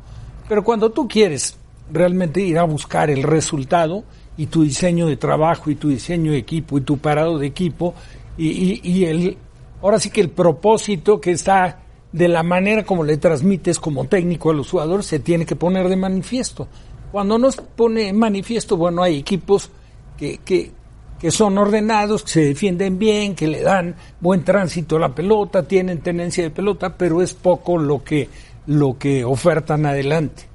Pero 0.48 0.62
cuando 0.64 0.90
tú 0.90 1.08
quieres 1.08 1.58
realmente 1.92 2.40
ir 2.40 2.58
a 2.58 2.64
buscar 2.64 3.10
el 3.10 3.22
resultado 3.22 4.04
y 4.36 4.46
tu 4.46 4.62
diseño 4.62 5.06
de 5.06 5.16
trabajo 5.16 5.70
y 5.70 5.74
tu 5.76 5.88
diseño 5.88 6.32
de 6.32 6.38
equipo 6.38 6.78
y 6.78 6.82
tu 6.82 6.98
parado 6.98 7.38
de 7.38 7.46
equipo 7.46 7.94
y, 8.36 8.48
y- 8.48 8.80
y 8.82 9.04
el, 9.06 9.38
ahora 9.82 9.98
sí 9.98 10.10
que 10.10 10.20
el 10.20 10.30
propósito 10.30 11.20
que 11.20 11.30
está 11.32 11.80
de 12.12 12.28
la 12.28 12.42
manera 12.42 12.84
como 12.84 13.04
le 13.04 13.16
transmites 13.16 13.78
como 13.78 14.06
técnico 14.06 14.50
a 14.50 14.54
los 14.54 14.70
jugadores 14.70 15.06
se 15.06 15.18
tiene 15.18 15.44
que 15.44 15.56
poner 15.56 15.88
de 15.88 15.96
manifiesto. 15.96 16.68
Cuando 17.12 17.38
no 17.38 17.50
se 17.50 17.62
pone 17.62 18.12
manifiesto, 18.12 18.76
bueno, 18.76 19.02
hay 19.02 19.18
equipos 19.18 19.70
que, 20.16 20.38
que, 20.38 20.72
que 21.18 21.30
son 21.30 21.56
ordenados, 21.58 22.22
que 22.24 22.30
se 22.30 22.40
defienden 22.40 22.98
bien, 22.98 23.34
que 23.34 23.46
le 23.46 23.62
dan 23.62 23.96
buen 24.20 24.44
tránsito 24.44 24.96
a 24.96 25.00
la 25.00 25.14
pelota, 25.14 25.62
tienen 25.62 26.00
tenencia 26.00 26.44
de 26.44 26.50
pelota, 26.50 26.96
pero 26.96 27.22
es 27.22 27.34
poco 27.34 27.78
lo 27.78 28.02
que, 28.02 28.28
lo 28.66 28.98
que 28.98 29.24
ofertan 29.24 29.86
adelante. 29.86 30.48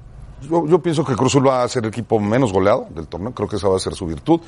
Yo, 0.48 0.66
yo 0.66 0.82
pienso 0.82 1.04
que 1.04 1.14
Cruz 1.14 1.32
Azul 1.32 1.46
va 1.46 1.62
a 1.62 1.68
ser 1.68 1.84
el 1.84 1.90
equipo 1.90 2.18
menos 2.18 2.52
goleado 2.52 2.88
del 2.94 3.06
torneo, 3.06 3.32
creo 3.32 3.48
que 3.48 3.56
esa 3.56 3.68
va 3.68 3.76
a 3.76 3.80
ser 3.80 3.94
su 3.94 4.06
virtud. 4.06 4.40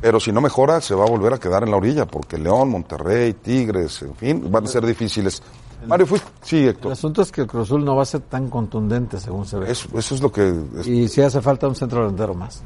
Pero 0.00 0.20
si 0.20 0.30
no 0.30 0.40
mejora, 0.40 0.80
se 0.80 0.94
va 0.94 1.04
a 1.04 1.08
volver 1.08 1.32
a 1.32 1.38
quedar 1.38 1.62
en 1.62 1.70
la 1.70 1.78
orilla, 1.78 2.06
porque 2.06 2.38
León, 2.38 2.68
Monterrey, 2.68 3.32
Tigres, 3.32 4.02
en 4.02 4.14
fin, 4.14 4.50
van 4.50 4.64
a 4.64 4.68
ser 4.68 4.84
difíciles. 4.84 5.42
Mario, 5.86 6.06
fuiste. 6.06 6.28
Sí, 6.42 6.58
El 6.62 6.68
Héctor. 6.70 6.92
asunto 6.92 7.22
es 7.22 7.30
que 7.32 7.42
el 7.42 7.46
Cruz 7.46 7.64
Azul 7.68 7.84
no 7.84 7.94
va 7.96 8.02
a 8.02 8.06
ser 8.06 8.20
tan 8.22 8.48
contundente 8.48 9.20
según 9.20 9.46
se 9.46 9.58
ve. 9.58 9.70
Eso, 9.70 9.88
eso 9.96 10.14
es 10.14 10.20
lo 10.22 10.30
que. 10.32 10.54
es 10.80 10.86
Y 10.86 11.08
si 11.08 11.20
hace 11.22 11.40
falta 11.40 11.68
un 11.68 11.74
centro 11.74 12.00
delantero 12.00 12.34
más. 12.34 12.62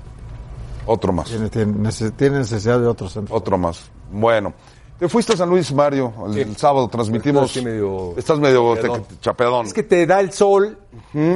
otro 0.87 1.13
más. 1.13 1.29
Tiene, 1.29 1.49
tiene 1.51 1.73
nece- 1.73 2.13
tiene 2.17 2.39
necesidad 2.39 2.81
de 2.81 2.87
otro 2.87 3.09
centro. 3.09 3.35
Otro 3.35 3.59
más. 3.59 3.91
Bueno. 4.11 4.53
Te 4.99 5.09
fuiste 5.09 5.33
a 5.33 5.37
San 5.39 5.49
Luis, 5.49 5.73
Mario, 5.73 6.13
el, 6.27 6.37
el 6.39 6.57
sábado 6.59 6.87
transmitimos. 6.89 7.47
Estoy 7.47 7.65
medio- 7.65 8.13
estás 8.19 8.39
medio 8.39 8.75
te- 8.77 9.17
chapeadón. 9.23 9.65
es 9.65 9.73
que 9.73 9.83
te 9.83 10.07
da 10.07 10.21
el 10.21 10.31
sol 10.31 10.77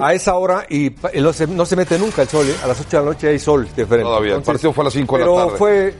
a 0.02 0.12
esa 0.12 0.34
hora 0.34 0.66
y 0.68 0.94
no 1.18 1.32
se, 1.32 1.46
no 1.46 1.64
se 1.64 1.74
mete 1.74 1.98
nunca 1.98 2.20
el 2.22 2.28
sol. 2.28 2.46
¿eh? 2.46 2.54
A 2.62 2.66
las 2.66 2.78
8 2.78 2.98
de 2.98 3.02
la 3.04 3.10
noche 3.10 3.28
hay 3.28 3.38
sol 3.38 3.64
diferente. 3.64 4.02
Todavía, 4.02 4.34
el 4.36 4.42
partido 4.42 4.70
fue 4.74 4.82
a 4.82 4.84
las 4.84 4.92
5 4.92 5.16
de 5.16 5.20
la 5.20 5.24
pero 5.30 5.44
tarde. 5.46 5.56
fue 5.58 5.94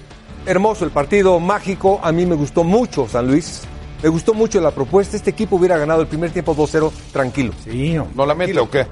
hermoso 0.44 0.84
el 0.84 0.90
partido, 0.90 1.40
mágico. 1.40 2.00
A 2.02 2.12
mí 2.12 2.26
me 2.26 2.34
gustó 2.34 2.64
mucho 2.64 3.08
San 3.08 3.28
Luis. 3.28 3.62
Me 4.04 4.10
gustó 4.10 4.34
mucho 4.34 4.60
la 4.60 4.70
propuesta. 4.70 5.16
Este 5.16 5.30
equipo 5.30 5.56
hubiera 5.56 5.78
ganado 5.78 6.02
el 6.02 6.06
primer 6.06 6.30
tiempo 6.30 6.54
2-0 6.54 6.92
tranquilo. 7.10 7.54
Sí, 7.64 7.96
hombre. 7.96 8.14
¿No 8.14 8.26
la 8.26 8.34
mete 8.34 8.58
o 8.60 8.68
qué? 8.70 8.86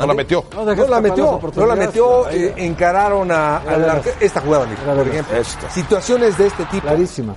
¿No 0.00 0.06
la 0.08 0.14
metió? 0.14 0.44
No, 0.52 0.64
la 0.64 1.00
metió, 1.00 1.40
no 1.56 1.66
la 1.66 1.74
metió, 1.76 2.28
eh, 2.30 2.54
encararon 2.56 3.30
a, 3.30 3.62
la- 3.64 4.02
esta 4.20 4.40
jugada, 4.40 4.66
por 4.84 5.06
ejemplo. 5.08 5.36
Esta. 5.36 5.70
Situaciones 5.70 6.36
de 6.38 6.48
este 6.48 6.64
tipo, 6.66 6.82
Clarísima. 6.88 7.36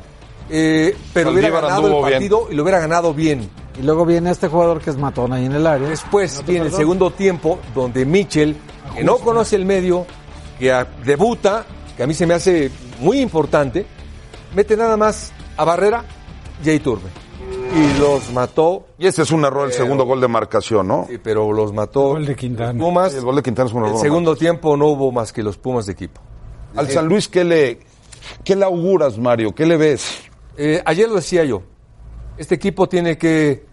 eh, 0.50 0.96
pero 1.14 1.30
hubiera 1.32 1.50
ganado 1.52 1.86
el 1.88 1.94
bien. 1.94 2.02
partido 2.12 2.48
y 2.50 2.56
lo 2.56 2.64
hubiera 2.64 2.80
ganado 2.80 3.14
bien. 3.14 3.48
Y 3.80 3.84
luego 3.84 4.04
viene 4.06 4.32
este 4.32 4.48
jugador 4.48 4.82
que 4.82 4.90
es 4.90 4.98
matón 4.98 5.32
ahí 5.32 5.46
en 5.46 5.54
el 5.54 5.66
área. 5.68 5.90
Después 5.90 6.44
viene 6.46 6.66
el 6.68 6.72
segundo 6.74 7.12
tiempo 7.12 7.60
donde 7.76 8.04
Mitchell, 8.06 8.56
que 8.96 9.04
no 9.04 9.18
conoce 9.18 9.56
el 9.56 9.66
medio, 9.66 10.08
que 10.60 10.72
a- 10.72 10.88
debuta, 11.06 11.66
que 11.98 12.02
a 12.04 12.08
mí 12.08 12.16
se 12.16 12.26
me 12.26 12.34
hace 12.34 12.72
muy 13.00 13.20
importante, 13.22 13.86
mete 14.56 14.76
nada 14.76 14.98
más 14.98 15.32
a 15.58 15.64
Barrera 15.66 16.04
y 16.64 16.70
a 16.70 16.74
Iturbe. 16.74 17.10
Y 17.74 18.00
los 18.00 18.34
mató, 18.34 18.86
Y 18.98 19.08
este 19.08 19.22
es 19.22 19.32
un 19.32 19.46
error, 19.46 19.66
el 19.68 19.74
segundo 19.74 20.04
gol 20.06 20.20
de 20.20 20.28
marcación, 20.28 20.88
¿no? 20.88 21.06
sí, 21.10 21.18
pero 21.18 21.54
los 21.54 21.72
mató. 21.72 22.10
Gol 22.10 22.26
de 22.26 22.36
Quintana. 22.36 22.78
Pumas. 22.78 23.12
Sí, 23.14 23.18
el 23.20 23.24
gol 23.24 23.36
de 23.38 23.44
Quintana 23.44 23.68
es 23.70 23.74
un 23.74 23.84
error. 23.84 23.96
El 23.96 24.02
segundo 24.02 24.36
tiempo 24.36 24.76
no 24.76 24.88
hubo 24.88 25.12
más 25.12 25.32
que 25.32 25.42
los 25.42 25.58
Pumas 25.58 25.86
de 25.86 25.94
equipo. 25.94 26.20
Al 26.76 26.90
San 26.90 27.08
Luis, 27.08 27.28
¿qué 27.30 27.44
le, 27.46 27.80
¿qué 28.44 28.56
le 28.58 28.66
auguras, 28.66 29.18
Mario? 29.18 29.54
¿Qué 29.56 29.66
le 29.66 29.78
ves? 29.78 30.22
Eh, 30.58 30.82
ayer 30.86 31.08
lo 31.08 31.16
decía 31.16 31.44
yo, 31.46 31.62
este 32.38 32.56
equipo 32.56 32.88
tiene 32.90 33.18
que 33.18 33.66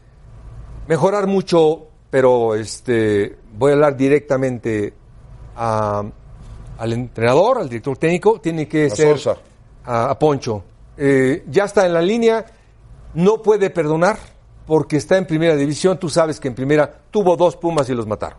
mejorar 0.87 1.27
mucho, 1.27 1.89
pero 2.11 2.55
este 2.55 3.37
voy 3.57 3.73
a 3.73 3.75
hablar 3.75 3.97
directamente 3.97 4.95
a- 5.57 6.05
al 6.79 6.93
entrenador, 6.93 7.59
al 7.59 7.69
director 7.69 7.97
técnico, 7.99 8.41
tiene 8.41 8.69
que 8.69 8.87
A 8.87 8.91
ser 8.91 9.19
Sosa. 9.19 9.41
a, 9.85 10.11
a 10.11 10.19
Poncho. 10.19 10.63
Eh, 10.97 11.45
ya 11.49 11.65
está 11.65 11.85
en 11.87 11.95
la 11.95 12.01
línea, 12.03 12.45
no 13.19 13.43
puede 13.43 13.69
perdonar 13.71 14.17
porque 14.65 14.97
está 14.97 15.17
en 15.19 15.27
primera 15.27 15.57
división. 15.57 15.99
Tú 15.99 16.09
sabes 16.09 16.39
que 16.39 16.47
en 16.47 16.55
primera 16.55 17.01
tuvo 17.11 17.37
dos 17.37 17.57
Pumas 17.57 17.91
y 17.91 17.95
los 17.95 18.07
mataron. 18.07 18.39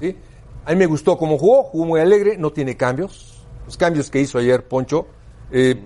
¿sí? 0.00 0.16
A 0.64 0.70
mí 0.72 0.76
me 0.76 0.86
gustó 0.86 1.16
cómo 1.16 1.38
jugó, 1.38 1.62
jugó 1.62 1.84
muy 1.86 2.00
alegre, 2.00 2.36
no 2.36 2.50
tiene 2.50 2.76
cambios. 2.76 3.44
Los 3.64 3.76
cambios 3.76 4.10
que 4.10 4.20
hizo 4.20 4.38
ayer 4.38 4.66
Poncho 4.66 5.06
eh, 5.52 5.80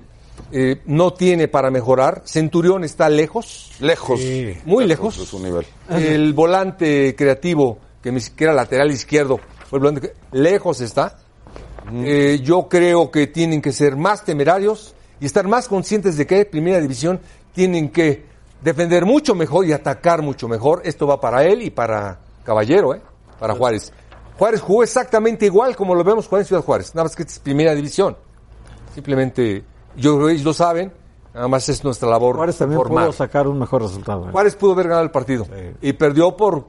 eh, 0.51 0.81
no 0.87 1.13
tiene 1.13 1.49
para 1.49 1.71
mejorar. 1.71 2.23
Centurión 2.25 2.85
está 2.85 3.11
lejos, 3.11 3.73
Lejos. 3.81 4.19
muy 4.65 4.87
lejos. 4.87 5.19
de 5.19 5.27
su 5.27 5.39
nivel. 5.39 5.67
El 5.91 6.33
volante 6.33 7.15
creativo, 7.15 7.79
que 8.03 8.11
ni 8.13 8.21
siquiera 8.21 8.55
lateral 8.55 8.91
izquierdo, 8.91 9.41
fue 9.69 9.79
el 9.79 9.83
volante 9.85 10.15
lejos 10.31 10.81
está. 10.81 11.19
Eh, 11.93 12.41
yo 12.43 12.67
creo 12.67 13.11
que 13.11 13.27
tienen 13.27 13.61
que 13.61 13.73
ser 13.73 13.97
más 13.97 14.25
temerarios 14.25 14.95
y 15.21 15.27
estar 15.27 15.47
más 15.47 15.69
conscientes 15.69 16.17
de 16.17 16.27
que 16.27 16.47
Primera 16.47 16.81
División 16.81 17.21
tienen 17.53 17.91
que 17.91 18.27
defender 18.63 19.05
mucho 19.05 19.35
mejor 19.35 19.67
y 19.67 19.73
atacar 19.73 20.23
mucho 20.23 20.49
mejor. 20.49 20.83
Esto 20.85 21.07
va 21.07 21.21
para 21.21 21.45
él 21.45 21.63
y 21.63 21.71
para 21.71 22.19
Caballero, 22.45 22.95
¿eh? 22.95 23.01
para 23.39 23.55
Juárez. 23.55 23.93
Juárez 24.39 24.61
jugó 24.61 24.83
exactamente 24.83 25.47
igual 25.47 25.77
como 25.77 25.95
lo 25.95 26.03
vemos 26.05 26.27
jugar 26.27 26.43
en 26.43 26.47
Ciudad 26.47 26.63
Juárez, 26.63 26.95
nada 26.95 27.05
más 27.05 27.15
que 27.15 27.23
esta 27.23 27.35
es 27.35 27.39
Primera 27.39 27.75
División. 27.75 28.17
Simplemente, 28.95 29.65
yo 29.97 30.15
creo 30.17 30.27
que 30.29 30.33
ellos 30.35 30.45
lo 30.45 30.53
saben, 30.55 30.93
nada 31.35 31.49
más 31.49 31.69
es 31.69 31.83
nuestra 31.85 32.09
labor 32.09 32.37
Juárez 32.37 32.59
también 32.59 32.81
pudo 32.83 33.13
sacar 33.13 33.47
un 33.47 33.59
mejor 33.59 33.83
resultado. 33.83 34.29
¿eh? 34.29 34.33
Juárez 34.33 34.57
pudo 34.57 34.73
haber 34.73 34.89
ganado 34.89 35.05
el 35.05 35.11
partido 35.11 35.47
y 35.81 35.93
perdió 35.93 36.37
por, 36.37 36.65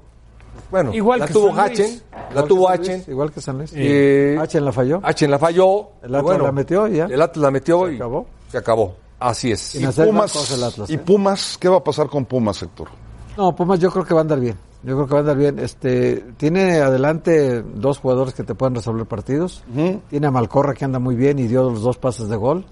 bueno, 0.70 0.93
Igual 0.93 1.20
la 1.20 1.28
que 1.28 1.34
tuvo. 1.34 1.53
Hachen, 1.53 2.01
la 2.12 2.30
Igual 2.32 2.47
tuvo 2.47 2.70
Hachen, 2.70 3.03
Igual 3.07 3.32
que 3.32 3.41
San 3.41 3.57
Luis. 3.57 3.72
eh, 3.76 4.38
Hachen 4.39 4.64
la 4.66 4.72
falló. 4.72 4.99
Hachen 5.03 5.32
la 5.32 5.39
falló, 5.39 5.89
El 6.01 6.07
Atlas 6.16 6.24
bueno, 6.24 6.43
la 6.45 6.51
metió 6.51 6.88
y 6.88 6.97
ya. 6.97 7.05
El 7.05 7.22
Atlas 7.22 7.43
la 7.43 7.51
metió 7.51 7.86
Se 7.88 7.93
y 7.93 7.95
acabó. 7.95 8.26
se 8.49 8.57
acabó. 8.57 8.95
Así 9.24 9.51
es. 9.51 9.76
Hacer 9.84 10.07
Pumas, 10.07 10.34
bancos 10.34 10.51
el 10.51 10.63
Atlas, 10.63 10.89
¿Y 10.89 10.95
¿eh? 10.95 10.97
Pumas? 10.97 11.57
¿Qué 11.59 11.69
va 11.69 11.78
a 11.78 11.84
pasar 11.84 12.07
con 12.07 12.26
Pumas, 12.26 12.61
Héctor? 12.61 12.89
No, 13.38 13.55
Pumas 13.55 13.80
yo 13.80 13.89
creo 13.89 14.03
que 14.05 14.13
va 14.13 14.19
a 14.19 14.24
andar 14.24 14.39
bien. 14.39 14.57
Yo 14.84 14.95
creo 14.95 15.07
que 15.07 15.13
va 15.13 15.19
a 15.19 15.21
andar 15.21 15.38
bien. 15.38 15.59
Este, 15.59 16.26
tiene 16.36 16.82
adelante 16.82 17.61
dos 17.61 17.99
jugadores 17.99 18.34
que 18.34 18.43
te 18.43 18.53
pueden 18.53 18.76
resolver 18.76 19.05
partidos. 19.05 19.63
Tiene 20.09 20.28
a 20.28 20.32
Malcorra 20.32 20.74
que 20.74 20.84
anda 20.84 20.99
muy 20.99 21.15
bien 21.15 21.39
y 21.39 21.47
dio 21.47 21.63
los 21.69 21.82
dos 21.82 21.97
pases 21.97 22.28
de 22.28 22.36
gol. 22.36 22.65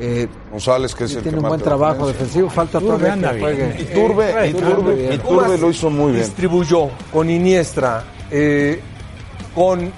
Eh, 0.00 0.28
González, 0.52 0.94
que 0.94 1.04
es 1.04 1.16
el 1.16 1.22
tiene 1.22 1.38
que 1.38 1.42
un 1.42 1.48
buen 1.48 1.60
trabajo 1.60 2.06
defensivo. 2.06 2.48
Falta 2.48 2.78
anda 2.78 3.32
que 3.32 3.52
bien. 3.52 3.76
Iturbe, 3.80 4.44
Eh, 4.44 4.50
Iturbe, 4.50 4.94
bien. 4.94 5.12
Iturbe 5.14 5.58
lo 5.58 5.70
hizo 5.70 5.90
muy 5.90 6.12
bien. 6.12 6.24
Distribuyó 6.24 6.88
con 7.12 7.28
Iniestra, 7.28 8.04
eh, 8.30 8.80
con 9.52 9.92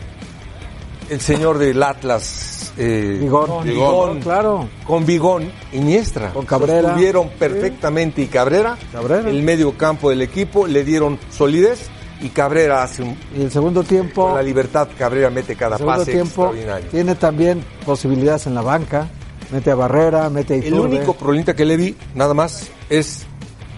el 1.10 1.20
señor 1.20 1.58
del 1.58 1.82
Atlas. 1.82 2.72
eh, 2.78 3.18
Bigón. 3.20 3.64
Bigón, 3.64 4.20
Claro. 4.20 4.68
Con 4.86 5.04
Bigón, 5.04 5.50
Iniestra. 5.72 6.32
Con 6.32 6.46
Cabrera. 6.46 6.88
Estuvieron 6.88 7.28
perfectamente 7.30 8.22
y 8.22 8.26
Cabrera, 8.26 8.78
Cabrera. 8.92 9.28
el 9.28 9.42
medio 9.42 9.76
campo 9.76 10.08
del 10.10 10.22
equipo, 10.22 10.66
le 10.66 10.84
dieron 10.84 11.18
solidez 11.30 11.88
y 12.22 12.28
Cabrera 12.28 12.82
hace 12.82 13.02
un, 13.02 13.16
Y 13.36 13.42
el 13.42 13.50
segundo 13.50 13.82
tiempo, 13.82 14.26
con 14.26 14.34
la 14.36 14.42
libertad, 14.42 14.88
Cabrera 14.96 15.30
mete 15.30 15.56
cada 15.56 15.76
el 15.76 15.78
segundo 15.80 15.98
pase 16.00 16.12
tiempo 16.12 16.44
extraordinario. 16.46 16.88
tiene 16.90 17.14
también 17.16 17.64
posibilidades 17.84 18.46
en 18.46 18.54
la 18.54 18.62
banca. 18.62 19.08
Mete 19.50 19.70
a 19.72 19.74
Barrera, 19.74 20.30
mete 20.30 20.54
a 20.54 20.56
El 20.58 20.66
Iturbe. 20.66 20.96
único 20.96 21.14
problemita 21.14 21.56
que 21.56 21.64
le 21.64 21.76
vi, 21.76 21.96
nada 22.14 22.34
más, 22.34 22.68
es. 22.88 23.26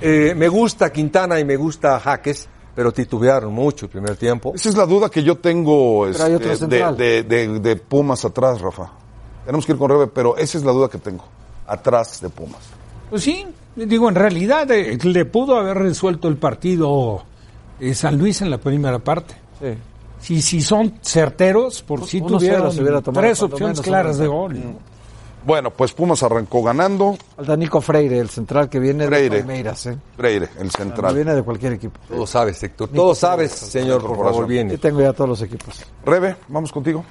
eh, 0.02 0.34
me 0.36 0.48
gusta 0.48 0.92
Quintana 0.92 1.40
y 1.40 1.44
me 1.46 1.56
gusta 1.56 1.98
Jaques, 1.98 2.48
pero 2.74 2.92
titubearon 2.92 3.52
mucho 3.52 3.86
el 3.86 3.90
primer 3.90 4.16
tiempo. 4.16 4.52
Esa 4.54 4.68
es 4.68 4.76
la 4.76 4.86
duda 4.86 5.08
que 5.08 5.22
yo 5.22 5.36
tengo 5.38 6.06
este, 6.06 6.38
de, 6.66 6.92
de- 6.96 7.22
de- 7.22 7.60
de 7.60 7.76
Pumas 7.76 8.24
atrás, 8.24 8.60
Rafa. 8.60 8.90
Tenemos 9.44 9.66
que 9.66 9.72
ir 9.72 9.78
con 9.78 9.90
Rebe, 9.90 10.06
pero 10.06 10.36
esa 10.36 10.56
es 10.58 10.64
la 10.64 10.72
duda 10.72 10.88
que 10.88 10.98
tengo. 10.98 11.24
Atrás 11.66 12.20
de 12.20 12.28
Pumas. 12.30 12.60
Pues 13.10 13.22
sí, 13.22 13.46
digo, 13.76 14.08
en 14.08 14.14
realidad 14.14 14.70
eh, 14.70 14.98
le 15.02 15.24
pudo 15.24 15.56
haber 15.56 15.78
resuelto 15.78 16.28
el 16.28 16.36
partido 16.36 17.22
eh, 17.80 17.94
San 17.94 18.16
Luis 18.18 18.40
en 18.42 18.50
la 18.50 18.58
primera 18.58 18.98
parte. 18.98 19.34
Sí. 19.60 19.74
Si, 20.20 20.40
si 20.42 20.60
son 20.62 20.94
certeros, 21.02 21.82
por 21.82 22.06
si 22.06 22.20
tuvieron 22.20 22.70
se 22.72 22.80
hubiera 22.80 23.00
tomado, 23.00 23.20
tres 23.26 23.42
opciones 23.42 23.80
claras 23.80 24.18
de 24.18 24.26
gol. 24.28 24.56
Bueno, 25.45 25.70
pues 25.70 25.93
Pumas 25.93 26.22
arrancó 26.22 26.62
ganando. 26.62 27.16
Falta 27.36 27.57
Nico 27.57 27.80
Freire, 27.80 28.18
el 28.18 28.28
central 28.28 28.68
que 28.68 28.78
viene 28.78 29.07
Freire. 29.07 29.36
de 29.36 29.43
Palmeiras. 29.43 29.86
¿eh? 29.86 29.99
Freire, 30.16 30.49
el 30.59 30.66
No 30.66 30.70
central. 30.70 31.14
viene 31.14 31.34
de 31.34 31.43
cualquier 31.43 31.72
equipo. 31.72 31.99
Todo 32.09 32.26
sabes, 32.26 32.62
Héctor. 32.62 32.88
Todo 32.90 33.14
sabes, 33.14 33.51
señor, 33.53 34.03
por 34.07 34.16
favor, 34.18 34.45
Aquí 34.45 34.53
viene. 34.53 34.78
tengo 34.78 35.01
ya 35.01 35.12
todos 35.12 35.30
los 35.30 35.43
equipos. 35.43 35.84
Rebe, 36.05 36.36
vamos 36.49 36.70
contigo. 36.70 37.05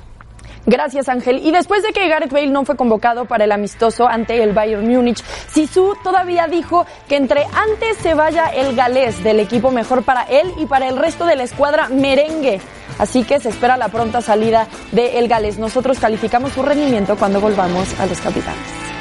Gracias, 0.66 1.10
Ángel. 1.10 1.42
Y 1.44 1.52
después 1.52 1.84
de 1.84 1.92
que 1.92 2.08
Gareth 2.08 2.32
Bale 2.32 2.48
no 2.48 2.66
fue 2.66 2.76
convocado 2.76 3.26
para 3.26 3.46
el 3.46 3.52
amistoso 3.52 4.08
ante 4.08 4.42
el 4.44 4.54
Bayern 4.54 4.88
Múnich, 4.88 5.24
Sisu 5.48 5.96
todavía 6.04 6.48
dijo 6.48 6.86
que 7.08 7.16
entre 7.16 7.46
antes 7.46 7.98
se 7.98 8.14
vaya 8.14 8.48
el 8.48 8.76
galés 8.76 9.24
del 9.24 9.40
equipo 9.40 9.72
mejor 9.72 10.04
para 10.04 10.24
él 10.24 10.54
y 10.58 10.66
para 10.66 10.88
el 10.88 10.98
resto 10.98 11.26
de 11.26 11.36
la 11.36 11.44
escuadra 11.44 11.90
merengue. 11.90 12.62
Así 13.00 13.24
que 13.24 13.40
se 13.40 13.50
espera 13.50 13.78
la 13.78 13.88
pronta 13.88 14.22
salida 14.22 14.68
de 14.92 15.18
el 15.18 15.28
galés. 15.28 15.58
Nosotros 15.58 16.00
calificamos 16.00 16.54
su 16.54 16.62
rendimiento 16.62 17.16
cuando 17.16 17.42
volvamos 17.42 18.00
a 18.00 18.06
los 18.06 18.20
capitanes. 18.20 18.92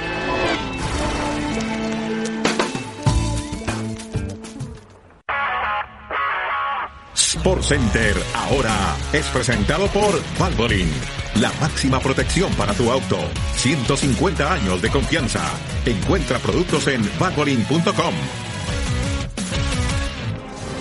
Sport 7.41 7.63
Center 7.63 8.17
ahora 8.35 8.97
es 9.13 9.25
presentado 9.29 9.87
por 9.89 10.21
Valvoline, 10.39 10.93
la 11.37 11.53
máxima 11.61 12.01
protección 12.01 12.53
para 12.55 12.75
tu 12.75 12.91
auto. 12.91 13.19
150 13.57 14.53
años 14.53 14.83
de 14.83 14.91
confianza. 14.91 15.41
Encuentra 15.87 16.39
productos 16.39 16.87
en 16.89 17.03
valvoline.com. 17.19 18.15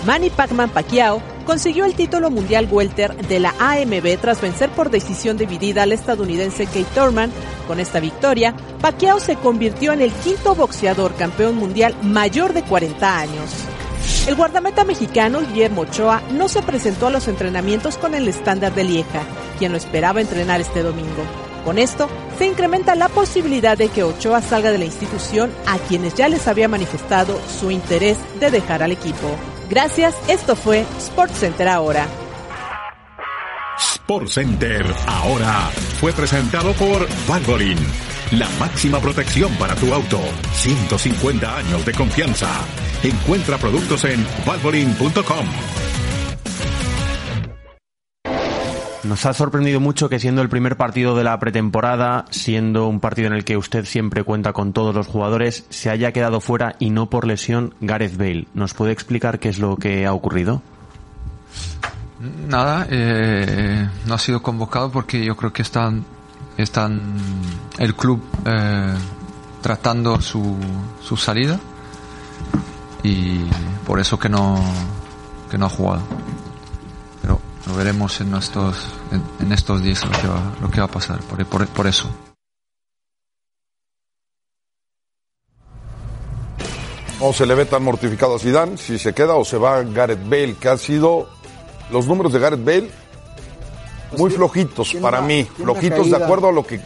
Manny 0.06 0.30
Pacman 0.30 0.70
Pacquiao 0.70 1.20
consiguió 1.44 1.84
el 1.84 1.94
título 1.94 2.30
mundial 2.30 2.68
welter 2.70 3.14
de 3.26 3.38
la 3.38 3.54
AMB 3.58 4.18
tras 4.20 4.40
vencer 4.40 4.70
por 4.70 4.90
decisión 4.90 5.36
dividida 5.36 5.82
al 5.82 5.92
estadounidense 5.92 6.64
Kate 6.66 6.86
Thurman. 6.94 7.30
Con 7.66 7.80
esta 7.80 8.00
victoria, 8.00 8.54
Pacquiao 8.80 9.20
se 9.20 9.36
convirtió 9.36 9.92
en 9.92 10.00
el 10.00 10.12
quinto 10.12 10.54
boxeador 10.54 11.14
campeón 11.16 11.56
mundial 11.56 11.94
mayor 12.02 12.54
de 12.54 12.62
40 12.62 13.18
años. 13.18 13.50
El 14.26 14.36
guardameta 14.36 14.84
mexicano 14.84 15.40
Guillermo 15.40 15.82
Ochoa 15.82 16.22
no 16.32 16.48
se 16.48 16.62
presentó 16.62 17.06
a 17.06 17.10
los 17.10 17.26
entrenamientos 17.26 17.96
con 17.96 18.14
el 18.14 18.28
estándar 18.28 18.74
de 18.74 18.84
Lieja, 18.84 19.22
quien 19.58 19.72
lo 19.72 19.78
esperaba 19.78 20.20
entrenar 20.20 20.60
este 20.60 20.82
domingo. 20.82 21.24
Con 21.64 21.78
esto, 21.78 22.08
se 22.38 22.46
incrementa 22.46 22.94
la 22.94 23.08
posibilidad 23.08 23.76
de 23.76 23.88
que 23.88 24.02
Ochoa 24.02 24.40
salga 24.40 24.70
de 24.70 24.78
la 24.78 24.84
institución 24.84 25.50
a 25.66 25.78
quienes 25.78 26.14
ya 26.14 26.28
les 26.28 26.46
había 26.48 26.68
manifestado 26.68 27.40
su 27.60 27.70
interés 27.70 28.16
de 28.38 28.50
dejar 28.50 28.82
al 28.82 28.92
equipo. 28.92 29.36
Gracias, 29.68 30.14
esto 30.28 30.54
fue 30.54 30.84
Sports 30.98 31.38
Center 31.38 31.68
ahora. 31.68 32.06
Sport 33.78 34.28
Center 34.28 34.84
ahora 35.06 35.70
fue 36.00 36.12
presentado 36.12 36.72
por 36.74 37.06
Valvoline, 37.26 37.80
la 38.32 38.48
máxima 38.58 39.00
protección 39.00 39.54
para 39.56 39.74
tu 39.74 39.92
auto. 39.94 40.20
150 40.52 41.56
años 41.56 41.84
de 41.86 41.92
confianza. 41.92 42.48
Encuentra 43.02 43.56
productos 43.56 44.04
en 44.04 44.26
valvoline.com. 44.46 45.46
Nos 49.04 49.24
ha 49.24 49.32
sorprendido 49.32 49.80
mucho 49.80 50.10
que 50.10 50.18
siendo 50.18 50.42
el 50.42 50.50
primer 50.50 50.76
partido 50.76 51.16
de 51.16 51.24
la 51.24 51.38
pretemporada, 51.38 52.26
siendo 52.28 52.86
un 52.88 53.00
partido 53.00 53.28
en 53.28 53.32
el 53.32 53.46
que 53.46 53.56
usted 53.56 53.86
siempre 53.86 54.22
cuenta 54.22 54.52
con 54.52 54.74
todos 54.74 54.94
los 54.94 55.06
jugadores, 55.06 55.64
se 55.70 55.88
haya 55.88 56.12
quedado 56.12 56.42
fuera 56.42 56.76
y 56.78 56.90
no 56.90 57.08
por 57.08 57.26
lesión 57.26 57.74
Gareth 57.80 58.18
Bale. 58.18 58.48
¿Nos 58.52 58.74
puede 58.74 58.92
explicar 58.92 59.38
qué 59.38 59.48
es 59.48 59.58
lo 59.58 59.76
que 59.76 60.06
ha 60.06 60.12
ocurrido? 60.12 60.60
Nada, 62.48 62.86
eh, 62.90 63.88
no 64.04 64.14
ha 64.14 64.18
sido 64.18 64.42
convocado 64.42 64.92
porque 64.92 65.24
yo 65.24 65.34
creo 65.38 65.54
que 65.54 65.62
están, 65.62 66.04
están 66.58 67.00
el 67.78 67.94
club 67.94 68.22
eh, 68.44 68.94
tratando 69.62 70.20
su, 70.20 70.58
su 71.02 71.16
salida 71.16 71.58
y 73.02 73.40
por 73.86 73.98
eso 74.00 74.18
que 74.18 74.28
no, 74.28 74.58
que 75.50 75.58
no 75.58 75.66
ha 75.66 75.70
jugado. 75.70 76.02
Pero 77.22 77.40
lo 77.66 77.74
veremos 77.74 78.20
en 78.20 78.34
estos, 78.34 78.76
en, 79.12 79.22
en 79.46 79.52
estos 79.52 79.82
días 79.82 80.04
lo 80.04 80.12
que 80.20 80.26
va, 80.28 80.52
lo 80.60 80.70
que 80.70 80.80
va 80.80 80.86
a 80.86 80.90
pasar, 80.90 81.20
por, 81.20 81.44
por, 81.46 81.66
por 81.68 81.86
eso. 81.86 82.08
O 87.22 87.32
se 87.34 87.44
le 87.44 87.54
ve 87.54 87.66
tan 87.66 87.82
mortificado 87.84 88.36
a 88.36 88.38
Zidane, 88.38 88.78
si 88.78 88.98
se 88.98 89.12
queda 89.12 89.34
o 89.34 89.44
se 89.44 89.58
va 89.58 89.82
Gareth 89.82 90.24
Bale, 90.24 90.54
que 90.54 90.68
han 90.70 90.78
sido 90.78 91.28
los 91.90 92.06
números 92.06 92.32
de 92.32 92.38
Gareth 92.38 92.64
Bale 92.64 92.90
muy 94.16 94.30
flojitos 94.30 94.94
para 94.94 95.18
una- 95.18 95.26
mí, 95.28 95.44
flojitos 95.44 96.10
de 96.10 96.16
acuerdo 96.16 96.48
a 96.48 96.52
lo 96.52 96.66
que 96.66 96.80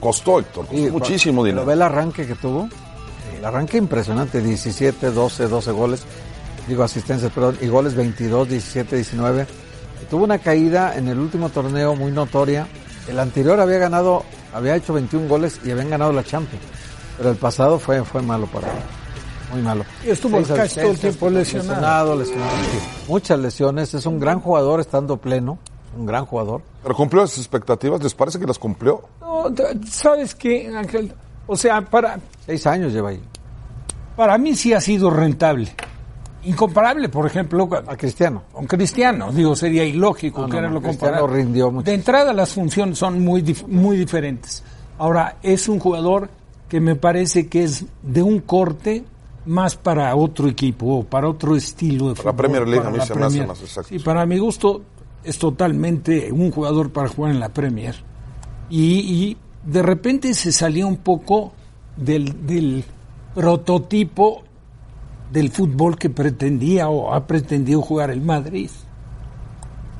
costó 0.00 0.38
Héctor, 0.40 0.66
costó 0.66 0.82
Sí, 0.82 0.90
muchísimo 0.90 1.42
pero 1.42 1.52
dinero. 1.52 1.66
ve 1.66 1.74
el 1.74 1.82
arranque 1.82 2.26
que 2.26 2.34
tuvo. 2.36 2.68
Arranque 3.46 3.78
impresionante, 3.78 4.40
17, 4.40 5.12
12, 5.12 5.46
12 5.46 5.70
goles. 5.70 6.04
Digo 6.66 6.82
asistencias, 6.82 7.30
perdón, 7.30 7.56
y 7.60 7.68
goles 7.68 7.94
22, 7.94 8.48
17, 8.48 8.96
19. 8.96 9.46
Tuvo 10.10 10.24
una 10.24 10.38
caída 10.38 10.96
en 10.96 11.06
el 11.06 11.20
último 11.20 11.48
torneo 11.50 11.94
muy 11.94 12.10
notoria. 12.10 12.66
El 13.06 13.20
anterior 13.20 13.60
había 13.60 13.78
ganado, 13.78 14.24
había 14.52 14.74
hecho 14.74 14.92
21 14.94 15.28
goles 15.28 15.60
y 15.64 15.70
habían 15.70 15.90
ganado 15.90 16.12
la 16.12 16.24
Champions. 16.24 16.64
Pero 17.18 17.30
el 17.30 17.36
pasado 17.36 17.78
fue, 17.78 18.04
fue 18.04 18.20
malo 18.20 18.48
para 18.48 18.66
él. 18.66 18.78
Muy 19.52 19.62
malo. 19.62 19.84
Y 20.04 20.10
estuvo 20.10 20.38
Seis 20.38 20.48
casi 20.48 20.80
todo 20.80 20.90
el 20.90 20.98
tiempo 20.98 21.30
lesionado. 21.30 22.16
Lesionado, 22.16 22.16
lesionado. 22.16 22.52
Muchas 23.06 23.38
lesiones. 23.38 23.94
Es 23.94 24.06
un 24.06 24.18
gran 24.18 24.40
jugador 24.40 24.80
estando 24.80 25.18
pleno. 25.18 25.56
Un 25.96 26.04
gran 26.04 26.26
jugador. 26.26 26.62
Pero 26.82 26.96
cumplió 26.96 27.22
las 27.22 27.38
expectativas, 27.38 28.02
¿les 28.02 28.12
parece 28.12 28.40
que 28.40 28.46
las 28.46 28.58
cumplió? 28.58 29.02
No, 29.20 29.54
¿Sabes 29.88 30.34
qué, 30.34 30.68
Ángel? 30.76 31.14
O 31.46 31.56
sea, 31.56 31.80
para, 31.80 32.18
Seis 32.46 32.64
años 32.68 32.92
lleva 32.92 33.10
ahí. 33.10 33.20
Para 34.16 34.38
mí 34.38 34.54
sí 34.54 34.72
ha 34.72 34.80
sido 34.80 35.10
rentable. 35.10 35.68
Incomparable, 36.44 37.08
por 37.08 37.26
ejemplo, 37.26 37.68
A 37.88 37.96
Cristiano. 37.96 38.44
con 38.52 38.66
Cristiano. 38.66 39.32
Digo, 39.32 39.56
sería 39.56 39.84
ilógico 39.84 40.42
No, 40.42 40.46
no, 40.46 40.54
quererlo 40.54 40.80
no, 40.80 40.86
Cristiano 40.86 41.18
comparar. 41.20 41.44
rindió 41.44 41.70
mucho. 41.72 41.84
De 41.86 41.94
entrada, 41.94 42.32
las 42.32 42.52
funciones 42.52 42.98
son 42.98 43.20
muy, 43.24 43.42
dif- 43.42 43.66
muy 43.66 43.96
diferentes. 43.96 44.62
Ahora, 44.98 45.36
es 45.42 45.68
un 45.68 45.80
jugador 45.80 46.30
que 46.68 46.80
me 46.80 46.94
parece 46.94 47.48
que 47.48 47.64
es 47.64 47.84
de 48.02 48.22
un 48.22 48.40
corte 48.40 49.04
más 49.44 49.76
para 49.76 50.14
otro 50.14 50.48
equipo 50.48 50.98
o 50.98 51.02
para 51.04 51.28
otro 51.28 51.56
estilo 51.56 52.08
de 52.10 52.14
Para 52.14 52.26
la 52.26 52.32
fútbol. 52.32 52.36
Premier 52.36 52.68
League 52.68 52.78
para 52.78 52.88
a 52.88 52.92
mí 52.92 52.98
la 52.98 53.06
se 53.06 53.14
me 53.14 53.20
hace 53.20 53.28
Premier. 53.36 53.48
más 53.48 53.60
exacto. 53.60 53.88
Sí, 53.88 53.98
para 53.98 54.24
mi 54.26 54.38
gusto 54.38 54.82
es 55.24 55.38
totalmente 55.38 56.30
un 56.32 56.50
jugador 56.52 56.90
para 56.90 57.08
jugar 57.08 57.32
en 57.32 57.40
la 57.40 57.48
Premier. 57.48 57.96
Y, 58.70 58.84
y 59.00 59.36
de 59.64 59.82
repente 59.82 60.32
se 60.34 60.52
salía 60.52 60.86
un 60.86 60.96
poco 60.98 61.52
del, 61.96 62.46
del 62.46 62.84
prototipo 63.36 64.42
del 65.30 65.50
fútbol 65.50 65.98
que 65.98 66.08
pretendía 66.08 66.88
o 66.88 67.12
ha 67.12 67.26
pretendido 67.26 67.82
jugar 67.82 68.10
el 68.10 68.22
Madrid. 68.22 68.70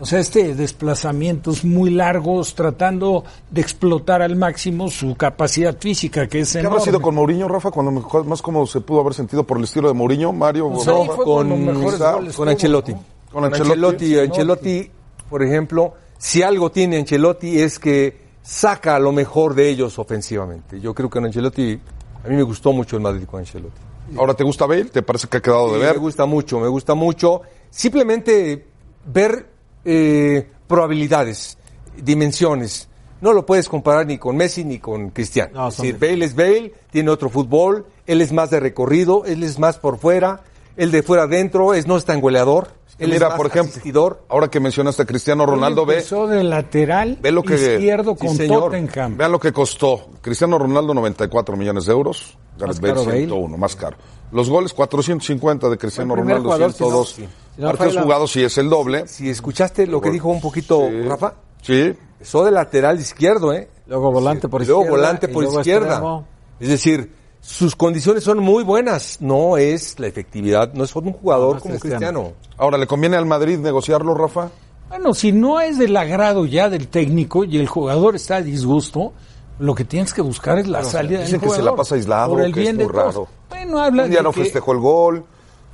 O 0.00 0.06
sea, 0.06 0.20
este 0.20 0.54
desplazamientos 0.54 1.62
muy 1.64 1.90
largos 1.90 2.54
tratando 2.54 3.24
de 3.50 3.60
explotar 3.60 4.22
al 4.22 4.36
máximo 4.36 4.88
su 4.90 5.14
capacidad 5.16 5.76
física, 5.78 6.26
que 6.28 6.40
es 6.40 6.52
¿Qué 6.54 6.66
habrá 6.66 6.80
sido 6.80 7.00
con 7.02 7.14
Mourinho, 7.14 7.46
Rafa? 7.46 7.70
Cuando 7.70 7.92
mejor- 7.92 8.24
más 8.24 8.40
como 8.40 8.66
se 8.66 8.80
pudo 8.80 9.00
haber 9.00 9.12
sentido 9.12 9.44
por 9.44 9.58
el 9.58 9.64
estilo 9.64 9.88
de 9.88 9.94
Mourinho, 9.94 10.32
Mario? 10.32 10.70
Pues 10.70 10.86
Rafa? 10.86 11.00
ahí 11.00 11.06
fue 11.14 11.24
con 11.26 11.48
los 11.50 11.58
mejores 11.58 11.92
Quizá, 11.94 12.12
goles 12.12 12.36
con 12.36 12.44
que 12.46 12.48
hubo, 12.48 12.50
Ancelotti. 12.52 12.92
¿no? 12.92 12.98
Con 12.98 13.42
Con 13.42 13.44
Ancelotti. 13.44 13.72
Ancelotti, 13.72 14.18
Ancelotti, 14.18 14.90
por 15.28 15.42
ejemplo, 15.42 15.94
si 16.16 16.42
algo 16.42 16.70
tiene 16.70 16.96
Ancelotti 16.98 17.58
es 17.60 17.78
que 17.78 18.16
saca 18.42 18.98
lo 18.98 19.12
mejor 19.12 19.54
de 19.54 19.68
ellos 19.68 19.98
ofensivamente. 19.98 20.80
Yo 20.80 20.94
creo 20.94 21.10
que 21.10 21.18
en 21.18 21.26
Ancelotti, 21.26 21.80
a 22.26 22.28
mí 22.28 22.36
me 22.36 22.42
gustó 22.42 22.72
mucho 22.72 22.96
el 22.96 23.02
Madrid 23.02 23.24
con 23.24 23.40
Ancelotti. 23.40 23.80
Ahora, 24.16 24.34
¿te 24.34 24.42
gusta 24.42 24.66
Bale? 24.66 24.86
¿Te 24.86 25.02
parece 25.02 25.28
que 25.28 25.36
ha 25.36 25.40
quedado 25.40 25.72
de 25.72 25.78
ver? 25.78 25.94
Me 25.94 26.00
gusta 26.00 26.26
mucho, 26.26 26.58
me 26.58 26.68
gusta 26.68 26.94
mucho. 26.94 27.42
Simplemente 27.70 28.66
ver 29.06 29.46
eh, 29.84 30.48
probabilidades, 30.66 31.56
dimensiones. 31.96 32.88
No 33.20 33.32
lo 33.32 33.46
puedes 33.46 33.68
comparar 33.68 34.06
ni 34.06 34.18
con 34.18 34.36
Messi 34.36 34.64
ni 34.64 34.78
con 34.78 35.10
Cristiano. 35.10 35.52
No, 35.54 35.68
es 35.68 35.76
decir, 35.76 35.98
Bale 35.98 36.24
es 36.24 36.34
Bale, 36.34 36.72
tiene 36.90 37.10
otro 37.10 37.30
fútbol, 37.30 37.86
él 38.06 38.20
es 38.20 38.32
más 38.32 38.50
de 38.50 38.60
recorrido, 38.60 39.24
él 39.24 39.42
es 39.42 39.58
más 39.58 39.78
por 39.78 39.98
fuera, 39.98 40.42
él 40.76 40.90
de 40.90 41.02
fuera 41.02 41.24
adentro, 41.24 41.74
es 41.74 41.86
no 41.86 41.96
es 41.96 42.04
tan 42.04 42.20
goleador. 42.20 42.68
Él 42.98 43.08
Mira, 43.10 43.16
es 43.16 43.22
más 43.30 43.36
por 43.36 43.46
ejemplo, 43.48 43.70
asistidor. 43.72 44.22
ahora 44.28 44.48
que 44.48 44.58
mencionaste 44.58 45.02
a 45.02 45.04
Cristiano 45.06 45.44
Ronaldo, 45.44 45.84
ve, 45.84 45.96
Empezó 45.96 46.26
de 46.26 46.42
lateral 46.42 47.18
ve 47.20 47.30
lo 47.30 47.42
que 47.42 47.54
izquierdo 47.54 48.16
Sí, 48.18 48.26
con 48.26 48.36
señor. 48.36 48.60
Tottenham. 48.72 49.16
Vean 49.18 49.32
lo 49.32 49.38
que 49.38 49.52
costó. 49.52 50.06
Cristiano 50.22 50.58
Ronaldo 50.58 50.94
94 50.94 51.56
millones 51.56 51.84
de 51.84 51.92
euros, 51.92 52.38
Gareth 52.58 52.76
Más 52.76 52.80
Bale 52.80 52.94
caro 52.94 53.04
Bale. 53.04 53.18
101, 53.18 53.56
más 53.58 53.76
caro. 53.76 53.96
Los 54.32 54.48
goles 54.48 54.72
450 54.72 55.68
de 55.68 55.76
Cristiano 55.78 56.14
el 56.14 56.20
Ronaldo, 56.20 56.44
jugador, 56.44 56.72
si 56.72 56.82
no- 56.82 56.88
102. 56.90 57.08
sí. 57.10 57.28
Si 57.56 57.60
no 57.62 57.68
Partidos 57.68 57.96
jugados 58.02 58.32
sí 58.32 58.42
es 58.44 58.58
el 58.58 58.68
doble. 58.70 59.06
Si 59.08 59.28
escuchaste 59.30 59.86
lo 59.86 60.00
que 60.00 60.10
dijo 60.10 60.28
un 60.30 60.40
poquito 60.40 60.88
Rafa, 61.06 61.34
Sí. 61.62 61.94
empezó 62.18 62.44
de 62.44 62.50
lateral 62.50 62.98
izquierdo, 62.98 63.52
¿eh? 63.52 63.68
Luego 63.86 64.10
volante 64.10 64.48
por 64.48 64.62
Y 64.62 64.66
luego 64.66 64.82
izquierda. 64.82 64.96
volante 65.02 65.28
por 65.28 65.44
izquierda. 65.44 65.86
extremo. 65.88 66.26
Es 66.60 66.68
decir, 66.70 67.12
sus 67.48 67.76
condiciones 67.76 68.24
son 68.24 68.38
muy 68.40 68.64
buenas. 68.64 69.18
No 69.20 69.56
es 69.56 69.98
la 70.00 70.08
efectividad, 70.08 70.72
no 70.74 70.84
es 70.84 70.94
un 70.96 71.12
jugador 71.12 71.46
No, 71.46 71.52
no 71.52 71.56
es 71.58 71.62
como 71.62 71.78
Cristiano. 71.78 72.20
Cristiano. 72.22 72.32
Ahora, 72.58 72.76
¿le 72.78 72.86
conviene 72.86 73.16
al 73.16 73.26
Madrid 73.26 73.58
negociarlo, 73.58 74.14
Rafa? 74.14 74.50
Bueno, 74.88 75.14
si 75.14 75.32
no 75.32 75.60
es 75.60 75.78
del 75.78 75.96
agrado 75.96 76.44
ya 76.46 76.68
del 76.68 76.88
técnico 76.88 77.44
y 77.44 77.58
el 77.58 77.68
jugador 77.68 78.16
está 78.16 78.36
a 78.36 78.42
disgusto, 78.42 79.12
lo 79.58 79.74
que 79.74 79.84
tienes 79.84 80.12
que 80.12 80.22
buscar 80.22 80.58
es 80.58 80.66
la 80.68 80.82
salida 80.84 81.20
dicen 81.20 81.32
del 81.32 81.40
que 81.40 81.46
se 81.46 81.54
jugador. 81.56 81.72
la 81.72 81.76
pasa 81.76 81.94
aislado, 81.94 82.30
Por 82.32 82.40
el 82.42 82.52
que 82.52 82.60
es 82.60 82.64
bien 82.66 82.76
muy 82.76 82.86
de 82.86 82.92
raro. 82.92 83.28
Bueno, 83.48 83.78
habla 83.78 84.04
Un 84.04 84.10
día 84.10 84.18
de 84.18 84.24
no 84.24 84.32
que- 84.32 84.42
festejó 84.42 84.72
el 84.72 84.78
gol, 84.78 85.24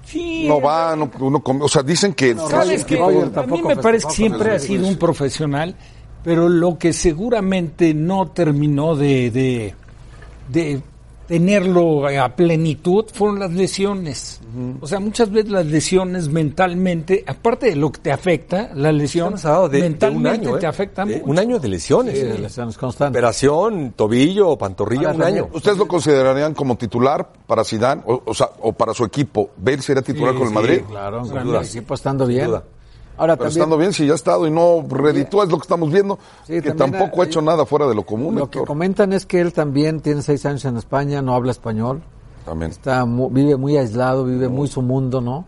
Sí, 0.04 0.46
no 0.48 0.60
va, 0.60 0.94
no, 0.96 1.10
uno 1.20 1.40
come- 1.42 1.62
o 1.64 1.68
sea, 1.68 1.82
dicen 1.82 2.12
que... 2.14 2.34
¿Sabes 2.34 2.84
qué? 2.84 2.96
Roger 2.96 3.22
A 3.22 3.26
mí 3.26 3.30
tampoco 3.32 3.68
me 3.68 3.76
parece 3.76 4.08
que 4.08 4.12
siempre 4.14 4.50
ha 4.54 4.58
sido 4.58 4.86
un 4.86 4.96
profesional, 4.96 5.76
pero 6.24 6.48
lo 6.48 6.76
que 6.76 6.92
seguramente 6.92 7.94
no 7.94 8.28
terminó 8.30 8.96
de, 8.96 9.30
de, 9.30 9.74
de 10.48 10.82
tenerlo 11.26 12.06
a 12.06 12.28
plenitud 12.36 13.06
fueron 13.12 13.38
las 13.38 13.52
lesiones. 13.52 14.40
O 14.80 14.86
sea, 14.86 15.00
muchas 15.00 15.30
veces 15.30 15.50
las 15.50 15.64
lesiones 15.66 16.28
mentalmente, 16.28 17.24
aparte 17.26 17.70
de 17.70 17.76
lo 17.76 17.90
que 17.90 18.00
te 18.00 18.12
afecta, 18.12 18.70
la 18.74 18.92
lesión 18.92 19.34
de, 19.36 19.48
un 19.48 19.70
mentalmente 19.70 20.46
año, 20.46 20.56
¿eh? 20.56 20.60
te 20.60 20.66
afecta 20.66 21.06
mucho. 21.06 21.22
Un 21.24 21.38
año 21.38 21.58
de 21.58 21.68
lesiones. 21.68 22.18
Sí, 22.18 22.24
lesiones 22.40 22.76
constantes. 22.76 23.18
Operación, 23.18 23.92
tobillo, 23.96 24.56
pantorrilla, 24.58 25.08
Ahora 25.08 25.12
un 25.14 25.20
también, 25.22 25.44
año. 25.44 25.50
¿Ustedes 25.54 25.78
lo 25.78 25.88
considerarían 25.88 26.52
como 26.54 26.76
titular 26.76 27.26
para 27.46 27.64
Zidane 27.64 28.02
o, 28.06 28.22
o 28.26 28.34
sea, 28.34 28.50
o 28.60 28.72
para 28.72 28.92
su 28.92 29.04
equipo? 29.04 29.50
¿Bale 29.56 29.80
sería 29.80 30.02
titular 30.02 30.32
Sí, 30.32 30.38
con 30.38 30.42
el 30.48 30.48
sí, 30.48 30.54
Madrid? 30.54 30.82
Claro, 30.88 31.24
Sin 31.24 31.32
con 31.34 31.44
duda. 31.44 31.60
el 31.60 31.66
equipo 31.66 31.94
estando 31.94 32.26
bien. 32.26 32.46
duda. 32.48 32.62
Ahora 33.22 33.36
Pero 33.36 33.50
también, 33.50 33.60
estando 33.62 33.78
bien, 33.78 33.92
si 33.92 34.04
ya 34.06 34.12
ha 34.12 34.16
estado 34.16 34.46
y 34.48 34.50
no 34.50 34.84
reditúa, 34.88 35.44
es 35.44 35.50
lo 35.50 35.56
que 35.58 35.62
estamos 35.62 35.92
viendo, 35.92 36.18
Sí, 36.44 36.60
que 36.60 36.72
tampoco 36.72 37.20
ha 37.20 37.24
hay- 37.24 37.28
hecho 37.30 37.40
nada 37.40 37.64
fuera 37.64 37.86
de 37.86 37.94
lo 37.94 38.04
común, 38.04 38.34
lo 38.34 38.50
que 38.50 38.60
comentan 38.64 39.12
es 39.12 39.26
que 39.26 39.40
él 39.40 39.52
también 39.52 40.00
tiene 40.00 40.22
seis 40.22 40.44
años 40.44 40.64
en 40.64 40.76
España, 40.76 41.22
no 41.22 41.32
habla 41.34 41.52
español. 41.52 42.02
También. 42.44 42.72
Está 42.72 43.04
vive 43.06 43.56
muy 43.56 43.76
aislado, 43.76 44.24
vive 44.24 44.48
muy 44.48 44.66
su 44.66 44.82
mundo, 44.82 45.20
¿no? 45.20 45.44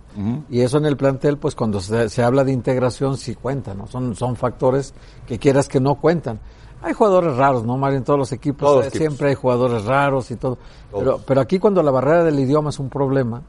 Y 0.49 0.61
eso 0.61 0.79
en 0.79 0.87
el 0.87 0.97
plantel, 0.97 1.37
pues 1.39 1.57
cuando 1.57 1.81
se, 1.81 2.09
se 2.09 2.23
habla 2.23 2.45
de 2.45 2.53
integración 2.53 3.17
sí 3.17 3.35
cuenta, 3.35 3.75
¿no? 3.75 3.89
Son, 3.89 4.15
son 4.15 4.37
factores 4.37 4.95
que 5.27 5.37
quieras 5.41 5.67
que 5.67 5.81
no 5.81 5.97
cuentan. 5.97 6.39
Hay 6.83 6.93
jugadores 6.93 7.37
raros, 7.37 7.65
¿no, 7.65 7.77
Mario? 7.77 7.99
En 7.99 8.05
todos 8.05 8.19
los 8.21 8.31
equipos 8.31 8.69
Todos 8.69 8.85
eh, 8.85 8.89
equipos. 8.89 8.99
siempre 9.09 9.29
hay 9.31 9.35
jugadores 9.35 9.85
raros 9.85 10.31
y 10.31 10.37
todo. 10.37 10.59
Pero, 10.93 11.19
pero 11.27 11.41
aquí 11.41 11.59
cuando 11.59 11.83
la 11.83 11.91
barrera 11.91 12.23
del 12.23 12.39
idioma 12.39 12.71
es 12.71 12.79
un 12.79 12.89
problema, 12.91 13.43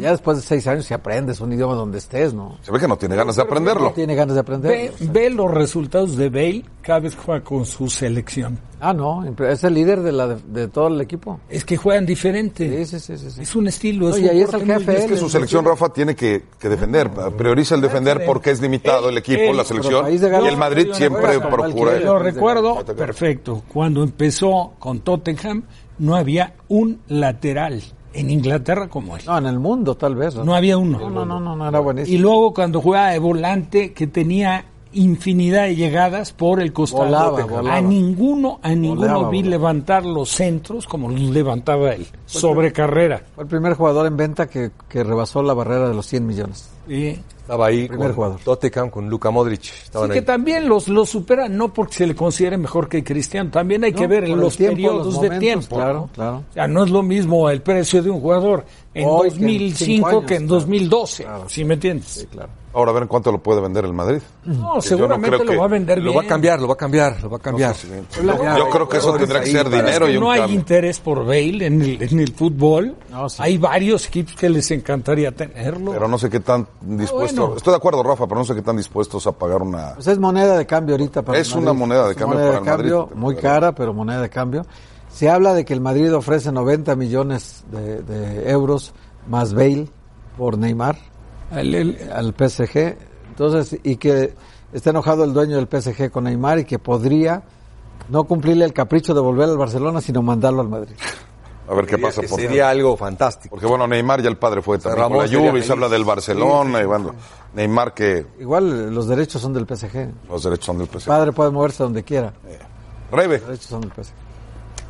ya 0.00 0.10
después 0.10 0.36
de 0.36 0.42
seis 0.42 0.66
años 0.66 0.84
si 0.84 0.92
aprendes 0.94 1.40
un 1.40 1.52
idioma 1.52 1.74
donde 1.74 1.98
estés, 1.98 2.34
¿no? 2.34 2.58
Se 2.62 2.70
ve 2.70 2.78
que 2.78 2.88
no 2.88 2.96
tiene 2.98 3.16
ganas 3.16 3.36
de 3.36 3.42
No 3.42 3.46
aprenderlo. 3.46 3.92
tiene 3.92 4.14
ganas 4.14 4.34
de 4.34 4.40
aprender. 4.40 4.70
Ve, 5.00 5.08
ve 5.10 5.30
los 5.30 5.50
resultados 5.50 6.16
de 6.16 6.28
Bale 6.28 6.64
cada 6.82 7.00
vez 7.00 7.14
que 7.16 7.22
juega 7.22 7.42
con 7.44 7.64
su 7.64 7.88
selección. 7.88 8.58
Ah, 8.80 8.92
no, 8.92 9.24
es 9.24 9.62
el 9.64 9.74
líder 9.74 10.02
de, 10.02 10.10
la, 10.12 10.26
de, 10.26 10.42
de 10.42 10.68
todo 10.68 10.88
el 10.88 11.00
equipo. 11.00 11.38
Es 11.48 11.64
que 11.64 11.76
juegan 11.76 12.04
diferente. 12.04 12.84
Sí, 12.84 12.98
sí, 12.98 13.16
sí, 13.16 13.16
sí, 13.16 13.30
sí. 13.30 13.42
Es 13.42 13.54
un 13.54 13.68
estilo. 13.68 14.08
No, 14.08 14.16
es 14.16 14.22
un 14.22 14.28
ahí 14.28 14.40
es 14.42 14.52
el 14.52 14.64
jefe, 14.66 14.96
Es 14.98 15.04
que 15.06 15.16
su 15.16 15.28
selección, 15.30 15.64
Rafa, 15.64 15.90
tiene 15.90 16.16
que, 16.16 16.42
que 16.58 16.68
defender. 16.68 17.08
Prioriza 17.36 17.76
el 17.76 17.80
defender 17.80 18.24
porque 18.26 18.50
es 18.50 18.60
limitado 18.60 19.08
el 19.08 19.16
equipo, 19.18 19.40
él, 19.42 19.56
la 19.56 19.64
selección. 19.64 20.04
de 20.06 20.40
Y 20.44 20.48
el 20.48 20.56
Madrid 20.56 20.88
siempre 20.92 21.38
procura... 21.38 21.98
Lo 22.00 22.18
recuerdo 22.18 22.84
perfecto. 22.84 23.62
Cuando 23.72 24.02
empezó 24.02 24.72
con 24.78 25.00
Tottenham, 25.00 25.62
no 25.98 26.16
había 26.16 26.54
un 26.68 27.00
lateral 27.06 27.82
en 28.12 28.30
Inglaterra 28.30 28.88
como 28.88 29.16
él. 29.16 29.22
No, 29.26 29.38
en 29.38 29.46
el 29.46 29.58
mundo 29.58 29.94
tal 29.94 30.14
vez. 30.14 30.34
No 30.36 30.54
había 30.54 30.76
uno. 30.78 30.98
No, 30.98 31.10
no, 31.10 31.24
no, 31.24 31.40
no, 31.40 31.56
no 31.56 31.68
era 31.68 31.80
buenísimo. 31.80 32.16
Y 32.16 32.18
luego 32.20 32.52
cuando 32.54 32.80
jugaba 32.80 33.10
de 33.10 33.18
volante, 33.18 33.92
que 33.92 34.06
tenía 34.06 34.66
infinidad 34.92 35.64
de 35.64 35.76
llegadas 35.76 36.32
por 36.32 36.60
el 36.60 36.72
costado. 36.72 37.04
Volaba, 37.04 37.44
volaba. 37.44 37.76
A 37.76 37.80
ninguno, 37.80 38.60
a 38.62 38.74
ninguno 38.74 39.00
Volaba, 39.00 39.30
vi 39.30 39.42
levantar 39.42 40.04
los 40.04 40.28
centros 40.30 40.86
como 40.86 41.08
los 41.08 41.20
levantaba 41.20 41.92
él, 41.92 42.06
sobre 42.26 42.72
carrera. 42.72 43.22
Fue 43.34 43.44
el 43.44 43.48
primer 43.48 43.74
jugador 43.74 44.06
en 44.06 44.16
venta 44.16 44.46
que, 44.46 44.70
que 44.88 45.02
rebasó 45.02 45.42
la 45.42 45.54
barrera 45.54 45.88
de 45.88 45.94
los 45.94 46.06
100 46.06 46.26
millones. 46.26 46.70
Estaba 46.88 47.66
ahí 47.66 47.88
Primer 47.88 48.08
con 48.08 48.14
jugador. 48.14 48.40
Tottenham, 48.44 48.88
con 48.88 49.08
Luka 49.10 49.30
Modric. 49.30 49.62
Sí, 49.62 49.72
Estaban 49.84 50.10
que 50.10 50.20
ahí. 50.20 50.24
también 50.24 50.68
los, 50.68 50.86
los 50.88 51.10
superan, 51.10 51.56
no 51.56 51.72
porque 51.72 51.94
se 51.94 52.06
le 52.06 52.14
considere 52.14 52.56
mejor 52.56 52.88
que 52.88 53.02
Cristiano, 53.02 53.50
también 53.50 53.82
hay 53.82 53.92
que 53.92 54.06
ver 54.06 54.24
en 54.24 54.38
los 54.38 54.56
tiempo, 54.56 54.76
periodos 54.76 55.06
los 55.14 55.20
de 55.20 55.38
tiempo. 55.38 55.76
claro, 55.76 55.94
¿no? 55.94 56.10
claro. 56.14 56.36
O 56.48 56.52
sea, 56.52 56.68
no 56.68 56.84
es 56.84 56.90
lo 56.90 57.02
mismo 57.02 57.50
el 57.50 57.60
precio 57.60 58.00
de 58.02 58.10
un 58.10 58.20
jugador 58.20 58.64
en 58.94 59.06
Hoy 59.08 59.30
que 59.30 59.34
en 59.36 59.40
2005 59.42 59.76
cinco 59.84 60.06
años, 60.08 60.24
que 60.26 60.34
en 60.36 60.46
claro. 60.46 60.54
2012, 60.60 61.26
¿sí 61.48 61.64
me 61.64 61.74
entiendes? 61.74 62.06
Sí, 62.06 62.26
claro. 62.26 62.48
Ahora 62.74 62.90
a 62.90 62.94
ver 62.94 63.02
en 63.02 63.08
cuánto 63.08 63.30
lo 63.30 63.42
puede 63.42 63.60
vender 63.60 63.84
el 63.84 63.92
Madrid. 63.92 64.20
No, 64.44 64.80
seguramente 64.80 65.36
lo 65.36 65.44
que- 65.44 65.56
va 65.58 65.64
a 65.66 65.68
vender 65.68 65.98
Lo 65.98 66.04
bien. 66.04 66.16
va 66.18 66.22
a 66.22 66.26
cambiar, 66.26 66.58
lo 66.60 66.68
va 66.68 66.72
a 66.72 66.76
cambiar, 66.76 67.22
lo 67.22 67.28
va 67.28 67.36
a 67.36 67.40
cambiar. 67.40 67.74
Yo 68.56 68.68
creo 68.70 68.88
que 68.88 68.96
eso 68.96 69.12
tendrá 69.18 69.40
que 69.40 69.46
ser 69.50 69.66
es 69.66 69.72
dinero 69.72 70.06
que 70.06 70.12
y 70.12 70.16
un 70.16 70.22
no 70.24 70.30
hay 70.30 70.40
cambio. 70.40 70.58
interés 70.58 70.98
por 71.00 71.26
Bale 71.26 71.66
en 71.66 71.82
el, 71.82 72.02
en 72.02 72.20
el 72.20 72.32
fútbol. 72.32 72.94
No, 73.10 73.28
sí. 73.28 73.42
Hay 73.42 73.58
varios 73.58 74.06
equipos 74.06 74.34
que 74.36 74.48
les 74.48 74.70
encantaría 74.70 75.32
tenerlo. 75.32 75.92
Pero 75.92 76.08
no 76.08 76.16
sé 76.18 76.30
qué 76.30 76.40
tan 76.40 76.66
dispuestos. 76.84 77.38
Bueno. 77.38 77.56
Estoy 77.56 77.72
de 77.72 77.76
acuerdo, 77.76 78.02
Rafa, 78.02 78.26
pero 78.26 78.38
no 78.40 78.44
sé 78.44 78.54
qué 78.54 78.62
tan 78.62 78.76
dispuestos 78.76 79.26
a 79.26 79.32
pagar 79.32 79.62
una. 79.62 79.94
Pues 79.94 80.06
es 80.06 80.18
moneda 80.18 80.56
de 80.58 80.66
cambio 80.66 80.94
ahorita 80.94 81.22
para 81.22 81.38
Es 81.38 81.48
el 81.48 81.54
Madrid. 81.56 81.68
una 81.70 81.78
moneda 81.78 82.04
de 82.06 82.10
Es 82.12 82.16
cambio 82.16 82.38
moneda 82.38 82.50
para 82.50 82.60
de 82.64 82.70
el 82.70 82.76
Madrid. 82.76 82.90
cambio, 82.90 83.16
muy 83.16 83.36
cara, 83.36 83.72
pero 83.72 83.94
moneda 83.94 84.20
de 84.20 84.30
cambio. 84.30 84.66
Se 85.10 85.28
habla 85.28 85.52
de 85.54 85.64
que 85.64 85.74
el 85.74 85.80
Madrid 85.80 86.14
ofrece 86.14 86.50
90 86.52 86.96
millones 86.96 87.64
de, 87.70 88.02
de 88.02 88.50
euros 88.50 88.92
más 89.28 89.52
Bale 89.54 89.88
por 90.38 90.56
Neymar 90.58 90.96
El- 91.50 91.74
el- 91.74 92.10
al 92.12 92.32
PSG. 92.34 92.96
Entonces, 93.28 93.78
y 93.82 93.96
que 93.96 94.34
está 94.72 94.90
enojado 94.90 95.24
el 95.24 95.32
dueño 95.34 95.56
del 95.56 95.66
PSG 95.68 96.10
con 96.10 96.24
Neymar 96.24 96.60
y 96.60 96.64
que 96.64 96.78
podría 96.78 97.42
no 98.08 98.24
cumplirle 98.24 98.64
el 98.64 98.72
capricho 98.72 99.12
de 99.14 99.20
volver 99.20 99.48
al 99.48 99.58
Barcelona, 99.58 100.00
sino 100.00 100.22
mandarlo 100.22 100.62
al 100.62 100.68
Madrid. 100.68 100.94
A 101.68 101.74
ver 101.74 101.86
qué 101.86 101.96
pasa 101.98 102.20
que 102.22 102.28
por 102.28 102.40
sería 102.40 102.68
algo 102.68 102.96
fantástico. 102.96 103.50
Porque 103.54 103.66
bueno, 103.66 103.86
Neymar 103.86 104.20
ya 104.20 104.28
el 104.28 104.36
padre 104.36 104.62
fue 104.62 104.78
también 104.78 105.02
Ramón 105.04 105.18
con 105.18 105.30
la 105.32 105.38
Juve 105.50 105.60
y 105.60 105.62
se 105.62 105.72
habla 105.72 105.88
del 105.88 106.04
Barcelona 106.04 106.80
y 106.80 106.84
bueno, 106.84 107.14
Neymar 107.54 107.94
que 107.94 108.26
Igual 108.40 108.92
los 108.94 109.06
derechos 109.06 109.40
son 109.40 109.52
del 109.52 109.66
PSG. 109.66 110.08
los 110.28 110.42
derechos 110.42 110.66
son 110.66 110.78
del 110.78 110.88
El 110.92 111.00
PSG. 111.00 111.06
padre 111.08 111.32
puede 111.32 111.50
moverse 111.50 111.82
donde 111.82 112.02
quiera. 112.02 112.32
Rebe, 113.12 113.38
Los 113.38 113.46
derechos 113.46 113.66
son 113.66 113.80
del 113.82 113.92
PSG. 113.92 114.12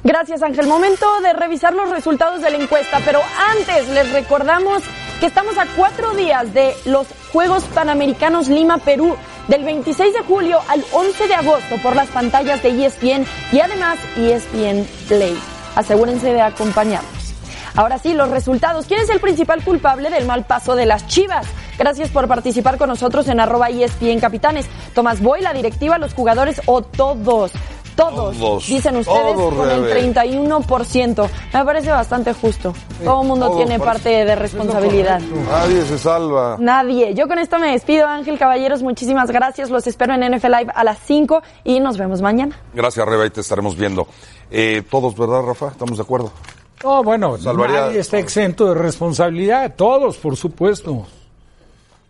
Gracias 0.05 0.43
Ángel. 0.43 0.67
Momento 0.67 1.07
de 1.23 1.33
revisar 1.35 1.75
los 1.75 1.91
resultados 1.91 2.41
de 2.43 2.51
la 2.51 2.57
encuesta, 2.57 2.99
pero 3.05 3.21
antes 3.51 3.89
les 3.91 4.11
recordamos 4.13 4.83
que 5.21 5.27
estamos 5.27 5.57
a 5.59 5.67
cuatro 5.77 6.13
días 6.15 6.53
de 6.55 6.75
los 6.87 7.07
Juegos 7.33 7.63
Panamericanos 7.75 8.49
Lima, 8.49 8.79
Perú, 8.79 9.15
del 9.47 9.63
26 9.65 10.15
de 10.15 10.21
julio 10.23 10.59
al 10.69 10.85
11 10.93 11.29
de 11.29 11.35
agosto 11.35 11.77
por 11.83 11.95
las 11.95 12.09
pantallas 12.09 12.63
de 12.63 12.85
ESPN 12.85 13.25
y 13.53 13.61
además 13.61 13.99
ESPN 14.17 14.85
Play. 15.07 15.39
Asegúrense 15.75 16.33
de 16.33 16.41
acompañarnos. 16.41 17.35
Ahora 17.75 17.99
sí, 17.99 18.13
los 18.13 18.29
resultados. 18.29 18.87
¿Quién 18.87 19.01
es 19.01 19.09
el 19.09 19.21
principal 19.21 19.65
culpable 19.65 20.11
del 20.11 20.27
mal 20.27 20.45
paso 20.45 20.75
de 20.77 20.87
las 20.87 21.07
Chivas? 21.07 21.47
Gracias 21.79 22.11
por 22.11 22.29
participar 22.29 22.77
con 22.77 22.89
nosotros 22.89 23.29
en 23.29 23.41
arroba 23.41 23.71
ESPN 23.71 24.21
Capitanes. 24.21 24.67
Tomás 24.95 25.23
Boy, 25.23 25.41
la 25.41 25.55
directiva, 25.55 25.99
los 25.99 26.13
jugadores 26.13 26.61
o 26.67 26.83
todos. 26.83 27.53
Todos, 27.97 28.37
Todos. 28.39 28.67
dicen 28.67 28.97
ustedes, 28.97 29.35
Todos, 29.35 29.55
con 29.55 29.71
el 29.71 29.85
Rebe. 29.85 30.13
31%. 30.15 31.29
Me 31.53 31.65
parece 31.65 31.91
bastante 31.91 32.33
justo. 32.33 32.73
Todo 33.05 33.23
el 33.23 33.29
mundo 33.29 33.47
todos, 33.47 33.59
tiene 33.59 33.79
parte 33.79 34.09
de 34.25 34.35
responsabilidad. 34.35 35.21
nadie 35.21 35.83
se 35.85 35.99
salva. 35.99 36.57
Nadie. 36.59 37.15
Yo 37.15 37.29
con 37.29 37.39
esto 37.39 37.59
me 37.59 37.73
despido, 37.73 38.07
Ángel 38.07 38.39
Caballeros. 38.39 38.83
Muchísimas 38.83 39.31
gracias. 39.31 39.69
Los 39.71 39.87
espero 39.87 40.15
en 40.15 40.23
NFL 40.37 40.47
Live 40.59 40.73
a 40.75 40.85
las 40.85 40.99
5 41.05 41.43
y 41.65 41.81
nos 41.81 41.99
vemos 41.99 42.23
mañana. 42.23 42.59
Gracias, 42.75 43.07
Rebe, 43.07 43.25
ahí 43.25 43.31
te 43.31 43.41
estaremos 43.43 43.77
viendo. 43.77 44.07
Eh, 44.51 44.83
todos, 44.91 45.17
¿verdad, 45.17 45.43
Rafa? 45.43 45.69
¿Estamos 45.69 45.97
de 45.99 46.03
acuerdo? 46.03 46.31
No, 46.83 47.03
bueno, 47.05 47.37
Salvaría- 47.39 47.83
nadie 47.83 48.01
está 48.01 48.19
exento 48.19 48.67
de 48.67 48.75
responsabilidad. 48.75 49.75
Todos, 49.77 50.17
por 50.17 50.37
supuesto. 50.37 51.07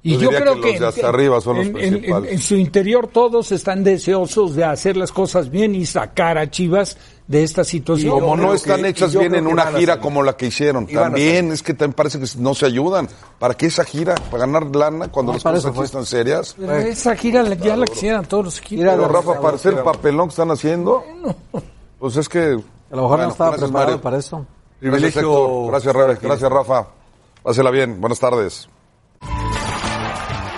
Y 0.05 0.14
Yo 0.14 0.18
yo, 0.18 0.30
diría 0.30 0.40
creo 0.40 0.55
que 0.57 0.61
que, 0.62 0.70
los 0.72 0.80
de 0.80 0.86
hasta 0.88 1.09
arriba 1.11 1.40
son 1.40 1.59
los 1.59 1.66
en, 1.66 1.76
en- 1.76 1.90
principales. 1.92 2.28
en- 2.30 2.34
en 2.34 2.42
su 2.42 2.57
interior 2.57 3.07
todos 3.07 3.53
están 3.53 3.84
deseosos 3.84 4.57
de 4.57 4.64
hacer 4.64 4.96
las 4.96 5.12
cosas 5.12 5.48
bien 5.48 5.76
y 5.76 5.86
sacar 5.86 6.38
a 6.38 6.50
Chivas 6.50 6.96
de 7.28 7.44
esta 7.44 7.62
situación. 7.62 8.18
Como 8.18 8.36
no 8.36 8.53
están 8.53 8.82
que- 8.82 8.88
hechas 8.88 9.14
bien 9.16 9.36
en 9.36 9.46
una 9.46 9.66
gira 9.66 10.00
como 10.00 10.24
la 10.24 10.36
que 10.36 10.46
hicieron. 10.46 10.88
También 10.88 11.53
es 11.53 11.62
que 11.62 11.72
también 11.72 11.92
parece 11.94 12.18
que 12.18 12.26
no 12.38 12.53
se 12.53 12.66
ayudan. 12.66 13.09
¿Para 13.38 13.55
qué 13.55 13.66
esa 13.66 13.84
gira? 13.84 14.16
¿Para 14.28 14.38
ganar 14.46 14.74
lana 14.74 15.07
cuando 15.07 15.30
No, 15.32 15.36
las 15.36 15.44
cosas 15.44 15.66
aquí 15.66 15.82
están 15.84 16.05
serias? 16.05 16.57
Pero 16.59 16.76
esa 16.78 17.14
gira 17.14 17.44
ya 17.55 17.76
la 17.76 17.86
quisieran 17.86 18.24
todos 18.24 18.44
los 18.46 18.59
equipos. 18.59 18.78
Mira, 18.84 18.96
Pero 18.96 19.07
Rafa, 19.07 19.40
para 19.40 19.55
hacer 19.55 19.74
el 19.74 19.84
papelón 19.84 20.26
que 20.26 20.32
están 20.32 20.50
haciendo, 20.50 21.05
pues 22.00 22.16
es 22.16 22.28
que... 22.28 22.40
A 22.40 22.96
lo 22.96 23.03
mejor 23.03 23.09
Bueno, 23.09 23.24
no 23.26 23.30
estaba 23.30 23.50
gracias, 23.50 23.70
preparado 23.70 23.90
Mario. 23.92 24.03
para 24.03 24.18
eso. 24.18 24.46
Privilegio. 24.80 25.66
Gracias, 25.68 25.94
Rafa. 25.94 26.18
Gracias, 26.20 26.50
Rafa. 26.50 26.86
Pásela 27.44 27.70
bien. 27.70 28.00
Buenas 28.00 28.18
tardes. 28.18 28.68